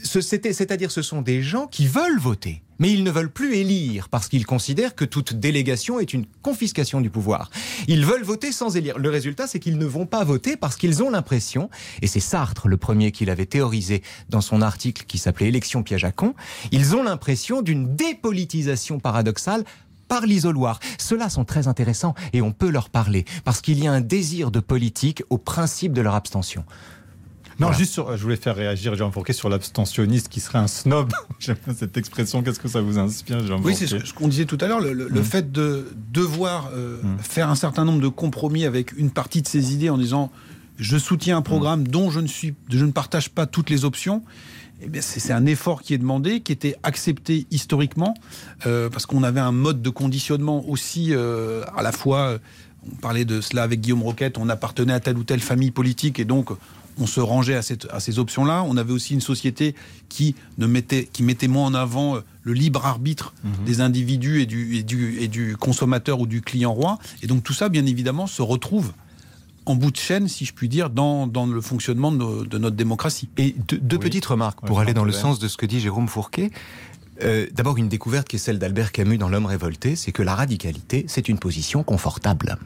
C'est-à-dire 0.07 0.91
ce 0.91 1.01
sont 1.01 1.21
des 1.21 1.41
gens 1.41 1.67
qui 1.67 1.87
veulent 1.87 2.19
voter. 2.19 2.63
Mais 2.79 2.91
ils 2.91 3.03
ne 3.03 3.11
veulent 3.11 3.31
plus 3.31 3.55
élire 3.55 4.07
parce 4.09 4.27
qu'ils 4.27 4.45
considèrent 4.45 4.95
que 4.95 5.05
toute 5.05 5.33
délégation 5.33 5.99
est 5.99 6.13
une 6.13 6.25
confiscation 6.41 7.01
du 7.01 7.09
pouvoir. 7.09 7.49
Ils 7.87 8.05
veulent 8.05 8.23
voter 8.23 8.51
sans 8.51 8.77
élire. 8.77 8.99
Le 8.99 9.09
résultat, 9.09 9.47
c'est 9.47 9.59
qu'ils 9.59 9.77
ne 9.77 9.85
vont 9.85 10.05
pas 10.05 10.23
voter 10.23 10.57
parce 10.57 10.75
qu'ils 10.75 11.01
ont 11.01 11.09
l'impression, 11.09 11.69
et 12.01 12.07
c'est 12.07 12.19
Sartre 12.19 12.67
le 12.67 12.77
premier 12.77 13.11
qui 13.11 13.25
l'avait 13.25 13.45
théorisé 13.47 14.03
dans 14.29 14.41
son 14.41 14.61
article 14.61 15.05
qui 15.07 15.17
s'appelait 15.17 15.47
Élection 15.47 15.83
piège 15.83 16.03
à 16.03 16.11
con, 16.11 16.35
ils 16.71 16.95
ont 16.95 17.03
l'impression 17.03 17.61
d'une 17.61 17.95
dépolitisation 17.95 18.99
paradoxale 18.99 19.63
par 20.07 20.25
l'isoloir. 20.25 20.79
Ceux-là 20.99 21.29
sont 21.29 21.45
très 21.45 21.67
intéressants 21.67 22.15
et 22.33 22.41
on 22.41 22.51
peut 22.51 22.69
leur 22.69 22.89
parler 22.89 23.25
parce 23.43 23.61
qu'il 23.61 23.83
y 23.83 23.87
a 23.87 23.91
un 23.91 24.01
désir 24.01 24.51
de 24.51 24.59
politique 24.59 25.23
au 25.29 25.37
principe 25.37 25.93
de 25.93 26.01
leur 26.01 26.15
abstention. 26.15 26.63
Non, 27.59 27.71
juste 27.71 27.93
sur, 27.93 28.15
je 28.15 28.21
voulais 28.21 28.35
faire 28.35 28.55
réagir 28.55 28.95
Jean 28.95 29.11
Fourquet 29.11 29.33
sur 29.33 29.49
l'abstentionniste 29.49 30.29
qui 30.29 30.39
serait 30.39 30.59
un 30.59 30.67
snob. 30.67 31.11
J'aime 31.39 31.57
cette 31.75 31.97
expression. 31.97 32.43
Qu'est-ce 32.43 32.59
que 32.59 32.67
ça 32.67 32.81
vous 32.81 32.99
inspire, 32.99 33.45
Jean 33.45 33.59
Oui, 33.63 33.75
c'est 33.75 33.87
ce 33.87 34.13
qu'on 34.13 34.27
disait 34.27 34.45
tout 34.45 34.57
à 34.61 34.67
l'heure. 34.67 34.79
Le, 34.79 34.93
mm. 34.93 35.23
fait 35.23 35.51
de 35.51 35.87
devoir 36.11 36.69
euh, 36.73 37.01
mm. 37.01 37.19
faire 37.19 37.49
un 37.49 37.55
certain 37.55 37.85
nombre 37.85 38.01
de 38.01 38.07
compromis 38.07 38.65
avec 38.65 38.97
une 38.97 39.11
partie 39.11 39.41
de 39.41 39.47
ses 39.47 39.73
idées 39.73 39.89
en 39.89 39.97
disant 39.97 40.31
je 40.77 40.97
soutiens 40.97 41.37
un 41.37 41.41
programme 41.41 41.81
mm. 41.81 41.87
dont 41.87 42.11
je 42.11 42.19
ne, 42.19 42.27
suis, 42.27 42.53
je 42.69 42.85
ne 42.85 42.91
partage 42.91 43.29
pas 43.29 43.47
toutes 43.47 43.69
les 43.69 43.85
options. 43.85 44.23
Eh 44.79 45.01
c'est 45.01 45.33
un 45.33 45.47
effort 45.47 45.81
qui 45.81 45.95
est 45.95 45.97
demandé, 45.97 46.41
qui 46.41 46.51
était 46.51 46.75
accepté 46.83 47.47
historiquement, 47.49 48.13
euh, 48.67 48.89
parce 48.91 49.07
qu'on 49.07 49.23
avait 49.23 49.39
un 49.39 49.51
mode 49.51 49.81
de 49.81 49.89
conditionnement 49.89 50.69
aussi 50.69 51.15
euh, 51.15 51.63
à 51.75 51.81
la 51.81 51.91
fois. 51.91 52.37
On 52.89 52.95
parlait 52.97 53.25
de 53.25 53.41
cela 53.41 53.63
avec 53.63 53.81
Guillaume 53.81 54.03
Roquette, 54.03 54.37
on 54.37 54.49
appartenait 54.49 54.93
à 54.93 54.99
telle 54.99 55.17
ou 55.17 55.23
telle 55.23 55.39
famille 55.39 55.71
politique 55.71 56.19
et 56.19 56.25
donc 56.25 56.51
on 56.99 57.07
se 57.07 57.19
rangeait 57.19 57.55
à, 57.55 57.99
ces 57.99 58.19
options-là. 58.19 58.63
On 58.63 58.77
avait 58.77 58.93
aussi 58.93 59.13
une 59.13 59.21
société 59.21 59.75
qui, 60.09 60.35
ne 60.57 60.67
mettait, 60.67 61.07
qui 61.11 61.23
mettait 61.23 61.47
moins 61.47 61.65
en 61.65 61.73
avant 61.73 62.15
euh, 62.15 62.19
le 62.43 62.53
libre 62.53 62.85
arbitre 62.85 63.33
mhm. 63.43 63.65
des 63.65 63.81
individus 63.81 64.41
et 64.41 64.45
du, 64.45 65.19
et 65.19 65.27
du 65.27 65.57
consommateur 65.57 66.19
ou 66.19 66.27
du 66.27 66.41
client 66.41 66.73
roi. 66.73 66.99
Et 67.21 67.27
donc 67.27 67.43
tout 67.43 67.53
ça, 67.53 67.69
bien 67.69 67.85
évidemment, 67.85 68.27
se 68.27 68.41
retrouve 68.41 68.93
en 69.67 69.75
bout 69.75 69.91
de 69.91 69.97
chaîne, 69.97 70.27
si 70.27 70.45
je 70.45 70.53
puis 70.53 70.69
dire, 70.69 70.89
dans, 70.89 71.27
le 71.27 71.61
fonctionnement 71.61 72.11
de, 72.11 72.57
notre 72.57 72.75
démocratie. 72.75 73.27
Et 73.37 73.53
deux, 73.67 73.99
petites 73.99 74.25
remarques 74.25 74.65
pour 74.65 74.79
aller 74.79 74.93
dans 74.93 75.03
le 75.03 75.11
sens 75.11 75.39
de 75.39 75.47
ce 75.47 75.57
que 75.57 75.65
dit 75.65 75.79
Jérôme 75.79 76.07
Fourquet. 76.07 76.51
Euh, 77.23 77.47
d'abord, 77.53 77.77
une 77.77 77.89
découverte 77.89 78.27
qui 78.27 78.35
est 78.35 78.39
celle 78.39 78.59
d'Albert 78.59 78.91
Camus 78.91 79.17
dans 79.17 79.27
L'homme 79.27 79.47
révolté, 79.47 79.95
c'est 79.95 80.11
que 80.11 80.23
la 80.23 80.35
radicalité, 80.35 81.05
c'est 81.07 81.27
une 81.27 81.39
position 81.39 81.83
confortable. 81.83 82.57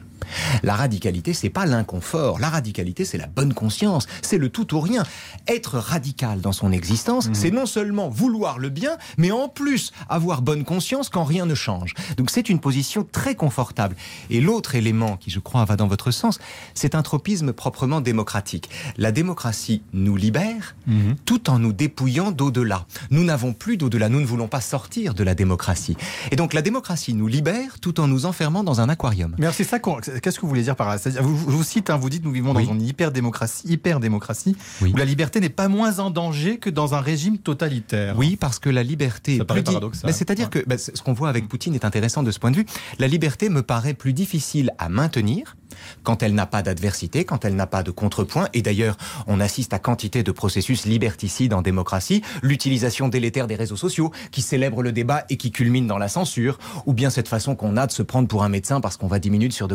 La 0.64 0.76
radicalité, 0.76 1.34
c'est 1.34 1.50
pas 1.50 1.66
l'inconfort. 1.66 2.40
La 2.40 2.50
radicalité, 2.50 3.06
c'est 3.06 3.18
la 3.18 3.28
bonne 3.28 3.54
conscience. 3.54 4.08
C'est 4.22 4.38
le 4.38 4.50
tout 4.50 4.76
ou 4.76 4.80
rien. 4.80 5.04
Être 5.48 5.78
radical 5.78 6.42
dans 6.42 6.52
son 6.52 6.72
existence, 6.72 7.28
mhm. 7.28 7.36
c'est 7.36 7.52
non 7.52 7.66
seulement 7.66 8.10
vouloir 8.10 8.60
le 8.60 8.70
bien, 8.70 8.98
mais 9.18 9.32
en 9.32 9.48
plus 9.48 9.92
avoir 10.10 10.42
bonne 10.42 10.64
conscience 10.64 11.10
quand 11.10 11.24
rien 11.24 11.46
ne 11.46 11.56
change. 11.56 11.94
Donc 12.18 12.30
c'est 12.30 12.50
une 12.50 12.60
position 12.60 13.06
très 13.10 13.36
confortable. 13.36 13.96
Et 14.30 14.42
l'autre 14.42 14.76
élément 14.76 15.18
qui, 15.18 15.30
je 15.30 15.40
crois, 15.40 15.66
va 15.66 15.76
dans 15.76 15.88
votre 15.88 16.12
sens, 16.12 16.40
c'est 16.74 16.96
un 16.96 17.02
tropisme 17.02 17.54
proprement 17.54 18.02
démocratique. 18.02 18.70
La 18.98 19.12
démocratie 19.12 19.82
nous 19.94 20.16
libère 20.16 20.76
mhm. 20.88 21.16
tout 21.26 21.50
en 21.50 21.60
nous 21.60 21.74
dépouillant 21.74 22.32
d'au-delà. 22.32 22.86
Nous 23.10 23.24
n'avons 23.24 23.54
plus 23.54 23.78
d'au-delà. 23.78 24.10
Nous 24.10 24.20
ne 24.20 24.26
voulons 24.26 24.48
pas 24.48 24.62
sortir 24.62 25.14
de 25.14 25.24
la 25.24 25.36
démocratie. 25.36 25.98
Et 26.32 26.36
donc 26.36 26.54
la 26.54 26.62
démocratie 26.62 27.14
nous 27.14 27.28
libère 27.28 27.80
tout 27.80 28.00
en 28.00 28.08
nous 28.08 28.26
enfermant 28.26 28.64
dans 28.64 28.82
un 28.82 28.90
aquarium. 28.90 29.36
Mais 29.38 29.52
c'est 29.52 29.64
ça 29.64 29.80
qu'on 29.80 30.00
Qu'est-ce 30.22 30.38
que 30.38 30.41
vous 30.41 30.49
voulez 30.49 30.64
dire 30.64 30.76
par 30.76 30.89
là? 30.89 30.97
Je 31.03 31.22
vous 31.22 31.64
cite, 31.64 31.89
hein, 31.89 31.97
vous 31.97 32.09
dites 32.09 32.24
nous 32.24 32.32
vivons 32.32 32.53
dans 32.53 32.59
une 32.59 32.82
hyper-démocratie, 32.82 33.68
hyper-démocratie 33.68 34.55
où 34.82 34.95
la 34.95 35.05
liberté 35.05 35.39
n'est 35.39 35.49
pas 35.49 35.68
moins 35.68 35.99
en 35.99 36.09
danger 36.09 36.57
que 36.57 36.70
dans 36.70 36.93
un 36.93 37.01
régime 37.01 37.38
totalitaire. 37.38 38.18
Oui, 38.18 38.36
parce 38.36 38.59
que 38.59 38.70
la 38.70 38.84
liberté. 38.84 39.38
Ça 39.38 39.45
paraît 39.45 39.64
paradoxal. 39.64 40.14
C'est-à-dire 40.14 40.49
que 40.49 40.59
bah, 40.66 40.78
ce 40.78 41.01
qu'on 41.01 41.14
voit 41.14 41.30
avec 41.30 41.47
Poutine 41.47 41.76
est 41.76 41.86
intéressant 41.86 42.24
de 42.24 42.32
ce 42.32 42.39
point 42.39 42.51
de 42.51 42.57
vue. 42.57 42.66
La 42.99 43.07
liberté 43.07 43.49
me 43.49 43.62
paraît 43.62 43.93
plus 43.93 44.14
difficile 44.14 44.72
à 44.78 44.89
maintenir 44.89 45.55
quand 46.03 46.24
elle 46.24 46.34
n'a 46.34 46.45
pas 46.45 46.62
d'adversité, 46.62 47.26
quand 47.26 47.45
elle 47.45 47.55
n'a 47.55 47.68
pas 47.68 47.84
de 47.84 47.91
contrepoint. 47.91 48.47
Et 48.53 48.62
d'ailleurs, 48.62 48.97
on 49.28 49.39
assiste 49.39 49.74
à 49.74 49.80
quantité 49.80 50.24
de 50.24 50.32
processus 50.32 50.86
liberticides 50.86 51.53
en 51.53 51.62
démocratie, 51.62 52.22
l'utilisation 52.41 53.07
délétère 53.07 53.47
des 53.47 53.55
réseaux 53.55 53.76
sociaux 53.76 54.12
qui 54.32 54.41
célèbrent 54.41 54.84
le 54.84 54.91
débat 54.91 55.26
et 55.30 55.38
qui 55.38 55.51
culmine 55.51 55.88
dans 55.88 55.97
la 55.97 56.07
censure, 56.07 56.57
ou 56.86 56.93
bien 56.93 57.09
cette 57.09 57.28
façon 57.28 57.55
qu'on 57.55 57.78
a 57.78 57.88
de 57.88 57.91
se 57.91 58.03
prendre 58.03 58.28
pour 58.28 58.43
un 58.43 58.49
médecin 58.49 58.82
parce 58.82 58.97
qu'on 58.97 59.07
va 59.07 59.20
10 59.20 59.30
minutes 59.30 59.53
sur 59.53 59.68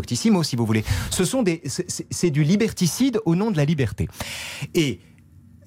Si 0.43 0.57
vous 0.57 0.67
voulez. 0.67 0.85
Ce 1.11 1.25
sont 1.25 1.43
des, 1.43 1.63
c'est 2.11 2.31
du 2.31 2.43
liberticide 2.43 3.21
au 3.25 3.35
nom 3.37 3.51
de 3.51 3.57
la 3.57 3.65
liberté. 3.65 4.09
Et 4.75 5.01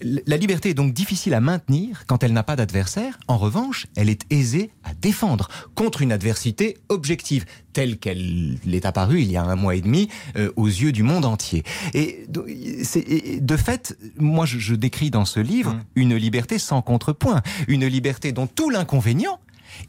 la 0.01 0.38
liberté 0.38 0.70
est 0.70 0.74
donc 0.74 0.93
difficile 0.93 1.34
à 1.34 1.41
maintenir 1.41 2.05
quand 2.07 2.24
elle 2.24 2.34
n'a 2.34 2.43
pas 2.43 2.55
d'adversaire. 2.55 3.20
En 3.28 3.38
revanche, 3.38 3.88
elle 3.95 4.10
est 4.10 4.22
aisée 4.30 4.72
à 4.84 4.93
défendre 4.93 5.49
contre 5.76 6.01
une 6.01 6.12
adversité 6.12 6.78
objective, 6.89 7.45
telle 7.74 7.97
qu'elle 7.97 8.57
est 8.72 8.86
apparue 8.86 9.22
il 9.22 9.32
y 9.32 9.38
a 9.38 9.43
un 9.43 9.55
mois 9.55 9.76
et 9.76 9.82
demi 9.82 10.07
euh, 10.38 10.51
aux 10.55 10.68
yeux 10.68 10.91
du 10.91 11.03
monde 11.03 11.26
entier. 11.26 11.64
Et, 11.93 12.26
de 12.30 13.57
fait, 13.57 13.97
moi 14.18 14.45
je, 14.45 14.76
décris 14.76 15.10
dans 15.10 15.26
ce 15.26 15.39
livre 15.39 15.74
mmh. 15.74 15.84
une 15.95 16.16
liberté 16.16 16.60
sans 16.60 16.82
contrepoint, 16.82 17.41
une 17.68 17.86
liberté 17.86 18.32
dont 18.32 18.47
tout 18.47 18.70
l'inconvénient 18.70 19.39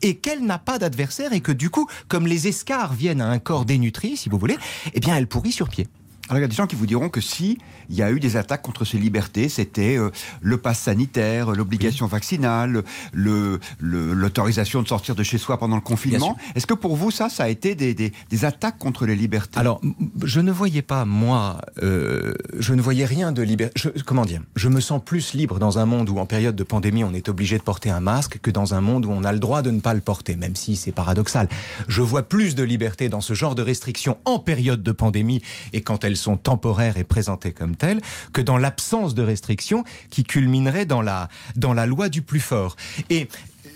et 0.02 0.16
qu'elle 0.16 0.44
n'a 0.44 0.58
pas 0.58 0.78
d'adversaire 0.78 1.32
et 1.32 1.40
que 1.40 1.52
du 1.52 1.70
coup, 1.70 1.86
comme 2.08 2.26
les 2.26 2.48
escarres 2.48 2.94
viennent 2.94 3.20
à 3.20 3.28
un 3.28 3.38
corps 3.38 3.64
dénutri, 3.64 4.16
si 4.16 4.28
vous 4.28 4.38
voulez, 4.38 4.58
eh 4.94 5.00
bien 5.00 5.16
elle 5.16 5.26
pourrit 5.26 5.52
sur 5.52 5.68
pied. 5.68 5.86
Alors, 6.30 6.38
il 6.38 6.42
y 6.42 6.44
a 6.44 6.48
des 6.48 6.54
gens 6.54 6.68
qui 6.68 6.76
vous 6.76 6.86
diront 6.86 7.08
que 7.08 7.20
si 7.20 7.58
il 7.88 7.96
y 7.96 8.02
a 8.02 8.12
eu 8.12 8.20
des 8.20 8.36
attaques 8.36 8.62
contre 8.62 8.84
ces 8.84 8.98
libertés, 8.98 9.48
c'était 9.48 9.98
euh, 9.98 10.10
le 10.40 10.58
pass 10.58 10.78
sanitaire, 10.78 11.50
l'obligation 11.50 12.06
vaccinale, 12.06 12.84
le, 13.12 13.58
l'autorisation 13.80 14.80
de 14.80 14.86
sortir 14.86 15.16
de 15.16 15.24
chez 15.24 15.38
soi 15.38 15.58
pendant 15.58 15.74
le 15.74 15.82
confinement. 15.82 16.36
Est-ce 16.54 16.68
que 16.68 16.74
pour 16.74 16.94
vous, 16.94 17.10
ça, 17.10 17.28
ça 17.28 17.42
a 17.42 17.48
été 17.48 17.74
des, 17.74 17.94
des, 17.94 18.44
attaques 18.44 18.78
contre 18.78 19.06
les 19.06 19.16
libertés? 19.16 19.58
Alors, 19.58 19.80
je 20.22 20.38
ne 20.38 20.52
voyais 20.52 20.82
pas, 20.82 21.04
moi, 21.04 21.60
euh, 21.82 22.32
je 22.56 22.74
ne 22.74 22.80
voyais 22.80 23.06
rien 23.06 23.32
de 23.32 23.42
liberté. 23.42 23.90
Comment 24.06 24.24
dire 24.24 24.40
Je 24.54 24.68
me 24.68 24.80
sens 24.80 25.02
plus 25.04 25.34
libre 25.34 25.58
dans 25.58 25.80
un 25.80 25.84
monde 25.84 26.10
où, 26.10 26.18
en 26.18 26.26
période 26.26 26.54
de 26.54 26.62
pandémie, 26.62 27.02
on 27.02 27.12
est 27.12 27.28
obligé 27.28 27.58
de 27.58 27.64
porter 27.64 27.90
un 27.90 28.00
masque 28.00 28.38
que 28.40 28.52
dans 28.52 28.72
un 28.74 28.80
monde 28.80 29.04
où 29.04 29.10
on 29.10 29.24
a 29.24 29.32
le 29.32 29.40
droit 29.40 29.62
de 29.62 29.72
ne 29.72 29.80
pas 29.80 29.94
le 29.94 30.00
porter, 30.00 30.36
même 30.36 30.54
si 30.54 30.76
c'est 30.76 30.92
paradoxal. 30.92 31.48
Je 31.88 32.02
vois 32.02 32.22
plus 32.22 32.54
de 32.54 32.62
liberté 32.62 33.08
dans 33.08 33.20
ce 33.20 33.34
genre 33.34 33.56
de 33.56 33.62
restrictions 33.62 34.16
en 34.24 34.38
période 34.38 34.84
de 34.84 34.92
pandémie 34.92 35.42
et 35.72 35.80
quand 35.80 36.04
elles 36.04 36.19
sont 36.20 36.36
temporaires 36.36 36.96
et 36.96 37.04
présentées 37.04 37.52
comme 37.52 37.76
telles, 37.76 38.00
que 38.32 38.40
dans 38.40 38.58
l'absence 38.58 39.14
de 39.14 39.22
restrictions 39.22 39.84
qui 40.10 40.24
culminerait 40.24 40.86
dans 40.86 41.02
la, 41.02 41.28
dans 41.56 41.72
la 41.72 41.86
loi 41.86 42.08
du 42.08 42.22
plus 42.22 42.40
fort. 42.40 42.76
Et 43.08 43.28
euh, 43.66 43.68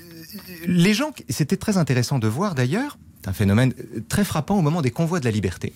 les 0.66 0.94
gens, 0.94 1.12
c'était 1.28 1.56
très 1.56 1.76
intéressant 1.76 2.18
de 2.18 2.28
voir 2.28 2.54
d'ailleurs, 2.54 2.98
c'est 3.22 3.30
un 3.30 3.32
phénomène 3.32 3.72
euh, 3.78 4.00
très 4.08 4.24
frappant 4.24 4.58
au 4.58 4.62
moment 4.62 4.82
des 4.82 4.90
convois 4.90 5.20
de 5.20 5.24
la 5.24 5.30
liberté. 5.30 5.72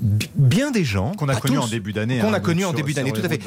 Bien 0.00 0.70
des 0.70 0.84
gens 0.84 1.12
qu'on 1.12 1.28
a 1.28 1.36
connus 1.36 1.58
en 1.58 1.66
début 1.66 1.94
d'année 1.94 2.18
qu'on 2.18 2.34
a 2.34 2.36
hein, 2.36 2.40
connu 2.40 2.66
en 2.66 2.74
début 2.74 2.92
d'année 2.92 3.12
tout 3.12 3.22
à 3.24 3.28
fait. 3.30 3.40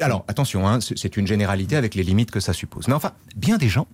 alors 0.00 0.24
attention 0.26 0.66
hein, 0.68 0.80
c'est 0.80 1.16
une 1.16 1.28
généralité 1.28 1.76
avec 1.76 1.94
les 1.94 2.02
limites 2.02 2.32
que 2.32 2.40
ça 2.40 2.52
suppose. 2.52 2.88
Mais 2.88 2.94
enfin 2.94 3.12
bien 3.36 3.56
des 3.56 3.68
gens 3.68 3.86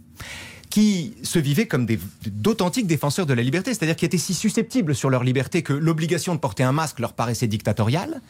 qui 0.71 1.15
se 1.23 1.39
vivaient 1.39 1.67
comme 1.67 1.87
d'authentiques 2.27 2.87
défenseurs 2.87 3.27
de 3.27 3.35
la 3.35 3.43
liberté, 3.43 3.73
c'est-à-dire 3.73 3.97
qui 3.97 4.05
étaient 4.05 4.19
si 4.19 4.35
susceptibles 4.35 4.95
sur 4.95 5.11
leur 5.11 5.25
liberté 5.25 5.63
que 5.63 5.73
l'obligation 5.73 6.35
de 6.35 6.41
porter 6.41 6.63
un 6.63 6.73
masque 6.73 6.99
leur 7.01 7.13
paraissait 7.13 7.47
dictatoriale, 7.47 8.21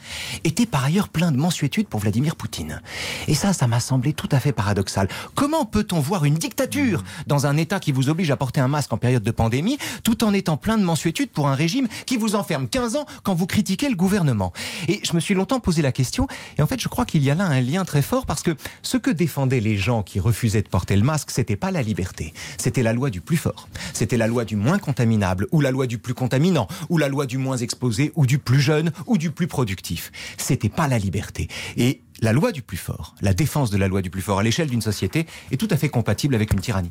étaient 0.44 0.66
par 0.66 0.84
ailleurs 0.84 1.08
plein 1.08 1.32
de 1.32 1.36
mensuétude 1.36 1.88
pour 1.88 2.00
Vladimir 2.00 2.36
Poutine. 2.36 2.80
Et 3.26 3.34
ça, 3.34 3.52
ça 3.52 3.66
m'a 3.66 3.80
semblé 3.80 4.12
tout 4.12 4.28
à 4.32 4.40
fait 4.40 4.52
paradoxal. 4.52 5.08
Comment 5.34 5.64
peut-on 5.64 6.00
voir 6.00 6.24
une 6.24 6.34
dictature 6.34 7.02
dans 7.26 7.46
un 7.46 7.56
État 7.56 7.80
qui 7.80 7.92
vous 7.92 8.08
oblige 8.08 8.30
à 8.30 8.36
porter 8.36 8.60
un 8.60 8.68
masque 8.68 8.92
en 8.92 8.98
période 8.98 9.22
de 9.22 9.30
pandémie, 9.30 9.78
tout 10.04 10.24
en 10.24 10.32
étant 10.32 10.56
plein 10.56 10.78
de 10.78 10.84
mensuétude 10.84 11.30
pour 11.30 11.48
un 11.48 11.54
régime 11.54 11.88
qui 12.06 12.16
vous 12.16 12.34
enferme 12.34 12.68
15 12.68 12.96
ans 12.96 13.06
quand 13.22 13.34
vous 13.34 13.46
critiquez 13.46 13.88
le 13.88 13.96
gouvernement? 13.96 14.52
Et 14.88 15.00
je 15.02 15.14
me 15.14 15.20
suis 15.20 15.34
longtemps 15.34 15.60
posé 15.60 15.82
la 15.82 15.92
question, 15.92 16.28
et 16.56 16.62
en 16.62 16.66
fait 16.66 16.80
je 16.80 16.88
crois 16.88 17.04
qu'il 17.04 17.22
y 17.22 17.30
a 17.30 17.34
là 17.34 17.44
un 17.44 17.60
lien 17.60 17.84
très 17.84 18.02
fort, 18.02 18.26
parce 18.26 18.42
que 18.42 18.56
ce 18.82 18.96
que 18.96 19.10
défendaient 19.10 19.60
les 19.60 19.76
gens 19.76 20.02
qui 20.02 20.20
refusaient 20.20 20.62
de 20.62 20.68
porter 20.68 20.96
le 20.96 21.02
masque, 21.02 21.30
c'était 21.30 21.56
pas 21.56 21.70
la 21.70 21.82
liberté 21.82 22.27
c'était 22.56 22.82
la 22.82 22.92
loi 22.92 23.10
du 23.10 23.20
plus 23.20 23.36
fort. 23.36 23.68
C'était 23.92 24.16
la 24.16 24.26
loi 24.26 24.44
du 24.44 24.56
moins 24.56 24.78
contaminable, 24.78 25.46
ou 25.52 25.60
la 25.60 25.70
loi 25.70 25.86
du 25.86 25.98
plus 25.98 26.14
contaminant, 26.14 26.68
ou 26.88 26.98
la 26.98 27.08
loi 27.08 27.26
du 27.26 27.38
moins 27.38 27.56
exposé, 27.56 28.12
ou 28.16 28.26
du 28.26 28.38
plus 28.38 28.60
jeune, 28.60 28.92
ou 29.06 29.18
du 29.18 29.30
plus 29.30 29.46
productif. 29.46 30.12
C'était 30.36 30.68
pas 30.68 30.88
la 30.88 30.98
liberté. 30.98 31.48
Et 31.76 32.02
la 32.20 32.32
loi 32.32 32.52
du 32.52 32.62
plus 32.62 32.76
fort, 32.76 33.14
la 33.20 33.34
défense 33.34 33.70
de 33.70 33.76
la 33.76 33.88
loi 33.88 34.02
du 34.02 34.10
plus 34.10 34.22
fort 34.22 34.40
à 34.40 34.42
l'échelle 34.42 34.68
d'une 34.68 34.82
société 34.82 35.26
est 35.50 35.56
tout 35.56 35.68
à 35.70 35.76
fait 35.76 35.88
compatible 35.88 36.34
avec 36.34 36.52
une 36.52 36.60
tyrannie. 36.60 36.90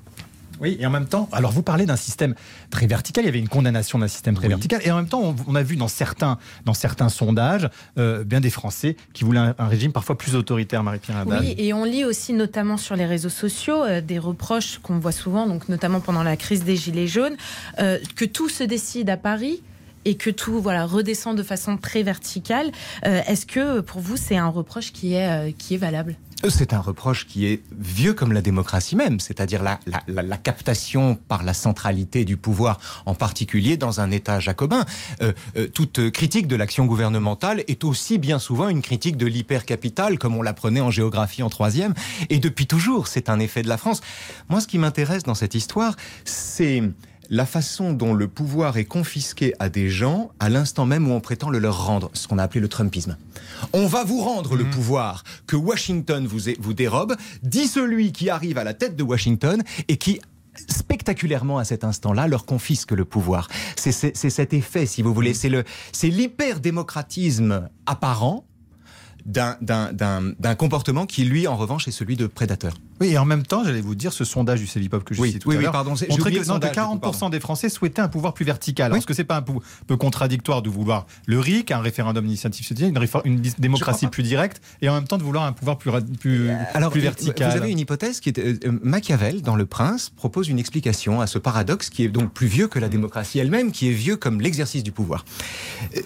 Oui, 0.59 0.77
et 0.79 0.85
en 0.85 0.89
même 0.89 1.05
temps, 1.05 1.29
alors 1.31 1.51
vous 1.51 1.63
parlez 1.63 1.85
d'un 1.85 1.95
système 1.95 2.35
très 2.69 2.87
vertical, 2.87 3.23
il 3.23 3.27
y 3.27 3.29
avait 3.29 3.39
une 3.39 3.49
condamnation 3.49 3.99
d'un 3.99 4.07
système 4.07 4.35
très 4.35 4.47
vertical, 4.47 4.81
et 4.83 4.91
en 4.91 4.97
même 4.97 5.07
temps, 5.07 5.35
on, 5.47 5.55
a 5.55 5.63
vu 5.63 5.75
dans 5.75 5.87
certains, 5.87 6.37
dans 6.65 6.73
certains 6.73 7.09
sondages, 7.09 7.69
euh, 7.97 8.23
bien 8.23 8.39
des 8.39 8.49
Français 8.49 8.95
qui 9.13 9.23
voulaient 9.23 9.53
un, 9.57 9.67
régime 9.67 9.91
parfois 9.91 10.17
plus 10.17 10.35
autoritaire, 10.35 10.83
Marie-Pierre 10.83 11.25
Oui, 11.27 11.55
et 11.57 11.73
on 11.73 11.83
lit 11.83 12.05
aussi 12.05 12.33
notamment 12.33 12.77
sur 12.77 12.95
les 12.95 13.05
réseaux 13.05 13.29
sociaux 13.29 13.83
euh, 13.83 14.01
des 14.01 14.19
reproches 14.19 14.79
qu'on 14.79 14.99
voit 14.99 15.11
souvent, 15.11 15.47
donc 15.47 15.69
notamment 15.69 15.99
pendant 15.99 16.23
la 16.23 16.37
crise 16.37 16.63
des 16.63 16.75
Gilets 16.75 17.07
jaunes, 17.07 17.35
euh, 17.79 17.99
que 18.15 18.25
tout 18.25 18.49
se 18.49 18.63
décide 18.63 19.09
à 19.09 19.17
Paris 19.17 19.61
et 20.05 20.15
que 20.15 20.29
tout 20.29 20.61
voilà 20.61 20.85
redescend 20.85 21.37
de 21.37 21.43
façon 21.43 21.75
très 21.75 22.01
verticale. 22.01 22.71
Est-ce 23.03 23.45
que 23.45 23.81
pour 23.81 23.99
vous 23.99 24.15
c'est 24.15 24.37
un 24.37 24.47
reproche 24.47 24.93
qui 24.93 25.15
est, 25.15 25.51
qui 25.57 25.73
est 25.73 25.77
valable? 25.77 26.15
C'est 26.49 26.73
un 26.73 26.79
reproche 26.79 27.25
qui 27.25 27.47
est 27.47 27.63
vieux 27.77 28.13
comme 28.13 28.31
la 28.31 28.41
démocratie 28.41 28.95
même, 28.95 29.19
c'est-à-dire 29.19 29.63
la, 29.63 29.79
la, 30.07 30.21
la, 30.21 30.37
captation 30.37 31.15
par 31.15 31.43
la 31.43 31.53
centralité 31.53 32.25
du 32.25 32.37
pouvoir, 32.37 32.79
en 33.05 33.15
particulier 33.15 33.75
dans 33.75 34.01
un 34.01 34.11
État 34.11 34.39
jacobin. 34.39 34.85
Euh, 35.21 35.33
euh, 35.57 35.67
toute 35.67 36.11
critique 36.11 36.47
de 36.47 36.55
l'action 36.55 36.85
gouvernementale 36.85 37.63
est 37.67 37.83
aussi 37.83 38.17
bien 38.17 38.39
souvent 38.39 38.69
une 38.69 38.81
critique 38.81 39.17
de 39.17 39.25
l'hypercapital, 39.25 40.19
comme 40.19 40.35
on 40.35 40.41
l'apprenait 40.41 40.81
en 40.81 40.91
géographie 40.91 41.41
en 41.41 41.49
troisième, 41.49 41.93
et 42.29 42.37
depuis 42.39 42.67
toujours, 42.67 43.07
c'est 43.07 43.29
un 43.29 43.39
effet 43.39 43.63
de 43.63 43.69
la 43.69 43.77
France. 43.77 44.01
Moi, 44.49 44.61
ce 44.61 44.67
qui 44.67 44.77
m'intéresse 44.77 45.23
dans 45.23 45.35
cette 45.35 45.55
histoire, 45.55 45.95
c'est 46.23 46.83
la 47.29 47.45
façon 47.45 47.93
dont 47.93 48.13
le 48.13 48.27
pouvoir 48.27 48.77
est 48.77 48.85
confisqué 48.85 49.53
à 49.59 49.69
des 49.69 49.89
gens 49.89 50.31
à 50.39 50.49
l'instant 50.49 50.85
même 50.85 51.07
où 51.07 51.11
on 51.11 51.19
prétend 51.19 51.49
le 51.49 51.59
leur 51.59 51.85
rendre, 51.85 52.09
ce 52.13 52.27
qu'on 52.27 52.37
a 52.37 52.43
appelé 52.43 52.59
le 52.59 52.67
Trumpisme. 52.67 53.17
On 53.73 53.87
va 53.87 54.03
vous 54.03 54.21
rendre 54.21 54.55
le 54.55 54.63
mmh. 54.63 54.69
pouvoir 54.69 55.23
que 55.45 55.55
Washington 55.55 56.25
vous, 56.25 56.51
vous 56.59 56.73
dérobe, 56.73 57.15
dit 57.43 57.67
celui 57.67 58.11
qui 58.11 58.29
arrive 58.29 58.57
à 58.57 58.63
la 58.63 58.73
tête 58.73 58.95
de 58.95 59.03
Washington 59.03 59.61
et 59.87 59.97
qui 59.97 60.19
spectaculairement 60.69 61.59
à 61.59 61.65
cet 61.65 61.83
instant-là 61.83 62.27
leur 62.27 62.45
confisque 62.45 62.91
le 62.91 63.05
pouvoir. 63.05 63.47
C'est 63.75 63.91
cet 63.91 64.53
effet, 64.53 64.85
si 64.85 65.01
vous 65.01 65.13
voulez, 65.13 65.33
mmh. 65.33 65.63
c'est 65.91 66.09
l'hyper-démocratisme 66.09 67.69
apparent 67.85 68.43
d'un 69.27 70.55
comportement 70.57 71.05
qui, 71.05 71.25
lui, 71.25 71.47
en 71.47 71.57
revanche, 71.57 71.87
est 71.87 71.91
celui 71.91 72.15
de 72.15 72.27
prédateur. 72.27 72.73
Oui, 72.99 73.09
et 73.09 73.17
en 73.17 73.25
même 73.25 73.43
temps, 73.43 73.63
j'allais 73.63 73.81
vous 73.81 73.95
dire, 73.95 74.13
ce 74.13 74.25
sondage 74.25 74.59
du 74.59 74.67
Célipop 74.67 75.03
que 75.03 75.13
je 75.13 75.21
oui, 75.21 75.29
citais 75.29 75.39
tout 75.39 75.49
oui, 75.49 75.57
à 75.57 75.61
l'heure 75.61 75.71
pardon, 75.71 75.91
montrait 75.91 76.31
que, 76.31 76.39
que 76.39 76.43
40% 76.43 77.29
des 77.29 77.39
Français 77.39 77.69
souhaitaient 77.69 78.01
un 78.01 78.07
pouvoir 78.07 78.33
plus 78.33 78.45
vertical. 78.45 78.95
Est-ce 78.95 79.05
que 79.05 79.13
c'est 79.13 79.23
pas 79.23 79.37
un 79.37 79.43
peu 79.87 79.97
contradictoire 79.97 80.61
de 80.61 80.69
vouloir 80.69 81.05
le 81.25 81.39
RIC, 81.39 81.71
un 81.71 81.79
référendum 81.79 82.25
d'initiative 82.25 82.65
citoyenne, 82.65 82.97
une, 83.25 83.33
une 83.33 83.41
démocratie 83.59 84.07
plus 84.07 84.23
directe, 84.23 84.61
et 84.81 84.89
en 84.89 84.93
même 84.93 85.07
temps 85.07 85.17
de 85.17 85.23
vouloir 85.23 85.45
un 85.45 85.51
pouvoir 85.51 85.77
plus, 85.77 85.91
plus, 86.19 86.49
Alors, 86.73 86.91
plus 86.91 87.01
vertical 87.01 87.51
Vous 87.51 87.57
avez 87.57 87.71
une 87.71 87.79
hypothèse 87.79 88.19
qui 88.19 88.29
est 88.29 88.39
euh, 88.39 88.79
Machiavel, 88.81 89.41
dans 89.41 89.55
Le 89.55 89.65
Prince, 89.65 90.09
propose 90.15 90.49
une 90.49 90.59
explication 90.59 91.21
à 91.21 91.27
ce 91.27 91.37
paradoxe 91.37 91.89
qui 91.89 92.03
est 92.03 92.09
donc 92.09 92.31
plus 92.31 92.47
vieux 92.47 92.67
que 92.67 92.79
la 92.79 92.89
démocratie 92.89 93.39
elle-même, 93.39 93.71
qui 93.71 93.89
est 93.89 93.93
vieux 93.93 94.17
comme 94.17 94.41
l'exercice 94.41 94.83
du 94.83 94.91
pouvoir. 94.91 95.25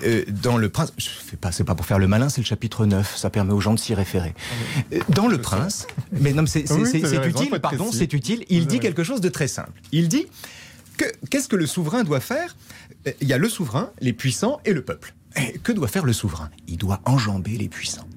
Euh, 0.04 0.24
dans 0.44 0.58
Le 0.58 0.70
Prince, 0.70 0.94
c'est 0.98 1.39
pas, 1.39 1.52
pas 1.52 1.76
pour 1.76 1.86
faire 1.86 2.00
le 2.00 2.08
malin, 2.08 2.30
c'est 2.30 2.42
le 2.42 2.46
chapitre 2.46 2.86
9, 2.86 3.16
ça 3.16 3.30
permet 3.30 3.54
aux 3.54 3.62
gens 3.62 3.74
de 3.74 3.80
s'y 3.80 3.94
référer. 3.94 4.34
Euh, 4.94 5.00
dans 5.10 5.28
Le 5.28 5.38
Prince, 5.39 5.88
mais 6.12 6.34
non, 6.34 6.46
c'est 6.46 6.66
utile 6.84 7.59
pardon, 7.61 7.91
c'est 7.91 8.13
utile. 8.13 8.45
Il 8.49 8.67
dit 8.67 8.79
quelque 8.79 9.03
chose 9.03 9.21
de 9.21 9.29
très 9.29 9.47
simple. 9.47 9.82
Il 9.91 10.07
dit 10.07 10.27
que 10.97 11.05
qu'est-ce 11.29 11.47
que 11.47 11.55
le 11.55 11.67
souverain 11.67 12.03
doit 12.03 12.19
faire? 12.19 12.55
Il 13.21 13.27
y 13.27 13.34
a 13.34 13.38
le 13.38 13.49
souverain, 13.49 13.91
les 13.99 14.13
puissants 14.13 14.59
et 14.65 14.73
le 14.73 14.82
peuple. 14.84 15.13
que 15.63 15.71
doit 15.71 15.88
faire 15.88 16.05
le 16.05 16.13
souverain? 16.13 16.49
Il 16.67 16.77
doit 16.77 17.01
enjamber 17.05 17.51
les 17.51 17.69
puissants. 17.69 18.07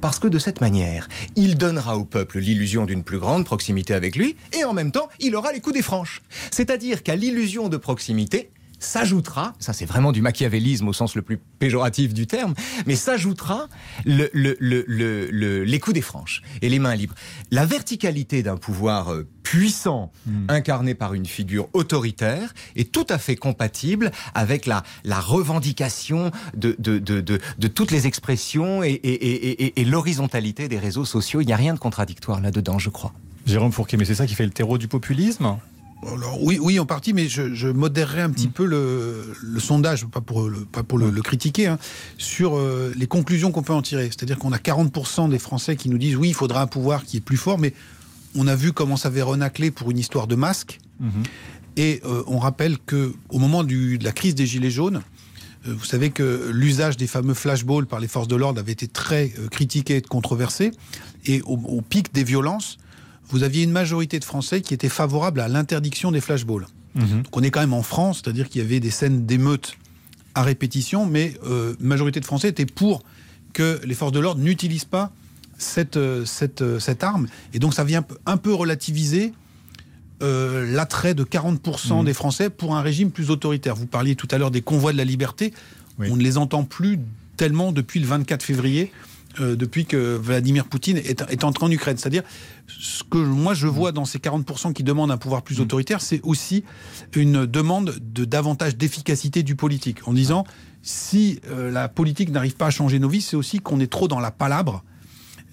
Parce 0.00 0.18
que 0.18 0.28
de 0.28 0.38
cette 0.38 0.60
manière, 0.60 1.08
il 1.36 1.58
donnera 1.58 1.98
au 1.98 2.04
peuple 2.04 2.38
l'illusion 2.38 2.86
d'une 2.86 3.04
plus 3.04 3.18
grande 3.18 3.44
proximité 3.44 3.92
avec 3.92 4.16
lui, 4.16 4.36
et 4.58 4.64
en 4.64 4.72
même 4.72 4.92
temps, 4.92 5.08
il 5.20 5.36
aura 5.36 5.52
les 5.52 5.60
coups 5.60 5.76
des 5.76 5.82
franches. 5.82 6.22
C'est-à-dire 6.50 7.02
qu'à 7.02 7.16
l'illusion 7.16 7.68
de 7.68 7.76
proximité, 7.76 8.50
s'ajoutera, 8.78 9.54
ça 9.58 9.72
c'est 9.72 9.86
vraiment 9.86 10.12
du 10.12 10.22
machiavélisme 10.22 10.88
au 10.88 10.92
sens 10.92 11.14
le 11.14 11.22
plus 11.22 11.38
péjoratif 11.58 12.14
du 12.14 12.26
terme, 12.26 12.54
mais 12.86 12.96
s'ajoutera 12.96 13.68
le, 14.04 14.30
le, 14.32 14.56
le, 14.60 15.64
les 15.64 15.80
coups 15.80 15.94
des 15.94 16.02
franches 16.02 16.42
et 16.62 16.68
les 16.68 16.78
mains 16.78 16.94
libres. 16.94 17.14
La 17.50 17.66
verticalité 17.66 18.42
d'un 18.42 18.56
pouvoir 18.56 19.12
euh, 19.12 19.26
puissant 19.42 20.12
hmm. 20.26 20.46
incarné 20.48 20.94
par 20.94 21.14
une 21.14 21.26
figure 21.26 21.68
autoritaire 21.72 22.54
est 22.76 22.92
tout 22.92 23.06
à 23.08 23.18
fait 23.18 23.36
compatible 23.36 24.12
avec 24.34 24.66
la, 24.66 24.82
la 25.04 25.20
revendication 25.20 26.30
de, 26.56 26.76
de, 26.78 26.98
de, 26.98 27.20
de, 27.20 27.68
toutes 27.68 27.90
les 27.90 28.06
expressions 28.06 28.82
et, 28.82 28.90
et, 28.90 29.64
et, 29.64 29.80
et 29.80 29.84
l'horizontalité 29.84 30.68
des 30.68 30.78
réseaux 30.78 31.04
sociaux. 31.04 31.40
Il 31.40 31.46
n'y 31.46 31.52
a 31.52 31.56
rien 31.56 31.74
de 31.74 31.78
contradictoire 31.78 32.40
là-dedans, 32.40 32.78
je 32.78 32.90
crois. 32.90 33.12
Jérôme 33.46 33.72
Fourquet, 33.72 33.96
mais 33.96 34.04
c'est 34.04 34.14
ça 34.14 34.26
qui 34.26 34.34
fait 34.34 34.44
le 34.44 34.50
terreau 34.50 34.76
du 34.76 34.88
populisme? 34.88 35.56
Oui, 36.40 36.58
oui, 36.60 36.78
en 36.78 36.86
partie, 36.86 37.12
mais 37.12 37.28
je, 37.28 37.54
je 37.54 37.68
modérerai 37.68 38.22
un 38.22 38.30
petit 38.30 38.48
mm. 38.48 38.52
peu 38.52 38.64
le, 38.64 39.34
le, 39.42 39.60
sondage, 39.60 40.06
pas 40.06 40.20
pour 40.20 40.48
le, 40.48 40.64
pas 40.64 40.82
pour 40.82 40.98
le, 40.98 41.10
critiquer, 41.22 41.66
hein, 41.66 41.78
sur 42.18 42.56
euh, 42.56 42.92
les 42.96 43.06
conclusions 43.06 43.50
qu'on 43.50 43.62
peut 43.62 43.72
en 43.72 43.82
tirer. 43.82 44.06
C'est-à-dire 44.06 44.38
qu'on 44.38 44.52
a 44.52 44.58
40% 44.58 45.28
des 45.28 45.38
Français 45.38 45.76
qui 45.76 45.88
nous 45.88 45.98
disent 45.98 46.16
oui, 46.16 46.28
il 46.28 46.34
faudra 46.34 46.62
un 46.62 46.66
pouvoir 46.66 47.04
qui 47.04 47.16
est 47.16 47.20
plus 47.20 47.36
fort, 47.36 47.58
mais 47.58 47.74
on 48.34 48.46
a 48.46 48.54
vu 48.54 48.72
comment 48.72 48.96
ça 48.96 49.08
avait 49.08 49.22
renaclé 49.22 49.70
pour 49.70 49.90
une 49.90 49.98
histoire 49.98 50.26
de 50.26 50.36
masque. 50.36 50.78
Mm-hmm. 51.02 51.08
Et 51.76 52.00
euh, 52.04 52.22
on 52.26 52.38
rappelle 52.38 52.78
que 52.78 53.12
au 53.28 53.38
moment 53.38 53.64
du, 53.64 53.98
de 53.98 54.04
la 54.04 54.12
crise 54.12 54.34
des 54.34 54.46
Gilets 54.46 54.70
jaunes, 54.70 55.02
euh, 55.66 55.74
vous 55.76 55.84
savez 55.84 56.10
que 56.10 56.50
l'usage 56.52 56.96
des 56.96 57.08
fameux 57.08 57.34
flashballs 57.34 57.86
par 57.86 57.98
les 57.98 58.08
forces 58.08 58.28
de 58.28 58.36
l'ordre 58.36 58.60
avait 58.60 58.72
été 58.72 58.86
très 58.86 59.32
critiqué 59.50 59.96
et 59.96 60.02
controversé. 60.02 60.70
Et 61.26 61.42
au, 61.42 61.56
au 61.56 61.82
pic 61.82 62.12
des 62.14 62.24
violences, 62.24 62.78
vous 63.30 63.42
aviez 63.42 63.62
une 63.62 63.70
majorité 63.70 64.18
de 64.18 64.24
Français 64.24 64.60
qui 64.60 64.74
étaient 64.74 64.88
favorables 64.88 65.40
à 65.40 65.48
l'interdiction 65.48 66.12
des 66.12 66.20
flashballs. 66.20 66.66
Mhm. 66.94 67.22
Donc 67.22 67.36
on 67.36 67.42
est 67.42 67.50
quand 67.50 67.60
même 67.60 67.74
en 67.74 67.82
France, 67.82 68.22
c'est-à-dire 68.22 68.48
qu'il 68.48 68.62
y 68.62 68.64
avait 68.64 68.80
des 68.80 68.90
scènes 68.90 69.26
d'émeutes 69.26 69.76
à 70.34 70.42
répétition, 70.42 71.06
mais 71.06 71.34
euh, 71.44 71.74
majorité 71.80 72.20
de 72.20 72.24
Français 72.24 72.48
étaient 72.48 72.66
pour 72.66 73.02
que 73.52 73.80
les 73.84 73.94
forces 73.94 74.12
de 74.12 74.20
l'ordre 74.20 74.40
n'utilisent 74.40 74.84
pas 74.84 75.12
cette, 75.58 75.96
euh, 75.96 76.24
cette, 76.24 76.62
euh, 76.62 76.78
cette 76.78 77.02
arme. 77.02 77.26
Et 77.52 77.58
donc 77.58 77.74
ça 77.74 77.84
vient 77.84 78.04
un 78.26 78.36
peu 78.36 78.54
relativiser 78.54 79.32
euh, 80.22 80.70
l'attrait 80.72 81.14
de 81.14 81.24
40% 81.24 81.98
mhm. 81.98 82.04
des 82.04 82.14
Français 82.14 82.50
pour 82.50 82.76
un 82.76 82.82
régime 82.82 83.10
plus 83.10 83.30
autoritaire. 83.30 83.74
Vous 83.74 83.86
parliez 83.86 84.16
tout 84.16 84.28
à 84.30 84.38
l'heure 84.38 84.50
des 84.50 84.62
convois 84.62 84.92
de 84.92 84.98
la 84.98 85.04
liberté. 85.04 85.52
On 85.98 86.16
ne 86.16 86.22
les 86.22 86.38
entend 86.38 86.62
plus 86.62 87.00
tellement 87.36 87.72
depuis 87.72 87.98
le 87.98 88.06
24 88.06 88.42
février. 88.42 88.92
Euh, 89.40 89.56
depuis 89.56 89.84
que 89.84 90.16
Vladimir 90.16 90.66
Poutine 90.66 90.96
est, 90.96 91.24
est, 91.28 91.44
entré 91.44 91.64
en 91.64 91.70
Ukraine. 91.70 91.96
C'est-à-dire, 91.96 92.22
ce 92.66 93.04
que 93.04 93.18
moi 93.18 93.54
je 93.54 93.66
vois 93.66 93.92
dans 93.92 94.04
ces 94.04 94.18
40% 94.18 94.72
qui 94.72 94.82
demandent 94.82 95.10
un 95.10 95.16
pouvoir 95.16 95.42
plus 95.42 95.58
mm. 95.58 95.62
autoritaire, 95.62 96.00
c'est 96.00 96.20
aussi 96.22 96.64
une 97.14 97.46
demande 97.46 97.94
de 98.00 98.24
davantage 98.24 98.76
d'efficacité 98.76 99.42
du 99.42 99.54
politique. 99.54 100.06
En 100.08 100.12
disant, 100.12 100.44
si 100.82 101.40
euh, 101.50 101.70
la 101.70 101.88
politique 101.88 102.30
n'arrive 102.30 102.56
pas 102.56 102.66
à 102.66 102.70
changer 102.70 102.98
nos 102.98 103.08
vies, 103.08 103.20
c'est 103.20 103.36
aussi 103.36 103.60
qu'on 103.60 103.80
est 103.80 103.90
trop 103.90 104.08
dans 104.08 104.20
la 104.20 104.30
palabre. 104.30 104.82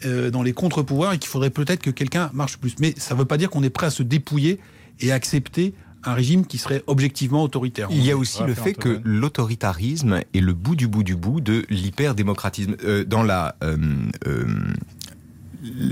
Euh, 0.06 0.30
dans 0.30 0.44
les 0.44 0.52
contre-pouvoirs 0.52 1.14
et 1.14 1.18
qu'il 1.18 1.30
faudrait 1.30 1.50
peut-être 1.50 1.82
que 1.82 1.90
quelqu'un 1.90 2.30
marche 2.34 2.58
plus. 2.58 2.76
Mais 2.80 2.94
ça 2.98 3.14
ne 3.14 3.20
veut 3.20 3.26
pas 3.26 3.38
dire 3.38 3.50
qu'on 3.50 3.64
est 3.64 3.70
prêt 3.70 3.88
à 3.88 3.90
se 3.90 4.04
dépouiller 4.04 4.60
et 5.00 5.14
accepter 5.14 5.74
un 6.06 6.14
régime 6.14 6.46
qui 6.46 6.58
serait 6.58 6.84
objectivement 6.88 7.44
autoritaire. 7.44 7.88
Il 7.92 8.06
y 8.06 8.12
a 8.12 8.18
aussi 8.18 8.44
le 8.44 8.54
fait 8.54 8.74
que 8.74 9.02
l'autoritarisme 9.04 10.22
est 10.34 10.40
le 10.42 10.54
bout 10.54 10.76
du 10.76 10.88
bout 10.88 11.04
du 11.04 11.16
bout 11.16 11.42
de 11.42 11.66
l'hyperdémocratisme. 11.70 12.76
Euh, 12.84 13.04
dans 13.06 13.24
la, 13.24 13.56
euh, 13.64 13.78
euh, 14.28 14.46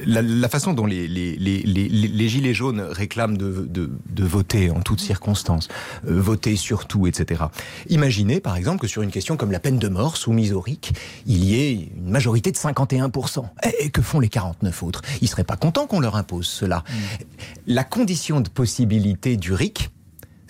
la, 0.05 0.49
façon 0.49 0.73
dont 0.73 0.85
les, 0.85 1.07
les, 1.07 1.35
les, 1.37 1.63
les, 1.63 2.29
gilets 2.29 2.53
jaunes 2.53 2.81
réclament 2.81 3.37
de, 3.37 3.67
de, 3.69 3.91
de 4.09 4.23
voter 4.23 4.69
en 4.69 4.81
toutes 4.81 5.01
circonstances, 5.01 5.67
voter 6.03 6.55
sur 6.55 6.85
tout, 6.85 7.07
etc. 7.07 7.45
Imaginez 7.89 8.39
par 8.39 8.55
exemple 8.55 8.79
que 8.79 8.87
sur 8.87 9.01
une 9.01 9.11
question 9.11 9.37
comme 9.37 9.51
la 9.51 9.59
peine 9.59 9.79
de 9.79 9.87
mort 9.87 10.17
soumise 10.17 10.53
au 10.53 10.61
RIC, 10.61 10.93
il 11.25 11.43
y 11.43 11.55
ait 11.55 11.89
une 11.95 12.09
majorité 12.09 12.51
de 12.51 12.57
51%. 12.57 13.45
Et 13.79 13.89
que 13.89 14.01
font 14.01 14.19
les 14.19 14.29
49 14.29 14.83
autres? 14.83 15.01
Ils 15.21 15.27
seraient 15.27 15.43
pas 15.43 15.57
contents 15.57 15.87
qu'on 15.87 15.99
leur 15.99 16.15
impose 16.15 16.47
cela. 16.47 16.83
Mm. 16.87 16.93
La 17.67 17.83
condition 17.83 18.41
de 18.41 18.49
possibilité 18.49 19.37
du 19.37 19.53
RIC, 19.53 19.89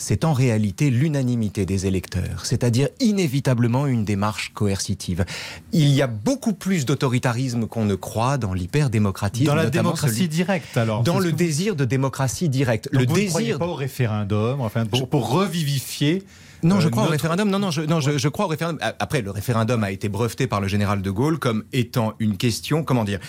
c'est 0.03 0.25
en 0.25 0.33
réalité 0.33 0.89
l'unanimité 0.89 1.65
des 1.65 1.85
électeurs, 1.85 2.45
c'est-à-dire 2.45 2.89
inévitablement 2.99 3.87
une 3.87 4.03
démarche 4.03 4.51
coercitive. 4.53 5.23
Il 5.71 5.87
y 5.87 6.01
a 6.01 6.07
beaucoup 6.07 6.51
plus 6.51 6.85
d'autoritarisme 6.85 7.67
qu'on 7.67 7.85
ne 7.85 7.95
croit 7.95 8.37
dans 8.37 8.53
l'hyperdémocratisme. 8.53 9.45
Dans 9.45 9.55
la 9.55 9.69
démocratie 9.69 10.27
directe, 10.27 10.75
alors 10.75 11.03
Dans 11.03 11.19
le 11.19 11.31
désir 11.31 11.77
de 11.77 11.85
démocratie 11.85 12.49
directe. 12.49 12.89
le 12.91 13.05
vous 13.05 13.15
désir. 13.15 13.55
Ne 13.55 13.59
pas 13.59 13.67
au 13.67 13.75
référendum, 13.75 14.59
enfin, 14.59 14.85
pour 14.85 15.29
revivifier 15.29 16.23
non, 16.63 16.79
je 16.79 16.87
euh, 16.87 16.89
crois 16.89 17.03
au 17.03 17.09
référendum. 17.09 17.49
Non, 17.49 17.59
non, 17.59 17.71
je, 17.71 17.81
non, 17.81 17.99
je, 17.99 18.27
crois 18.27 18.45
au 18.45 18.49
référendum. 18.49 18.79
Après, 18.99 19.21
le 19.21 19.31
référendum 19.31 19.83
a 19.83 19.91
été 19.91 20.09
breveté 20.09 20.47
par 20.47 20.61
le 20.61 20.67
général 20.67 21.01
de 21.01 21.11
Gaulle 21.11 21.39
comme 21.39 21.63
étant 21.73 22.13
une 22.19 22.37
question, 22.37 22.83
comment 22.83 23.03
dire, 23.03 23.19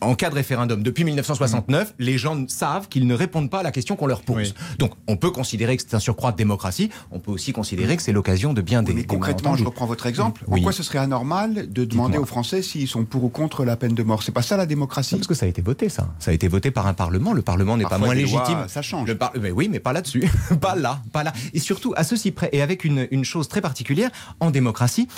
en 0.00 0.14
cas 0.14 0.30
de 0.30 0.34
référendum 0.34 0.82
depuis 0.82 1.04
1969, 1.04 1.94
les 1.98 2.18
gens 2.18 2.44
savent 2.48 2.88
qu'ils 2.88 3.06
ne 3.06 3.14
répondent 3.14 3.50
pas 3.50 3.60
à 3.60 3.62
la 3.62 3.72
question 3.72 3.96
qu'on 3.96 4.06
leur 4.06 4.22
pose. 4.22 4.54
Donc, 4.78 4.92
on 5.06 5.16
peut 5.16 5.30
considérer 5.30 5.76
que 5.76 5.82
c'est 5.86 5.94
un 5.94 6.00
surcroît 6.00 6.32
de 6.32 6.36
démocratie. 6.36 6.90
On 7.10 7.18
peut 7.18 7.30
aussi 7.30 7.52
considérer 7.52 7.96
que 7.96 8.02
c'est 8.02 8.12
l'occasion 8.12 8.52
de 8.52 8.62
bien 8.62 8.82
des. 8.82 8.92
Mais 8.92 9.04
concrètement, 9.04 9.56
je 9.56 9.64
reprends 9.64 9.86
votre 9.86 10.06
exemple. 10.06 10.44
Pourquoi 10.44 10.72
ce 10.72 10.82
serait 10.82 10.98
anormal 10.98 11.70
de 11.70 11.84
demander 11.84 12.18
aux 12.18 12.26
Français 12.26 12.62
s'ils 12.62 12.88
sont 12.88 13.04
pour 13.04 13.24
ou 13.24 13.28
contre 13.28 13.64
la 13.64 13.76
peine 13.76 13.94
de 13.94 14.02
mort? 14.02 14.22
C'est 14.22 14.32
pas 14.32 14.42
ça 14.42 14.56
la 14.56 14.66
démocratie? 14.66 15.16
parce 15.16 15.26
que 15.26 15.34
ça 15.34 15.46
a 15.46 15.48
été 15.48 15.62
voté, 15.62 15.88
ça. 15.88 16.08
Ça 16.18 16.30
a 16.30 16.34
été 16.34 16.48
voté 16.48 16.70
par 16.70 16.86
un 16.86 16.94
parlement. 16.94 17.32
Le 17.32 17.42
parlement 17.42 17.76
n'est 17.76 17.84
pas 17.84 17.98
moins 17.98 18.14
légitime. 18.14 18.64
ça 18.68 18.82
change. 18.82 19.08
mais 19.40 19.50
oui, 19.50 19.68
mais 19.70 19.80
pas 19.80 19.92
là-dessus. 19.92 20.28
pas 20.60 20.74
là, 20.74 21.00
pas 21.12 21.22
là. 21.22 21.32
Et 21.52 21.60
surtout 21.60 21.92
à 21.96 22.04
ceci 22.04 22.30
près. 22.30 22.48
Et 22.52 22.62
avec 22.68 22.84
une, 22.84 23.24
chose 23.24 23.48
très 23.48 23.60
particulière 23.60 24.10
en 24.40 24.50
démocratie. 24.50 25.08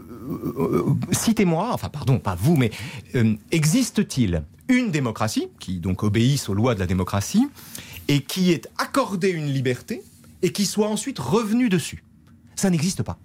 Euh, 0.00 0.54
euh, 0.58 0.94
citez-moi, 1.12 1.70
enfin 1.72 1.90
pardon, 1.90 2.18
pas 2.18 2.34
vous, 2.34 2.56
mais 2.56 2.70
euh, 3.14 3.34
existe-t-il 3.50 4.42
une 4.68 4.90
démocratie 4.90 5.48
qui 5.60 5.78
donc 5.78 6.02
obéisse 6.02 6.48
aux 6.48 6.54
lois 6.54 6.74
de 6.74 6.80
la 6.80 6.86
démocratie 6.86 7.46
et 8.08 8.22
qui 8.22 8.52
ait 8.52 8.62
accordé 8.78 9.28
une 9.28 9.52
liberté 9.52 10.02
et 10.40 10.52
qui 10.52 10.64
soit 10.64 10.88
ensuite 10.88 11.18
revenu 11.18 11.68
dessus? 11.68 12.02
Ça 12.56 12.70
n'existe 12.70 13.02
pas. 13.02 13.18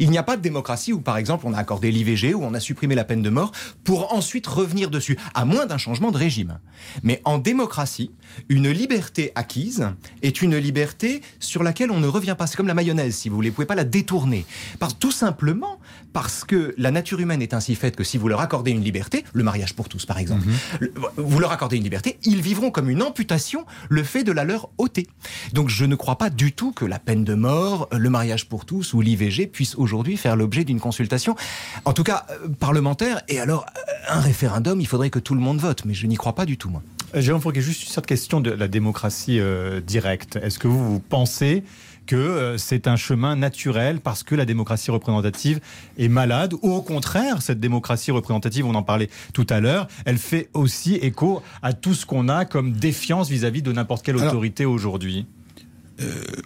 Il 0.00 0.10
n'y 0.10 0.18
a 0.18 0.22
pas 0.22 0.36
de 0.36 0.42
démocratie 0.42 0.92
où, 0.92 1.00
par 1.00 1.16
exemple, 1.16 1.46
on 1.46 1.54
a 1.54 1.58
accordé 1.58 1.90
l'IVG, 1.90 2.34
où 2.34 2.42
on 2.42 2.54
a 2.54 2.60
supprimé 2.60 2.94
la 2.94 3.04
peine 3.04 3.22
de 3.22 3.30
mort, 3.30 3.52
pour 3.84 4.12
ensuite 4.14 4.46
revenir 4.46 4.90
dessus, 4.90 5.16
à 5.34 5.44
moins 5.44 5.66
d'un 5.66 5.78
changement 5.78 6.10
de 6.10 6.18
régime. 6.18 6.58
Mais 7.02 7.20
en 7.24 7.38
démocratie, 7.38 8.10
une 8.48 8.70
liberté 8.70 9.32
acquise 9.34 9.88
est 10.22 10.42
une 10.42 10.56
liberté 10.56 11.22
sur 11.40 11.62
laquelle 11.62 11.90
on 11.90 12.00
ne 12.00 12.06
revient 12.06 12.34
pas. 12.36 12.46
C'est 12.46 12.56
comme 12.56 12.66
la 12.66 12.74
mayonnaise, 12.74 13.14
si 13.14 13.28
vous 13.28 13.36
voulez. 13.36 13.50
Vous 13.50 13.56
pouvez 13.56 13.66
pas 13.66 13.74
la 13.74 13.84
détourner. 13.84 14.44
Parce, 14.78 14.98
tout 14.98 15.12
simplement 15.12 15.78
parce 16.12 16.44
que 16.44 16.74
la 16.78 16.90
nature 16.90 17.20
humaine 17.20 17.42
est 17.42 17.54
ainsi 17.54 17.74
faite 17.74 17.96
que 17.96 18.04
si 18.04 18.18
vous 18.18 18.28
leur 18.28 18.40
accordez 18.40 18.70
une 18.70 18.82
liberté, 18.82 19.24
le 19.32 19.42
mariage 19.42 19.74
pour 19.74 19.88
tous, 19.88 20.06
par 20.06 20.18
exemple, 20.18 20.46
mhm. 20.46 20.88
vous 21.16 21.40
leur 21.40 21.52
accordez 21.52 21.76
une 21.76 21.82
liberté, 21.82 22.18
ils 22.24 22.40
vivront 22.40 22.70
comme 22.70 22.88
une 22.88 23.02
amputation 23.02 23.66
le 23.88 24.02
fait 24.02 24.24
de 24.24 24.32
la 24.32 24.44
leur 24.44 24.70
ôter. 24.78 25.08
Donc 25.52 25.68
je 25.68 25.84
ne 25.84 25.96
crois 25.96 26.16
pas 26.16 26.30
du 26.30 26.52
tout 26.52 26.72
que 26.72 26.84
la 26.84 26.98
peine 26.98 27.24
de 27.24 27.34
mort, 27.34 27.88
le 27.92 28.10
mariage 28.10 28.48
pour 28.48 28.64
tous 28.64 28.94
ou 28.94 29.00
l'IVG 29.00 29.46
puissent 29.46 29.73
aujourd'hui 29.76 30.16
faire 30.16 30.36
l'objet 30.36 30.64
d'une 30.64 30.80
consultation, 30.80 31.36
en 31.84 31.92
tout 31.92 32.04
cas 32.04 32.26
euh, 32.30 32.48
parlementaire. 32.48 33.22
Et 33.28 33.40
alors, 33.40 33.66
un 34.08 34.20
référendum, 34.20 34.80
il 34.80 34.86
faudrait 34.86 35.10
que 35.10 35.18
tout 35.18 35.34
le 35.34 35.40
monde 35.40 35.58
vote, 35.58 35.84
mais 35.84 35.94
je 35.94 36.06
n'y 36.06 36.16
crois 36.16 36.34
pas 36.34 36.46
du 36.46 36.56
tout, 36.56 36.70
moi. 36.70 36.82
Euh, 37.14 37.20
Jérôme 37.20 37.40
Fourquet, 37.40 37.60
juste 37.60 37.88
cette 37.88 38.06
question 38.06 38.40
de 38.40 38.50
la 38.50 38.68
démocratie 38.68 39.40
euh, 39.40 39.80
directe. 39.80 40.36
Est-ce 40.36 40.58
que 40.58 40.68
vous, 40.68 40.92
vous 40.92 41.00
pensez 41.00 41.64
que 42.06 42.16
euh, 42.16 42.58
c'est 42.58 42.86
un 42.86 42.96
chemin 42.96 43.34
naturel 43.34 44.00
parce 44.00 44.22
que 44.22 44.34
la 44.34 44.44
démocratie 44.44 44.90
représentative 44.90 45.60
est 45.96 46.08
malade 46.08 46.52
ou 46.60 46.70
au 46.72 46.82
contraire, 46.82 47.40
cette 47.40 47.60
démocratie 47.60 48.10
représentative, 48.10 48.66
on 48.66 48.74
en 48.74 48.82
parlait 48.82 49.08
tout 49.32 49.46
à 49.48 49.60
l'heure, 49.60 49.88
elle 50.04 50.18
fait 50.18 50.50
aussi 50.52 50.96
écho 50.96 51.42
à 51.62 51.72
tout 51.72 51.94
ce 51.94 52.04
qu'on 52.04 52.28
a 52.28 52.44
comme 52.44 52.72
défiance 52.72 53.30
vis-à-vis 53.30 53.62
de 53.62 53.72
n'importe 53.72 54.04
quelle 54.04 54.16
autorité 54.16 54.66
aujourd'hui? 54.66 55.26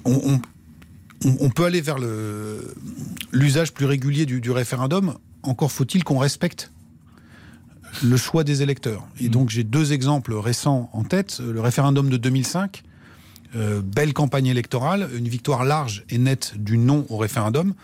on, 0.04 0.38
peut 1.54 1.64
aller 1.64 1.80
vers 1.80 1.98
l'usage 3.32 3.72
plus 3.72 3.86
régulier 3.86 4.26
du 4.26 4.50
référendum. 4.50 5.14
Encore 5.42 5.72
faut-il 5.72 6.04
qu'on 6.04 6.18
respecte 6.18 6.70
le 8.02 8.16
choix 8.16 8.44
des 8.44 8.62
électeurs. 8.62 9.06
Et 9.20 9.28
mm. 9.28 9.30
donc 9.30 9.50
j'ai 9.50 9.64
deux 9.64 9.92
exemples 9.92 10.34
récents 10.34 10.90
en 10.92 11.04
tête. 11.04 11.40
Le 11.40 11.60
référendum 11.60 12.08
de 12.08 12.16
2005, 12.16 12.82
euh, 13.56 13.80
belle 13.82 14.12
campagne 14.12 14.46
électorale, 14.46 15.08
une 15.16 15.28
victoire 15.28 15.64
large 15.64 16.04
et 16.10 16.18
nette 16.18 16.54
du 16.56 16.78
non 16.78 17.06
au 17.08 17.16
référendum. 17.16 17.74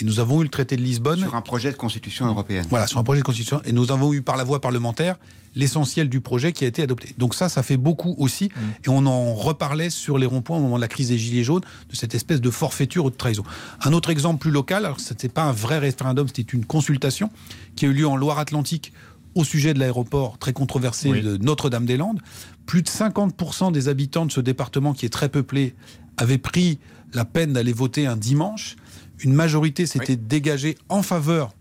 Et 0.00 0.04
nous 0.04 0.20
avons 0.20 0.40
eu 0.40 0.44
le 0.44 0.50
traité 0.50 0.76
de 0.76 0.82
Lisbonne. 0.82 1.20
Sur 1.20 1.34
un 1.34 1.42
projet 1.42 1.70
de 1.70 1.76
constitution 1.76 2.26
européenne. 2.26 2.64
Voilà, 2.70 2.86
sur 2.86 2.98
un 2.98 3.04
projet 3.04 3.20
de 3.20 3.24
constitution. 3.24 3.60
Et 3.64 3.72
nous 3.72 3.92
avons 3.92 4.12
eu 4.12 4.22
par 4.22 4.36
la 4.36 4.44
voie 4.44 4.60
parlementaire 4.60 5.16
l'essentiel 5.56 6.08
du 6.08 6.20
projet 6.20 6.52
qui 6.52 6.64
a 6.64 6.68
été 6.68 6.82
adopté. 6.82 7.14
Donc 7.18 7.34
ça, 7.34 7.48
ça 7.48 7.62
fait 7.62 7.76
beaucoup 7.76 8.14
aussi. 8.18 8.46
Mm. 8.46 8.60
Et 8.84 8.88
on 8.88 9.06
en 9.06 9.34
reparlait 9.34 9.90
sur 9.90 10.16
les 10.16 10.26
ronds-points 10.26 10.58
au 10.58 10.60
moment 10.60 10.76
de 10.76 10.80
la 10.80 10.88
crise 10.88 11.08
des 11.08 11.18
Gilets 11.18 11.44
jaunes, 11.44 11.64
de 11.88 11.96
cette 11.96 12.14
espèce 12.14 12.40
de 12.40 12.50
forfaiture 12.50 13.04
ou 13.04 13.10
de 13.10 13.16
trahison. 13.16 13.42
Un 13.82 13.92
autre 13.92 14.10
exemple 14.10 14.38
plus 14.38 14.52
local, 14.52 14.84
alors 14.84 15.00
ce 15.00 15.12
n'était 15.12 15.28
pas 15.28 15.42
un 15.42 15.52
vrai 15.52 15.78
référendum, 15.78 16.28
c'était 16.28 16.42
une 16.42 16.64
consultation 16.64 17.30
qui 17.74 17.86
a 17.86 17.88
eu 17.88 17.92
lieu 17.92 18.06
en 18.06 18.16
Loire-Atlantique 18.16 18.92
au 19.34 19.44
sujet 19.44 19.74
de 19.74 19.78
l'aéroport 19.78 20.38
très 20.38 20.52
controversé 20.52 21.10
de 21.20 21.36
Notre-Dame-des-Landes. 21.36 22.20
Plus 22.66 22.82
de 22.82 22.88
50% 22.88 23.72
des 23.72 23.88
habitants 23.88 24.26
de 24.26 24.32
ce 24.32 24.40
département 24.40 24.92
qui 24.92 25.06
est 25.06 25.10
très 25.10 25.28
peuplé 25.28 25.74
avaient 26.16 26.38
pris 26.38 26.78
la 27.12 27.24
peine 27.24 27.52
d'aller 27.52 27.72
voter 27.72 28.06
un 28.06 28.16
dimanche. 28.16 28.76
Une 29.22 29.32
majorité 29.32 29.86
s'était 29.86 30.16
dégagée 30.16 30.76
en 30.88 31.02
faveur 31.02 31.52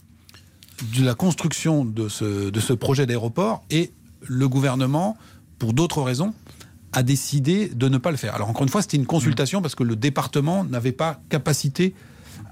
de 0.97 1.03
la 1.03 1.13
construction 1.13 1.83
de 1.83 2.07
ce, 2.07 2.49
de 2.49 2.59
ce 2.59 2.73
projet 2.73 3.05
d'aéroport 3.05 3.63
et 3.69 3.91
le 4.23 4.47
gouvernement, 4.47 5.17
pour 5.57 5.73
d'autres 5.73 6.01
raisons, 6.01 6.33
a 6.93 7.03
décidé 7.03 7.69
de 7.69 7.87
ne 7.89 7.97
pas 7.97 8.11
le 8.11 8.17
faire. 8.17 8.33
Alors 8.35 8.49
encore 8.49 8.63
une 8.63 8.69
fois, 8.69 8.81
c'était 8.81 8.97
une 8.97 9.05
consultation 9.05 9.61
parce 9.61 9.75
que 9.75 9.83
le 9.83 9.95
département 9.95 10.63
n'avait 10.63 10.91
pas 10.91 11.21
capacité 11.29 11.93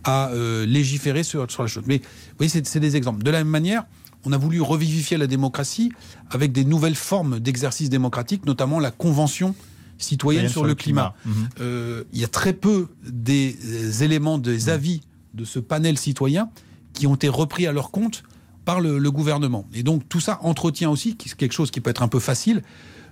à 0.04 0.30
euh, 0.30 0.66
légiférer 0.66 1.24
sur, 1.24 1.50
sur 1.50 1.64
la 1.64 1.68
chose. 1.68 1.84
Mais 1.88 2.02
oui, 2.40 2.50
c'est 2.50 2.80
des 2.80 2.96
exemples. 2.96 3.24
De 3.24 3.32
la 3.32 3.40
même 3.40 3.48
manière, 3.48 3.86
on 4.26 4.34
a 4.34 4.38
voulu 4.38 4.62
revivifier 4.62 5.18
la 5.18 5.28
démocratie 5.28 5.92
avec 6.30 6.52
des 6.52 6.66
nouvelles 6.66 6.96
formes 6.96 7.40
d'exercice 7.40 7.90
démocratique, 7.90 8.46
notamment 8.46 8.80
la 8.80 8.92
convention 8.92 9.56
citoyenne 9.98 10.50
sur, 10.50 10.64
le 10.64 10.76
climat. 10.76 11.16
Mhm. 11.26 11.50
Euh, 11.60 12.04
il 12.14 12.20
y 12.20 12.24
a 12.24 12.28
très 12.28 12.54
peu 12.54 12.88
des 13.06 14.04
éléments, 14.04 14.38
des 14.38 14.66
mhm. 14.66 14.70
avis 14.70 15.02
de 15.34 15.46
ce 15.46 15.60
panel 15.60 15.98
citoyen 15.98 16.50
qui 16.94 17.08
ont 17.08 17.16
été 17.16 17.30
repris 17.30 17.68
à 17.68 17.72
leur 17.72 17.92
compte 17.92 18.24
par 18.66 18.82
le, 18.82 19.12
gouvernement. 19.12 19.68
Et 19.74 19.84
donc 19.84 20.08
tout 20.10 20.20
ça 20.20 20.40
entretient 20.42 20.90
aussi, 20.90 21.16
quelque 21.16 21.54
chose 21.54 21.72
qui 21.72 21.80
peut 21.80 21.90
être 21.90 22.04
un 22.04 22.08
peu 22.08 22.20
facile, 22.20 22.64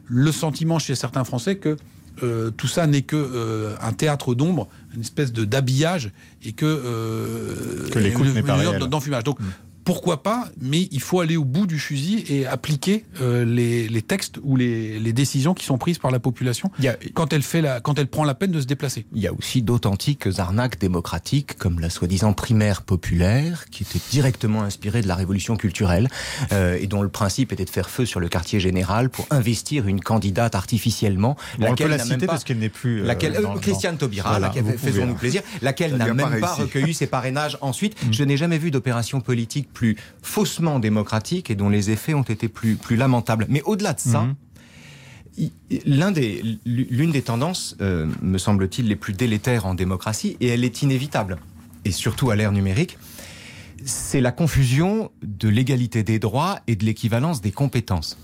le 0.06 0.32
sentiment 0.32 0.80
chez 0.80 0.96
certains 0.96 1.24
Français 1.24 1.58
que 1.58 1.78
euh, 2.24 2.50
tout 2.52 2.68
ça 2.68 2.88
n'est 2.88 3.02
que 3.02 3.16
euh, 3.16 3.76
un 3.82 3.92
théâtre 3.92 4.36
d'ombre, 4.36 4.68
une 4.94 5.02
espèce 5.02 5.34
de 5.34 5.44
d'habillage 5.44 6.12
et 6.44 6.54
que 6.54 7.90
que 7.92 8.00
l'écoute 8.00 8.34
n'est 8.34 8.44
pas 8.44 8.58
d'enfumage. 8.88 9.24
Donc 9.24 9.40
mm 9.40 9.44
pourquoi 9.86 10.24
pas, 10.24 10.50
mais 10.60 10.88
il 10.92 11.00
faut 11.00 11.20
aller 11.20 11.38
au 11.38 11.46
bout 11.46 11.68
du 11.68 11.78
fusil 11.78 12.26
et 12.28 12.48
appliquer 12.48 13.06
euh, 13.22 13.46
les, 13.46 14.02
textes 14.02 14.40
ou 14.44 14.58
les, 14.58 15.14
décisions 15.14 15.54
qui 15.54 15.64
sont 15.64 15.78
prises 15.78 16.00
par 16.00 16.12
la 16.12 16.20
population 16.20 16.72
quand, 17.14 17.32
elle 17.32 17.44
fait 17.44 17.62
la, 17.62 17.80
quand 17.80 17.98
elle 18.00 18.08
prend 18.08 18.24
la 18.24 18.34
peine 18.34 18.52
de 18.52 18.60
se 18.60 18.66
déplacer. 18.66 19.06
Il 19.14 19.22
y 19.22 19.28
a 19.28 19.34
aussi 19.34 19.62
d'authentiques 19.62 20.28
arnaques 20.40 20.80
démocratiques, 20.80 21.56
comme 21.58 21.80
la 21.80 21.92
soi-disant 21.92 22.34
primaire 22.34 22.82
populaire, 22.82 23.66
qui 23.70 23.84
était 23.84 24.00
directement 24.10 24.64
inspirée 24.64 25.04
de 25.04 25.08
la 25.08 25.16
révolution 25.16 25.56
culturelle, 25.56 26.10
euh, 26.52 26.78
et 26.82 26.88
dont 26.88 27.04
le 27.04 27.10
principe 27.10 27.54
était 27.54 27.66
de 27.66 27.70
faire 27.70 27.90
feu 27.90 28.06
sur 28.06 28.20
le 28.20 28.28
quartier 28.28 28.60
général 28.60 29.12
pour 29.12 29.28
investir 29.30 29.88
une 29.88 30.02
candidate 30.02 30.56
artificiellement. 30.56 31.38
laquelle 31.60 31.88
on 31.88 31.90
peut 31.90 31.98
la 31.98 32.04
citer 32.04 32.26
parce 32.26 32.44
qu'elle 32.44 32.58
n'est 32.58 32.70
plus... 32.70 33.02
Euh, 33.02 33.06
laquelle, 33.06 33.40
Christiane 33.62 33.98
Taubira, 33.98 34.40
laquelle, 34.40 34.66
faisons-nous 34.80 35.16
plaisir, 35.16 35.44
laquelle 35.62 35.96
n'a 35.96 36.12
même 36.12 36.40
pas, 36.40 36.56
recueilli 36.56 36.96
ses 36.96 37.08
parrainages 37.08 37.60
ensuite. 37.62 38.04
Mm. 38.04 38.14
Je 38.14 38.24
n'ai 38.24 38.38
jamais 38.38 38.58
vu 38.58 38.72
d'opération 38.72 39.22
politique 39.22 39.70
plus 39.76 39.96
faussement 40.24 40.80
démocratique 40.80 41.52
et 41.52 41.56
dont 41.56 41.70
les 41.70 41.92
effets 41.92 42.16
ont 42.16 42.24
été 42.24 42.48
plus, 42.48 42.76
plus 42.76 42.96
lamentables. 42.96 43.46
Mais 43.48 43.62
au-delà 43.62 43.94
de 43.94 44.00
ça, 44.00 44.28
mhm. 45.38 46.14
des, 46.14 46.58
l'une 46.66 47.12
des 47.12 47.22
tendances, 47.22 47.78
euh, 47.82 48.08
me 48.24 48.40
semble-t-il, 48.40 48.88
les 48.88 48.96
plus 48.96 49.14
délétères 49.14 49.68
en 49.68 49.76
démocratie, 49.76 50.38
et 50.40 50.48
elle 50.48 50.64
est 50.64 50.82
inévitable, 50.82 51.38
et 51.84 51.92
surtout 51.92 52.32
à 52.32 52.36
l'ère 52.36 52.52
numérique, 52.52 52.98
c'est 53.84 54.22
la 54.22 54.32
confusion 54.32 55.12
de 55.22 55.50
l'égalité 55.50 56.02
des 56.02 56.18
droits 56.18 56.60
et 56.66 56.76
de 56.76 56.86
l'équivalence 56.86 57.42
des 57.42 57.52
compétences 57.52 58.18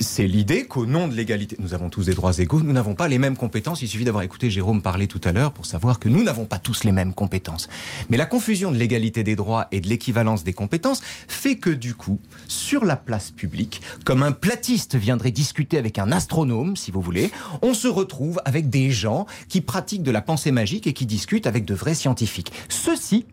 c'est 0.00 0.26
l'idée 0.26 0.66
qu'au 0.66 0.86
nom 0.86 1.08
de 1.08 1.14
l'égalité, 1.14 1.56
nous 1.58 1.74
avons 1.74 1.90
tous 1.90 2.06
des 2.06 2.14
droits 2.14 2.38
égaux, 2.38 2.60
nous 2.60 2.72
n'avons 2.72 2.94
pas 2.94 3.08
les 3.08 3.18
mêmes 3.18 3.36
compétences. 3.36 3.82
Il 3.82 3.88
suffit 3.88 4.04
d'avoir 4.04 4.22
écouté 4.22 4.50
Jérôme 4.50 4.82
parler 4.82 5.06
tout 5.06 5.20
à 5.24 5.32
l'heure 5.32 5.52
pour 5.52 5.66
savoir 5.66 5.98
que 5.98 6.08
nous 6.08 6.22
n'avons 6.22 6.46
pas 6.46 6.58
tous 6.58 6.84
les 6.84 6.92
mêmes 6.92 7.12
compétences. 7.12 7.68
Mais 8.08 8.16
la 8.16 8.26
confusion 8.26 8.72
de 8.72 8.76
l'égalité 8.76 9.22
des 9.22 9.36
droits 9.36 9.68
et 9.72 9.80
de 9.80 9.88
l'équivalence 9.88 10.44
des 10.44 10.52
compétences 10.52 11.02
fait 11.28 11.56
que 11.56 11.70
du 11.70 11.94
coup, 11.94 12.18
sur 12.48 12.84
la 12.84 12.96
place 12.96 13.30
publique, 13.30 13.82
comme 14.04 14.22
un 14.22 14.32
platiste 14.32 14.96
viendrait 14.96 15.30
discuter 15.30 15.78
avec 15.78 15.98
un 15.98 16.12
astronome, 16.12 16.76
si 16.76 16.90
vous 16.90 17.00
voulez, 17.00 17.30
on 17.62 17.74
se 17.74 17.88
retrouve 17.88 18.40
avec 18.44 18.70
des 18.70 18.90
gens 18.90 19.26
qui 19.48 19.60
pratiquent 19.60 20.02
de 20.02 20.10
la 20.10 20.22
pensée 20.22 20.50
magique 20.50 20.86
et 20.86 20.92
qui 20.92 21.06
discutent 21.06 21.46
avec 21.46 21.64
de 21.64 21.74
vrais 21.74 21.94
scientifiques. 21.94 22.52
Ceci 22.68 23.26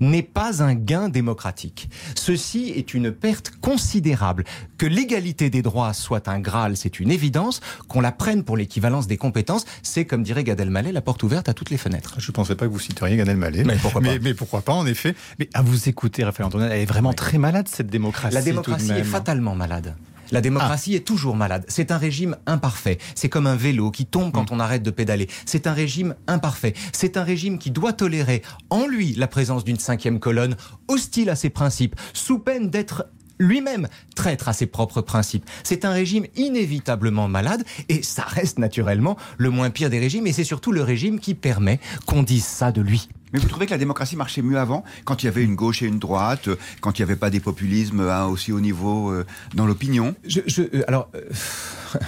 n'est 0.00 0.22
pas 0.22 0.62
un 0.62 0.74
gain 0.74 1.08
démocratique. 1.08 1.88
Ceci 2.14 2.72
est 2.76 2.94
une 2.94 3.12
perte 3.12 3.52
considérable. 3.60 4.44
Que 4.78 4.86
l'égalité 4.86 5.50
des 5.50 5.62
droits 5.62 5.92
soit 5.92 6.28
un 6.28 6.40
Graal, 6.40 6.76
c'est 6.76 7.00
une 7.00 7.10
évidence. 7.10 7.60
Qu'on 7.88 8.00
la 8.00 8.12
prenne 8.12 8.44
pour 8.44 8.56
l'équivalence 8.56 9.06
des 9.06 9.16
compétences, 9.16 9.64
c'est, 9.82 10.04
comme 10.04 10.22
dirait 10.22 10.44
Gad 10.44 10.60
Elmaleh, 10.60 10.92
la 10.92 11.00
porte 11.00 11.22
ouverte 11.22 11.48
à 11.48 11.54
toutes 11.54 11.70
les 11.70 11.78
fenêtres. 11.78 12.14
Je 12.18 12.30
ne 12.30 12.32
pensais 12.32 12.54
pas 12.54 12.66
que 12.66 12.72
vous 12.72 12.78
citeriez 12.78 13.16
Gad 13.16 13.28
Elmaleh. 13.28 13.64
Mais 13.64 13.76
pourquoi 13.76 14.00
pas 14.00 14.18
mais, 14.20 14.34
pourquoi 14.34 14.62
pas, 14.62 14.72
en 14.72 14.86
effet. 14.86 15.14
Mais 15.38 15.48
à 15.54 15.62
vous 15.62 15.88
écouter, 15.88 16.24
Raphaël 16.24 16.46
Antonin, 16.46 16.68
elle 16.70 16.80
est 16.80 16.86
vraiment 16.86 17.12
très 17.12 17.38
malade, 17.38 17.68
cette 17.68 17.88
démocratie. 17.88 18.34
La 18.34 18.42
démocratie 18.42 18.92
est 18.92 19.04
fatalement 19.04 19.54
malade. 19.54 19.94
La 20.34 20.40
démocratie 20.40 20.96
est 20.96 21.06
toujours 21.06 21.36
malade. 21.36 21.64
C'est 21.68 21.92
un 21.92 21.96
régime 21.96 22.36
imparfait. 22.46 22.98
C'est 23.14 23.28
comme 23.28 23.46
un 23.46 23.54
vélo 23.54 23.92
qui 23.92 24.04
tombe 24.04 24.32
quand 24.32 24.50
mm. 24.50 24.54
on 24.54 24.58
arrête 24.58 24.82
de 24.82 24.90
pédaler. 24.90 25.28
C'est 25.46 25.68
un 25.68 25.72
régime 25.72 26.16
imparfait. 26.26 26.74
C'est 26.92 27.16
un 27.16 27.22
régime 27.22 27.56
qui 27.56 27.70
doit 27.70 27.92
tolérer 27.92 28.42
en 28.68 28.88
lui 28.88 29.12
la 29.12 29.28
présence 29.28 29.62
d'une 29.62 29.78
cinquième 29.78 30.18
colonne, 30.18 30.56
hostile 30.88 31.30
à 31.30 31.36
ses 31.36 31.50
principes, 31.50 31.94
sous 32.14 32.40
peine 32.40 32.68
d'être 32.68 33.06
lui-même 33.38 33.86
traître 34.16 34.48
à 34.48 34.52
ses 34.52 34.66
propres 34.66 35.02
principes. 35.02 35.48
C'est 35.62 35.84
un 35.84 35.92
régime 35.92 36.26
inévitablement 36.34 37.28
malade 37.28 37.62
et 37.88 38.02
ça 38.02 38.24
reste 38.24 38.58
naturellement 38.58 39.16
le 39.38 39.50
moins 39.50 39.70
pire 39.70 39.88
des 39.88 40.00
régimes 40.00 40.26
et 40.26 40.32
c'est 40.32 40.42
surtout 40.42 40.72
le 40.72 40.82
régime 40.82 41.20
qui 41.20 41.34
permet 41.34 41.78
qu'on 42.06 42.24
dise 42.24 42.44
ça 42.44 42.72
de 42.72 42.80
lui. 42.80 43.08
Mais 43.34 43.40
vous 43.40 43.48
trouvez 43.48 43.66
que 43.66 43.72
la 43.72 43.78
démocratie 43.78 44.14
marchait 44.14 44.42
mieux 44.42 44.58
avant, 44.58 44.84
quand 45.04 45.24
il 45.24 45.26
y 45.26 45.28
avait 45.28 45.42
une 45.42 45.56
gauche 45.56 45.82
et 45.82 45.86
une 45.86 45.98
droite, 45.98 46.48
quand 46.80 46.96
il 46.96 47.02
n'y 47.02 47.10
avait 47.10 47.16
pas 47.16 47.30
des 47.30 47.40
populismes 47.40 48.00
hein, 48.08 48.26
aussi 48.26 48.52
haut 48.52 48.60
niveau 48.60 49.10
euh, 49.10 49.26
dans 49.54 49.66
l'opinion? 49.66 50.14
Je, 50.24 50.40
euh, 50.60 50.84
Alors, 50.86 51.08
euh, 51.16 51.20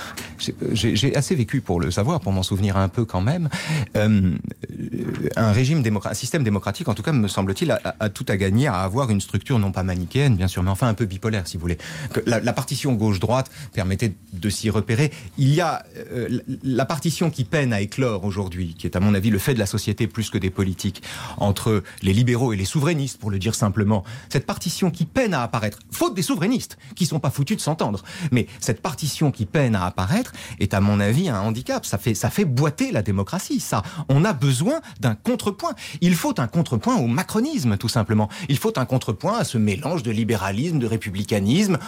j'ai 0.73 1.17
assez 1.17 1.35
vécu 1.35 1.61
pour 1.61 1.81
le 1.81 1.91
savoir, 1.91 2.21
pour 2.21 2.33
m'en 2.33 2.43
souvenir 2.43 2.77
un 2.77 2.89
peu 2.89 3.05
quand 3.05 3.21
même. 3.21 3.49
un 3.95 5.53
régime 5.53 5.83
un 6.05 6.15
système 6.15 6.43
démocratique, 6.43 6.89
en 6.89 6.95
tout 6.95 7.03
cas, 7.03 7.13
me 7.13 7.29
semble-t-il, 7.29 7.71
a, 7.71 8.09
tout 8.09 8.27
à 8.29 8.37
gagner 8.37 8.67
à 8.67 8.81
avoir 8.81 9.11
une 9.11 9.21
structure 9.21 9.59
non 9.59 9.73
pas 9.73 9.83
manichéenne, 9.83 10.37
bien 10.37 10.49
sûr, 10.49 10.63
mais 10.63 10.71
enfin 10.71 10.89
un 10.89 10.95
peu 10.95 11.07
bipolaire, 11.07 11.47
si 11.47 11.57
vous 11.57 11.63
voulez. 11.63 11.79
La, 12.27 12.53
partition 12.53 12.95
gauche-droite 12.95 13.51
permettait 13.75 14.15
de 14.33 14.51
s'y 14.51 14.71
repérer. 14.71 15.13
Il 15.37 15.53
y 15.55 15.61
a 15.61 15.85
euh, 16.13 16.41
la 16.65 16.87
partition 16.87 17.31
qui 17.31 17.45
peine 17.45 17.73
à 17.73 17.81
éclore 17.81 18.25
aujourd'hui, 18.25 18.75
qui 18.79 18.87
est 18.87 18.97
à 18.97 19.01
mon 19.01 19.15
avis 19.15 19.31
le 19.31 19.39
fait 19.39 19.55
de 19.55 19.59
la 19.59 19.67
société 19.67 20.07
plus 20.07 20.31
que 20.31 20.39
des 20.39 20.51
politiques, 20.51 21.03
entre 21.37 21.83
les 22.03 22.13
libéraux 22.13 22.53
et 22.53 22.57
les 22.57 22.65
souverainistes, 22.65 23.19
pour 23.19 23.31
le 23.31 23.39
dire 23.39 23.55
simplement. 23.55 24.05
Cette 24.31 24.47
partition 24.47 24.91
qui 24.91 25.05
peine 25.05 25.35
à 25.35 25.43
apparaître, 25.43 25.79
faute 25.91 26.15
des 26.15 26.23
souverainistes, 26.23 26.79
qui 26.95 27.07
sont 27.07 27.21
pas 27.21 27.31
foutus 27.31 27.57
de 27.57 27.63
s'entendre. 27.63 28.03
Mais 28.33 28.47
cette 28.61 28.81
partition 28.81 29.31
qui 29.31 29.45
peine 29.45 29.75
à 29.75 29.85
apparaître 29.85 30.26
est 30.59 30.75
à 30.75 30.81
mon 30.81 31.01
avis 31.01 31.29
un 31.29 31.41
handicap. 31.41 31.85
Ça 31.85 31.99
fait, 31.99 32.45
boiter 32.45 32.93
la 32.93 33.03
démocratie, 33.03 33.61
ça. 33.61 33.83
On 34.09 34.25
a 34.25 34.33
besoin 34.33 34.81
d'un 35.01 35.15
contrepoint. 35.15 35.75
Il 36.01 36.15
faut 36.15 36.39
un 36.41 36.47
contrepoint 36.47 36.97
au 36.97 37.07
macronisme, 37.07 37.77
tout 37.77 37.89
simplement. 37.89 38.29
Il 38.49 38.59
faut 38.59 38.79
un 38.79 38.85
contrepoint 38.85 39.39
à 39.39 39.45
ce 39.45 39.59
mélange 39.59 40.03
de 40.03 40.11
libéralisme, 40.11 40.79
de 40.79 40.87
républicanisme 40.87 41.79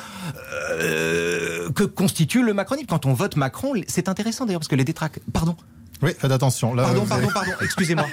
euh, 0.81 1.71
que 1.71 1.85
constitue 1.85 2.43
le 2.43 2.55
macronisme. 2.55 2.89
Quand 2.89 3.07
on 3.07 3.13
vote 3.13 3.37
Macron, 3.37 3.73
c'est 3.87 4.09
intéressant 4.09 4.47
d'ailleurs, 4.47 4.61
parce 4.61 4.69
que 4.69 4.77
les 4.77 4.85
détraques... 4.85 5.21
Pardon 5.33 5.57
oui, 6.03 6.13
faites 6.19 6.31
attention. 6.31 6.75
Là, 6.75 6.85
pardon, 6.85 7.05
pardon, 7.07 7.29
pardon, 7.33 7.53
excusez-moi. 7.63 8.07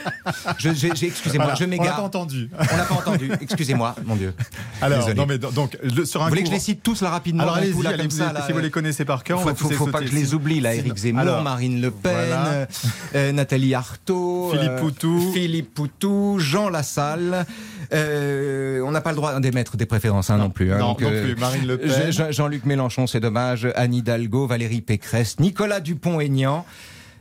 Excusez-moi, 0.60 1.54
je 1.56 1.66
m'égare. 1.66 1.86
On 1.86 1.90
l'a 1.90 1.96
pas 1.96 2.02
entendu. 2.02 2.50
On 2.54 2.78
l'a 2.78 2.84
pas 2.84 2.96
entendu. 2.96 3.32
Excusez-moi, 3.42 3.96
mon 4.06 4.16
Dieu. 4.16 4.34
Alors, 4.82 5.14
non 5.16 5.26
mais 5.26 5.38
donc 5.38 5.78
sur 6.06 6.22
un 6.22 6.26
Vous 6.26 6.30
voulez 6.30 6.44
que 6.44 6.50
je 6.50 6.54
les 6.54 6.60
cite 6.60 6.84
tous 6.84 7.02
là 7.02 7.10
rapidement 7.10 7.44
Alors 7.44 7.56
allez-y, 7.56 7.88
allez, 7.88 8.10
si 8.10 8.52
vous 8.52 8.60
les 8.60 8.72
connaissez 8.72 9.06
par 9.06 9.24
cœur, 9.24 9.40
on 9.40 9.56
faut, 9.56 9.70
faut, 9.70 9.70
faut 9.72 9.88
pas 9.88 10.00
que 10.00 10.08
je 10.08 10.16
les 10.16 10.34
oublie 10.34 10.60
là. 10.60 10.76
Éric 10.76 10.98
Zemmour, 10.98 11.42
Marine 11.42 11.82
Le 11.82 11.92
Pen, 11.92 12.68
euh, 13.16 13.32
Nathalie 13.32 13.74
Arthaud, 13.74 14.52
Philippe 14.52 14.72
euh, 14.72 14.80
Poutou, 14.80 15.32
Philippe 15.34 15.74
Poutou, 15.74 16.38
Jean 16.40 16.70
Lassalle. 16.70 17.46
Euh, 17.94 18.82
on 18.82 18.92
n'a 18.92 19.02
pas 19.02 19.12
le 19.12 19.16
droit 19.16 19.40
d'émettre 19.40 19.78
des 19.78 19.86
préférences 19.86 20.30
hein, 20.30 20.38
non, 20.38 20.50
plus. 20.50 20.74
Hein, 20.74 20.78
non, 20.80 20.90
non 20.90 20.96
plus. 20.96 21.06
Euh, 21.06 21.36
Marine 21.38 21.68
Le 21.68 21.78
Pen. 21.78 22.12
Jean-Luc 22.32 22.66
Mélenchon, 22.66 23.08
c'est 23.08 23.20
dommage. 23.20 23.68
Anne 23.76 23.94
Hidalgo, 23.94 24.48
Valérie 24.48 24.82
Pécresse, 24.82 25.40
Nicolas 25.40 25.80
Dupont-Aignan. 25.80 26.66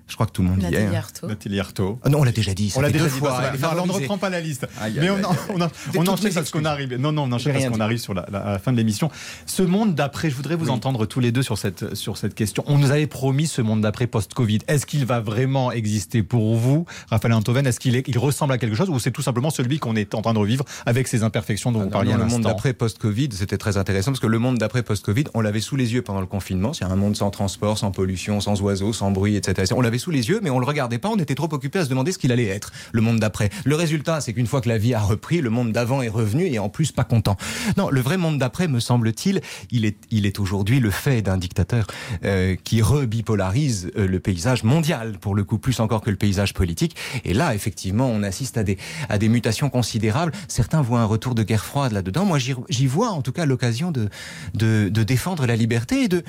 Je 0.07 0.15
crois 0.15 0.27
que 0.27 0.33
tout 0.33 0.43
le 0.43 0.49
monde 0.49 0.63
y 0.63 0.75
est. 0.75 0.91
Nathalie 1.23 1.61
Arthaud. 1.61 1.99
Ah 2.03 2.11
non, 2.11 2.21
on 2.21 2.25
l'a 2.25 2.33
déjà 2.33 2.53
dit. 2.53 2.73
On 2.77 2.81
l'a 2.81 2.91
déjà 2.91 3.07
dit. 3.07 3.19
Fois, 3.19 3.41
on 3.83 3.87
ne 3.87 3.93
reprend 3.93 4.19
pas 4.19 4.29
la 4.31 4.41
liste. 4.41 4.67
mais 4.97 5.09
on, 5.09 5.17
on, 5.55 5.69
on 5.97 6.07
enchaîne 6.07 6.33
parce 6.33 6.51
qu'on 6.51 6.65
arrive. 6.65 6.95
Non, 6.97 7.13
non, 7.13 7.23
on 7.23 7.33
enchaîne 7.33 7.55
parce 7.55 7.69
qu'on 7.69 7.81
arrive 7.81 7.99
sur 7.99 8.15
la, 8.15 8.59
fin 8.59 8.73
de 8.73 8.77
l'émission. 8.77 9.11
Ce 9.47 9.63
monde 9.63 9.95
d'après, 9.95 10.31
je 10.31 10.37
voudrais 10.37 10.57
vous 10.57 10.71
entendre 10.71 11.07
tous 11.07 11.21
les 11.21 11.33
deux 11.33 11.43
sur 11.43 11.57
cette, 11.57 11.95
sur 11.95 12.17
cette 12.17 12.35
question. 12.35 12.65
On 12.67 12.79
nous 12.79 12.91
avait 12.91 13.07
promis 13.07 13.47
ce 13.47 13.63
monde 13.63 13.81
d'après 13.81 14.07
post-Covid. 14.07 14.61
Est-ce 14.69 14.87
qu'il 14.87 15.07
va 15.07 15.21
vraiment 15.21 15.73
exister 15.73 16.23
pour 16.23 16.57
vous, 16.57 16.85
Raphaël 17.11 17.35
Antoven? 17.35 17.67
Est-ce 17.67 17.81
qu'il 17.81 18.03
il 18.07 18.19
ressemble 18.19 18.53
à 18.53 18.59
quelque 18.59 18.77
chose 18.77 18.91
ou 18.91 18.99
c'est 18.99 19.11
tout 19.11 19.23
simplement 19.23 19.51
celui 19.51 19.79
qu'on 19.79 19.97
est 19.97 20.15
en 20.15 20.23
train 20.23 20.35
de 20.35 20.39
revivre 20.39 20.65
avec 20.85 21.09
ses 21.09 21.23
imperfections 21.23 21.73
dont 21.73 21.81
ah 21.81 21.85
vous 21.85 21.91
parliez 21.91 22.13
Le 22.13 22.27
monde 22.27 22.43
d'après 22.43 22.75
post-Covid, 22.75 23.31
c'était 23.33 23.59
très 23.59 23.77
intéressant 23.77 24.13
parce 24.13 24.21
que 24.21 24.27
le 24.27 24.39
monde 24.39 24.59
d'après 24.59 24.83
post-Covid, 24.83 25.25
on 25.35 25.41
l'avait 25.41 25.61
sous 25.61 25.77
les 25.77 25.95
yeux 25.95 26.03
pendant 26.03 26.21
le 26.21 26.27
confinement. 26.27 26.73
C'est 26.73 26.85
un 26.85 26.97
monde 26.97 27.17
sans 27.17 27.31
transport, 27.31 27.79
sans 27.79 27.91
pollution, 27.91 28.41
sans 28.41 28.61
oiseaux, 28.61 28.93
sans 28.93 29.11
bruit, 29.11 29.37
etc. 29.37 29.73
On 29.75 29.81
sous 29.99 30.11
les 30.11 30.29
yeux, 30.29 30.41
mais 30.43 30.51
on 30.51 30.59
le 30.59 30.67
regardait 30.67 30.99
pas, 30.99 31.09
on 31.09 31.17
était 31.17 31.35
trop 31.35 31.49
occupé 31.53 31.79
à 31.79 31.85
se 31.85 31.91
demander 31.91 32.13
ce 32.13 32.19
qu'il 32.19 32.33
allait 32.33 32.47
être, 32.47 32.73
le 32.93 33.01
monde 33.01 33.19
d'après. 33.21 33.51
Le 33.65 33.77
résultat, 33.77 34.21
c'est 34.21 34.33
qu'une 34.33 34.47
fois 34.47 34.61
que 34.61 34.69
la 34.69 34.79
vie 34.79 34.95
a 34.95 35.01
repris, 35.01 35.41
le 35.41 35.51
monde 35.51 35.73
d'avant 35.73 36.03
est 36.03 36.09
revenu 36.09 36.47
et 36.47 36.59
en 36.59 36.69
plus 36.69 36.93
pas 36.93 37.05
content. 37.05 37.37
Non, 37.77 37.91
le 37.91 38.01
vrai 38.01 38.17
monde 38.17 38.39
d'après, 38.39 38.69
me 38.69 38.81
semble-t-il, 38.81 39.41
il 39.71 39.85
est, 39.85 39.97
il 40.11 40.27
est 40.27 40.39
aujourd'hui 40.39 40.81
le 40.81 40.91
fait 40.91 41.23
d'un 41.23 41.37
dictateur 41.37 41.87
euh, 42.25 42.57
qui 42.63 42.83
rebipolarise 42.83 43.91
euh, 43.97 44.07
le 44.07 44.21
paysage 44.21 44.65
mondial, 44.65 45.19
pour 45.19 45.35
le 45.35 45.45
coup, 45.45 45.59
plus 45.59 45.81
encore 45.81 46.01
que 46.01 46.11
le 46.11 46.17
paysage 46.17 46.55
politique. 46.55 46.97
Et 47.25 47.35
là, 47.35 47.55
effectivement, 47.55 48.07
on 48.07 48.23
assiste 48.23 48.59
à 48.59 48.65
des, 48.65 48.79
à 49.09 49.19
des 49.19 49.29
mutations 49.29 49.71
considérables. 49.71 50.33
Certains 50.49 50.83
voient 50.83 51.01
un 51.01 51.05
retour 51.07 51.35
de 51.35 51.43
guerre 51.43 51.65
froide 51.65 51.93
là-dedans. 51.93 52.25
Moi, 52.25 52.39
j'y 52.39 52.87
vois 52.87 53.11
en 53.11 53.23
tout 53.23 53.33
cas 53.33 53.47
l'occasion 53.47 53.91
de, 53.91 54.09
de, 54.55 54.89
de 54.89 55.03
défendre 55.03 55.47
la 55.47 55.57
liberté 55.57 56.05
et 56.05 56.09
de 56.09 56.23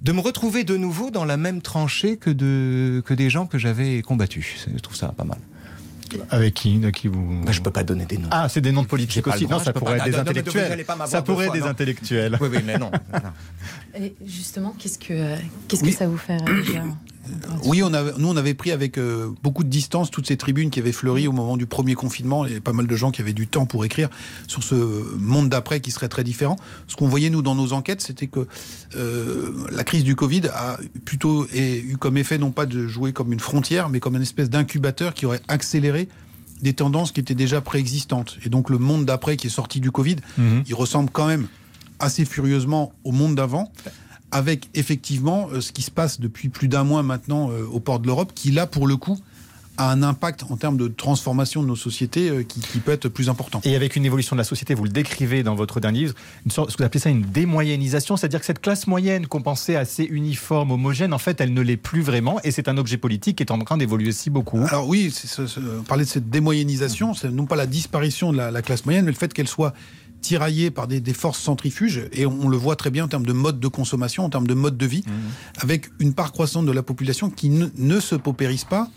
de 0.00 0.12
me 0.12 0.20
retrouver 0.20 0.64
de 0.64 0.76
nouveau 0.76 1.10
dans 1.10 1.24
la 1.24 1.36
même 1.36 1.60
tranchée 1.60 2.16
que, 2.16 2.30
de, 2.30 3.02
que 3.04 3.14
des 3.14 3.30
gens 3.30 3.46
que 3.46 3.58
j'avais 3.58 4.02
combattus. 4.02 4.66
Je 4.72 4.78
trouve 4.78 4.96
ça 4.96 5.08
pas 5.08 5.24
mal. 5.24 5.38
Avec 6.30 6.54
qui, 6.54 6.78
de 6.78 6.90
qui 6.90 7.08
vous 7.08 7.42
bah, 7.44 7.52
Je 7.52 7.60
peux 7.60 7.70
pas 7.70 7.84
donner 7.84 8.04
des 8.04 8.18
noms. 8.18 8.28
Ah, 8.30 8.48
c'est 8.48 8.60
des 8.60 8.72
noms 8.72 8.82
de 8.82 8.86
politiques 8.86 9.26
aussi. 9.26 9.46
non, 9.46 9.58
ça 9.58 9.72
pourrait, 9.72 9.96
être 9.96 10.04
des 10.04 10.16
intellectuels. 10.16 10.84
Ça 11.06 11.22
pourrait 11.22 11.46
être 11.46 11.52
des 11.52 11.62
intellectuels. 11.62 12.38
Oui, 12.40 12.48
oui, 12.50 12.58
mais 12.64 12.78
non. 12.78 12.90
Et 14.00 14.14
justement, 14.24 14.74
qu'est-ce 14.78 14.98
que 14.98 15.34
qu'est-ce 15.66 15.82
que 15.82 15.90
ça 15.90 16.06
vous 16.06 16.18
fait 16.18 16.36
réagir 16.44 16.84
oui, 17.64 17.82
on 17.82 17.90
nous 17.90 18.28
on 18.28 18.36
avait 18.36 18.54
pris 18.54 18.72
avec 18.72 18.98
euh, 18.98 19.30
beaucoup 19.42 19.64
de 19.64 19.68
distance 19.68 20.10
toutes 20.10 20.26
ces 20.26 20.36
tribunes 20.36 20.70
qui 20.70 20.80
avaient 20.80 20.92
fleuri 20.92 21.26
au 21.26 21.32
moment 21.32 21.56
du 21.56 21.66
premier 21.66 21.94
confinement. 21.94 22.44
Il 22.44 22.48
y 22.48 22.52
avait 22.52 22.60
pas 22.60 22.72
mal 22.72 22.86
de 22.86 22.96
gens 22.96 23.10
qui 23.10 23.20
avaient 23.20 23.32
du 23.32 23.46
temps 23.46 23.66
pour 23.66 23.84
écrire 23.84 24.08
sur 24.46 24.62
ce 24.62 24.74
monde 25.16 25.48
d'après 25.48 25.80
qui 25.80 25.90
serait 25.90 26.08
très 26.08 26.24
différent. 26.24 26.56
Ce 26.86 26.96
qu'on 26.96 27.08
voyait 27.08 27.30
nous 27.30 27.42
dans 27.42 27.54
nos 27.54 27.72
enquêtes, 27.72 28.00
c'était 28.00 28.26
que 28.26 28.46
euh, 28.96 29.52
la 29.70 29.84
crise 29.84 30.04
du 30.04 30.16
Covid 30.16 30.48
a 30.52 30.78
plutôt 31.04 31.46
eu 31.54 31.96
comme 31.98 32.16
effet 32.16 32.38
non 32.38 32.50
pas 32.50 32.66
de 32.66 32.86
jouer 32.86 33.12
comme 33.12 33.32
une 33.32 33.40
frontière, 33.40 33.88
mais 33.88 34.00
comme 34.00 34.16
une 34.16 34.22
espèce 34.22 34.50
d'incubateur 34.50 35.14
qui 35.14 35.26
aurait 35.26 35.42
accéléré 35.48 35.97
des 36.62 36.72
tendances 36.72 37.12
qui 37.12 37.20
étaient 37.20 37.34
déjà 37.34 37.60
préexistantes. 37.60 38.38
Et 38.44 38.48
donc 38.48 38.70
le 38.70 38.78
monde 38.78 39.04
d'après 39.04 39.36
qui 39.36 39.46
est 39.46 39.50
sorti 39.50 39.80
du 39.80 39.90
Covid, 39.90 40.16
mhm. 40.36 40.64
il 40.66 40.74
ressemble 40.74 41.10
quand 41.10 41.26
même 41.26 41.46
assez 41.98 42.24
furieusement 42.24 42.92
au 43.04 43.12
monde 43.12 43.34
d'avant 43.34 43.70
avec 44.30 44.68
effectivement 44.74 45.48
euh, 45.52 45.60
ce 45.60 45.72
qui 45.72 45.82
se 45.82 45.90
passe 45.90 46.20
depuis 46.20 46.48
plus 46.48 46.68
d'un 46.68 46.84
mois 46.84 47.02
maintenant 47.02 47.50
euh, 47.50 47.64
au 47.64 47.80
port 47.80 47.98
de 47.98 48.06
l'Europe, 48.06 48.32
qui 48.34 48.50
là, 48.50 48.66
pour 48.66 48.86
le 48.86 48.96
coup, 48.96 49.18
a 49.78 49.90
un 49.90 50.02
impact 50.02 50.44
en 50.50 50.56
termes 50.56 50.76
de 50.76 50.88
transformation 50.88 51.62
de 51.62 51.68
nos 51.68 51.76
sociétés 51.76 52.28
euh, 52.28 52.42
qui, 52.42 52.60
peut 52.80 52.92
être 52.92 53.08
plus 53.08 53.28
important. 53.28 53.60
Et 53.64 53.74
avec 53.74 53.96
une 53.96 54.04
évolution 54.04 54.36
de 54.36 54.40
la 54.40 54.44
société, 54.44 54.74
vous 54.74 54.84
le 54.84 54.90
décrivez 54.90 55.42
dans 55.42 55.54
votre 55.54 55.80
dernier 55.80 56.00
livre, 56.00 56.14
une 56.44 56.50
sorte, 56.50 56.70
ce 56.70 56.76
que 56.76 56.82
vous 56.82 56.86
appelez 56.86 57.00
ça 57.00 57.10
une 57.10 57.22
démoyennisation, 57.22 58.16
c'est-à-dire 58.16 58.40
que 58.40 58.46
cette 58.46 58.60
classe 58.60 58.86
moyenne 58.86 59.26
qu'on 59.26 59.42
pensait 59.42 59.76
assez 59.76 60.04
uniforme, 60.04 60.70
homogène, 60.72 61.12
en 61.12 61.18
fait, 61.18 61.40
elle 61.40 61.54
ne 61.54 61.62
l'est 61.62 61.76
plus 61.76 62.02
vraiment, 62.02 62.40
et 62.44 62.50
c'est 62.50 62.68
un 62.68 62.76
objet 62.76 62.98
politique 62.98 63.38
qui 63.38 63.42
est 63.42 63.52
en 63.52 63.58
train 63.58 63.76
d'évoluer 63.78 64.12
si 64.12 64.30
beaucoup. 64.30 64.64
Alors 64.68 64.88
oui, 64.88 65.12
parler 65.86 66.04
de 66.04 66.10
cette 66.10 66.28
démoyennisation, 66.28 67.14
c'est 67.14 67.30
non 67.30 67.46
pas 67.46 67.56
la 67.56 67.66
disparition 67.66 68.32
de 68.32 68.36
la, 68.36 68.50
la 68.50 68.62
classe 68.62 68.84
moyenne, 68.84 69.04
mais 69.04 69.12
le 69.12 69.16
fait 69.16 69.32
qu'elle 69.32 69.48
soit 69.48 69.74
tiraillé 70.20 70.70
par 70.70 70.86
des, 70.88 71.00
forces 71.12 71.40
centrifuges, 71.40 72.08
et 72.12 72.26
on, 72.26 72.48
le 72.48 72.56
voit 72.56 72.76
très 72.76 72.90
bien 72.90 73.04
en 73.04 73.08
termes 73.08 73.26
de 73.26 73.32
mode 73.32 73.60
de 73.60 73.68
consommation, 73.68 74.24
en 74.24 74.30
termes 74.30 74.46
de 74.46 74.54
mode 74.54 74.76
de 74.76 74.86
vie, 74.86 75.04
mmh. 75.06 75.62
avec 75.62 75.90
une 76.00 76.14
part 76.14 76.32
croissante 76.32 76.66
de 76.66 76.72
la 76.72 76.82
population 76.82 77.30
qui 77.30 77.50
ne, 77.50 78.00
se 78.00 78.14
paupérise 78.14 78.64
pas, 78.64 78.90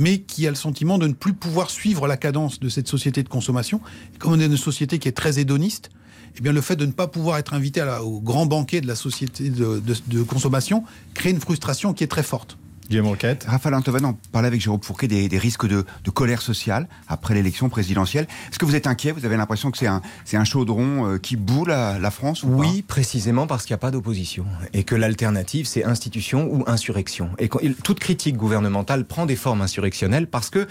mais 0.00 0.20
qui 0.20 0.46
a 0.46 0.50
le 0.50 0.56
sentiment 0.56 0.96
de 0.96 1.06
ne 1.06 1.12
plus 1.12 1.34
pouvoir 1.34 1.70
suivre 1.70 2.08
la 2.08 2.16
cadence 2.16 2.58
de 2.58 2.70
cette 2.70 2.88
société 2.88 3.22
de 3.22 3.28
consommation. 3.28 3.82
comme 4.18 4.32
on 4.32 4.40
est 4.40 4.46
une 4.46 4.56
société 4.56 4.98
qui 4.98 5.08
est 5.08 5.12
très 5.12 5.38
hédoniste, 5.38 5.90
eh 6.38 6.40
bien, 6.40 6.52
le 6.52 6.60
fait 6.62 6.76
de 6.76 6.86
ne 6.86 6.92
pas 6.92 7.06
pouvoir 7.06 7.36
être 7.36 7.52
invité 7.52 7.82
au 8.02 8.20
grand 8.20 8.46
banquet 8.46 8.80
de 8.80 8.86
la 8.86 8.94
société 8.94 9.50
de 9.50 10.22
consommation 10.22 10.84
crée 11.12 11.30
une 11.30 11.40
frustration 11.40 11.92
qui 11.92 12.02
est 12.02 12.08
très 12.08 12.22
forte. 12.22 12.56
Guillaume 12.90 13.16
Raphaël 13.46 13.74
Antoven 13.76 14.04
en 14.04 14.14
parlait 14.32 14.48
avec 14.48 14.60
Jérôme 14.60 14.82
Fourquet 14.82 15.06
des, 15.06 15.38
risques 15.38 15.68
de, 15.68 15.84
colère 16.12 16.42
sociale 16.42 16.88
après 17.06 17.34
l'élection 17.34 17.68
présidentielle. 17.68 18.26
Est-ce 18.50 18.58
que 18.58 18.64
vous 18.64 18.74
êtes 18.74 18.88
inquiet? 18.88 19.12
Vous 19.12 19.24
avez 19.24 19.36
l'impression 19.36 19.70
que 19.70 19.78
c'est 19.78 19.86
un, 19.86 20.02
un 20.32 20.44
chaudron 20.44 21.06
euh, 21.06 21.18
qui 21.18 21.36
boule 21.36 21.68
la, 21.68 22.00
la 22.00 22.10
France 22.10 22.42
Oui, 22.42 22.82
précisément 22.82 23.46
parce 23.46 23.64
qu'il 23.64 23.74
n'y 23.74 23.78
a 23.78 23.78
pas 23.78 23.92
d'opposition 23.92 24.44
et 24.72 24.82
que 24.82 24.96
l'alternative 24.96 25.66
c'est 25.66 25.84
institution 25.84 26.48
ou 26.52 26.64
insurrection. 26.66 27.30
Et 27.38 27.48
toute 27.48 28.00
critique 28.00 28.36
gouvernementale 28.36 29.04
prend 29.04 29.24
des 29.24 29.36
formes 29.36 29.62
insurrectionnelles 29.62 30.26
parce 30.26 30.50
que 30.50 30.66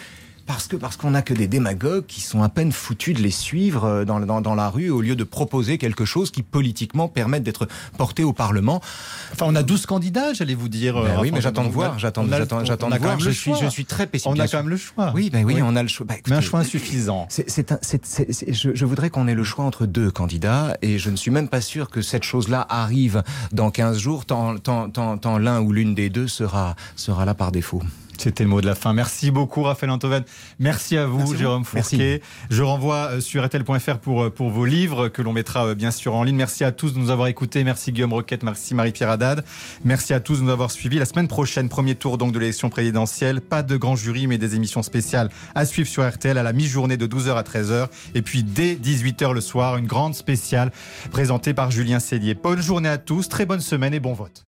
parce 0.49 0.67
que 0.67 0.75
parce 0.75 0.97
qu'on 0.97 1.11
n'a 1.11 1.21
que 1.21 1.35
des 1.35 1.47
démagogues 1.47 2.07
qui 2.07 2.21
sont 2.21 2.41
à 2.41 2.49
peine 2.49 2.71
foutus 2.71 3.15
de 3.15 3.21
les 3.21 3.29
suivre 3.29 3.85
euh, 3.85 4.03
dans, 4.03 4.19
dans, 4.19 4.41
dans, 4.41 4.55
la 4.55 4.67
rue 4.67 4.89
au 4.89 4.99
lieu 4.99 5.15
de 5.15 5.23
proposer 5.23 5.77
quelque 5.77 6.05
chose 6.05 6.31
qui 6.31 6.41
politiquement 6.41 7.07
permette 7.07 7.43
d'être 7.43 7.67
porté 7.99 8.23
au 8.23 8.33
Parlement. 8.33 8.81
Enfin, 9.31 9.45
on 9.47 9.55
a 9.55 9.61
12 9.61 9.85
candidats, 9.85 10.33
j'allais 10.33 10.55
vous 10.55 10.67
dire. 10.67 10.95
Ben 10.95 11.01
euh, 11.01 11.21
oui, 11.21 11.29
mais 11.31 11.39
j'attends 11.39 11.65
de 11.65 11.69
voir. 11.69 11.99
J'attends, 11.99 12.25
j'attends, 12.27 12.65
j'attends 12.65 12.89
de 12.89 12.97
voir. 12.97 13.19
Je 13.19 13.29
suis, 13.29 13.53
je 13.61 13.67
suis 13.67 13.85
très 13.85 14.07
pessimiste. 14.07 14.41
On 14.41 14.43
a 14.43 14.47
quand 14.47 14.57
même 14.57 14.69
le 14.69 14.77
choix. 14.77 15.11
Oui, 15.13 15.29
ben 15.29 15.45
oui, 15.45 15.59
on 15.61 15.75
a 15.75 15.83
le 15.83 15.87
choix. 15.87 16.07
Bah, 16.07 16.15
mais 16.27 16.37
un 16.37 16.41
choix 16.41 16.61
insuffisant. 16.61 17.27
C'est, 17.29 17.47
c'est, 17.47 18.51
je, 18.51 18.73
je, 18.73 18.85
voudrais 18.85 19.11
qu'on 19.11 19.27
ait 19.27 19.35
le 19.35 19.43
choix 19.43 19.65
entre 19.65 19.85
deux 19.85 20.09
candidats 20.09 20.75
et 20.81 20.97
je 20.97 21.11
ne 21.11 21.15
suis 21.15 21.29
même 21.29 21.47
pas 21.47 21.61
sûr 21.61 21.91
que 21.91 22.01
cette 22.01 22.23
chose-là 22.23 22.65
arrive 22.69 23.21
dans 23.51 23.69
15 23.69 23.99
jours, 23.99 24.25
tant, 24.25 24.57
tant, 24.57 24.89
tant, 24.89 25.19
tant 25.19 25.37
l'un 25.37 25.61
ou 25.61 25.71
l'une 25.73 25.93
des 25.93 26.09
deux 26.09 26.27
sera, 26.27 26.75
sera 26.95 27.25
là 27.25 27.35
par 27.35 27.51
défaut. 27.51 27.83
C'était 28.19 28.43
le 28.43 28.49
mot 28.49 28.59
de 28.59 28.65
la 28.65 28.75
fin. 28.75 28.93
Merci 28.93 29.31
beaucoup, 29.31 29.63
Raphaël 29.63 29.91
Antoven. 29.91 30.23
Merci 30.59 30.97
à 30.97 31.05
vous, 31.05 31.35
Jérôme 31.35 31.63
Fourquet. 31.63 32.21
Je 32.49 32.63
renvoie 32.63 33.11
euh, 33.11 33.21
sur 33.21 33.45
RTL.fr 33.45 33.97
pour, 33.99 34.23
euh, 34.23 34.29
pour 34.29 34.49
vos 34.49 34.65
livres 34.65 35.07
que 35.07 35.21
l'on 35.21 35.31
mettra 35.31 35.67
euh, 35.67 35.75
bien 35.75 35.91
sûr 35.91 36.15
en 36.15 36.23
ligne. 36.23 36.35
Merci 36.35 36.65
à 36.65 36.73
tous 36.73 36.93
de 36.93 36.99
nous 36.99 37.11
avoir 37.11 37.29
écoutés. 37.29 37.63
Merci 37.63 37.93
Guillaume 37.93 38.11
Roquette. 38.11 38.43
Merci 38.43 38.75
Marie-Pierre 38.75 39.09
Haddad. 39.09 39.45
Merci 39.85 40.13
à 40.13 40.19
tous 40.19 40.39
de 40.39 40.43
nous 40.43 40.51
avoir 40.51 40.69
suivis. 40.69 40.99
La 40.99 41.05
semaine 41.05 41.29
prochaine, 41.29 41.69
premier 41.69 41.95
tour 41.95 42.17
donc 42.17 42.33
de 42.33 42.39
l'élection 42.39 42.69
présidentielle. 42.69 43.39
Pas 43.39 43.63
de 43.63 43.77
grand 43.77 43.95
jury, 43.95 44.27
mais 44.27 44.37
des 44.37 44.55
émissions 44.55 44.83
spéciales 44.83 45.29
à 45.55 45.65
suivre 45.65 45.87
sur 45.87 46.07
RTL 46.07 46.37
à 46.37 46.43
la 46.43 46.51
mi-journée 46.51 46.97
de 46.97 47.07
12h 47.07 47.35
à 47.35 47.43
13h. 47.43 47.87
Et 48.15 48.21
puis 48.21 48.43
dès 48.43 48.75
18h 48.75 49.33
le 49.33 49.41
soir, 49.41 49.77
une 49.77 49.87
grande 49.87 50.13
spéciale 50.13 50.71
présentée 51.11 51.53
par 51.53 51.71
Julien 51.71 51.99
Cellier. 51.99 52.33
Bonne 52.33 52.61
journée 52.61 52.89
à 52.89 52.97
tous, 52.97 53.29
très 53.29 53.45
bonne 53.45 53.61
semaine 53.61 53.93
et 53.93 54.01
bon 54.01 54.13
vote. 54.13 54.48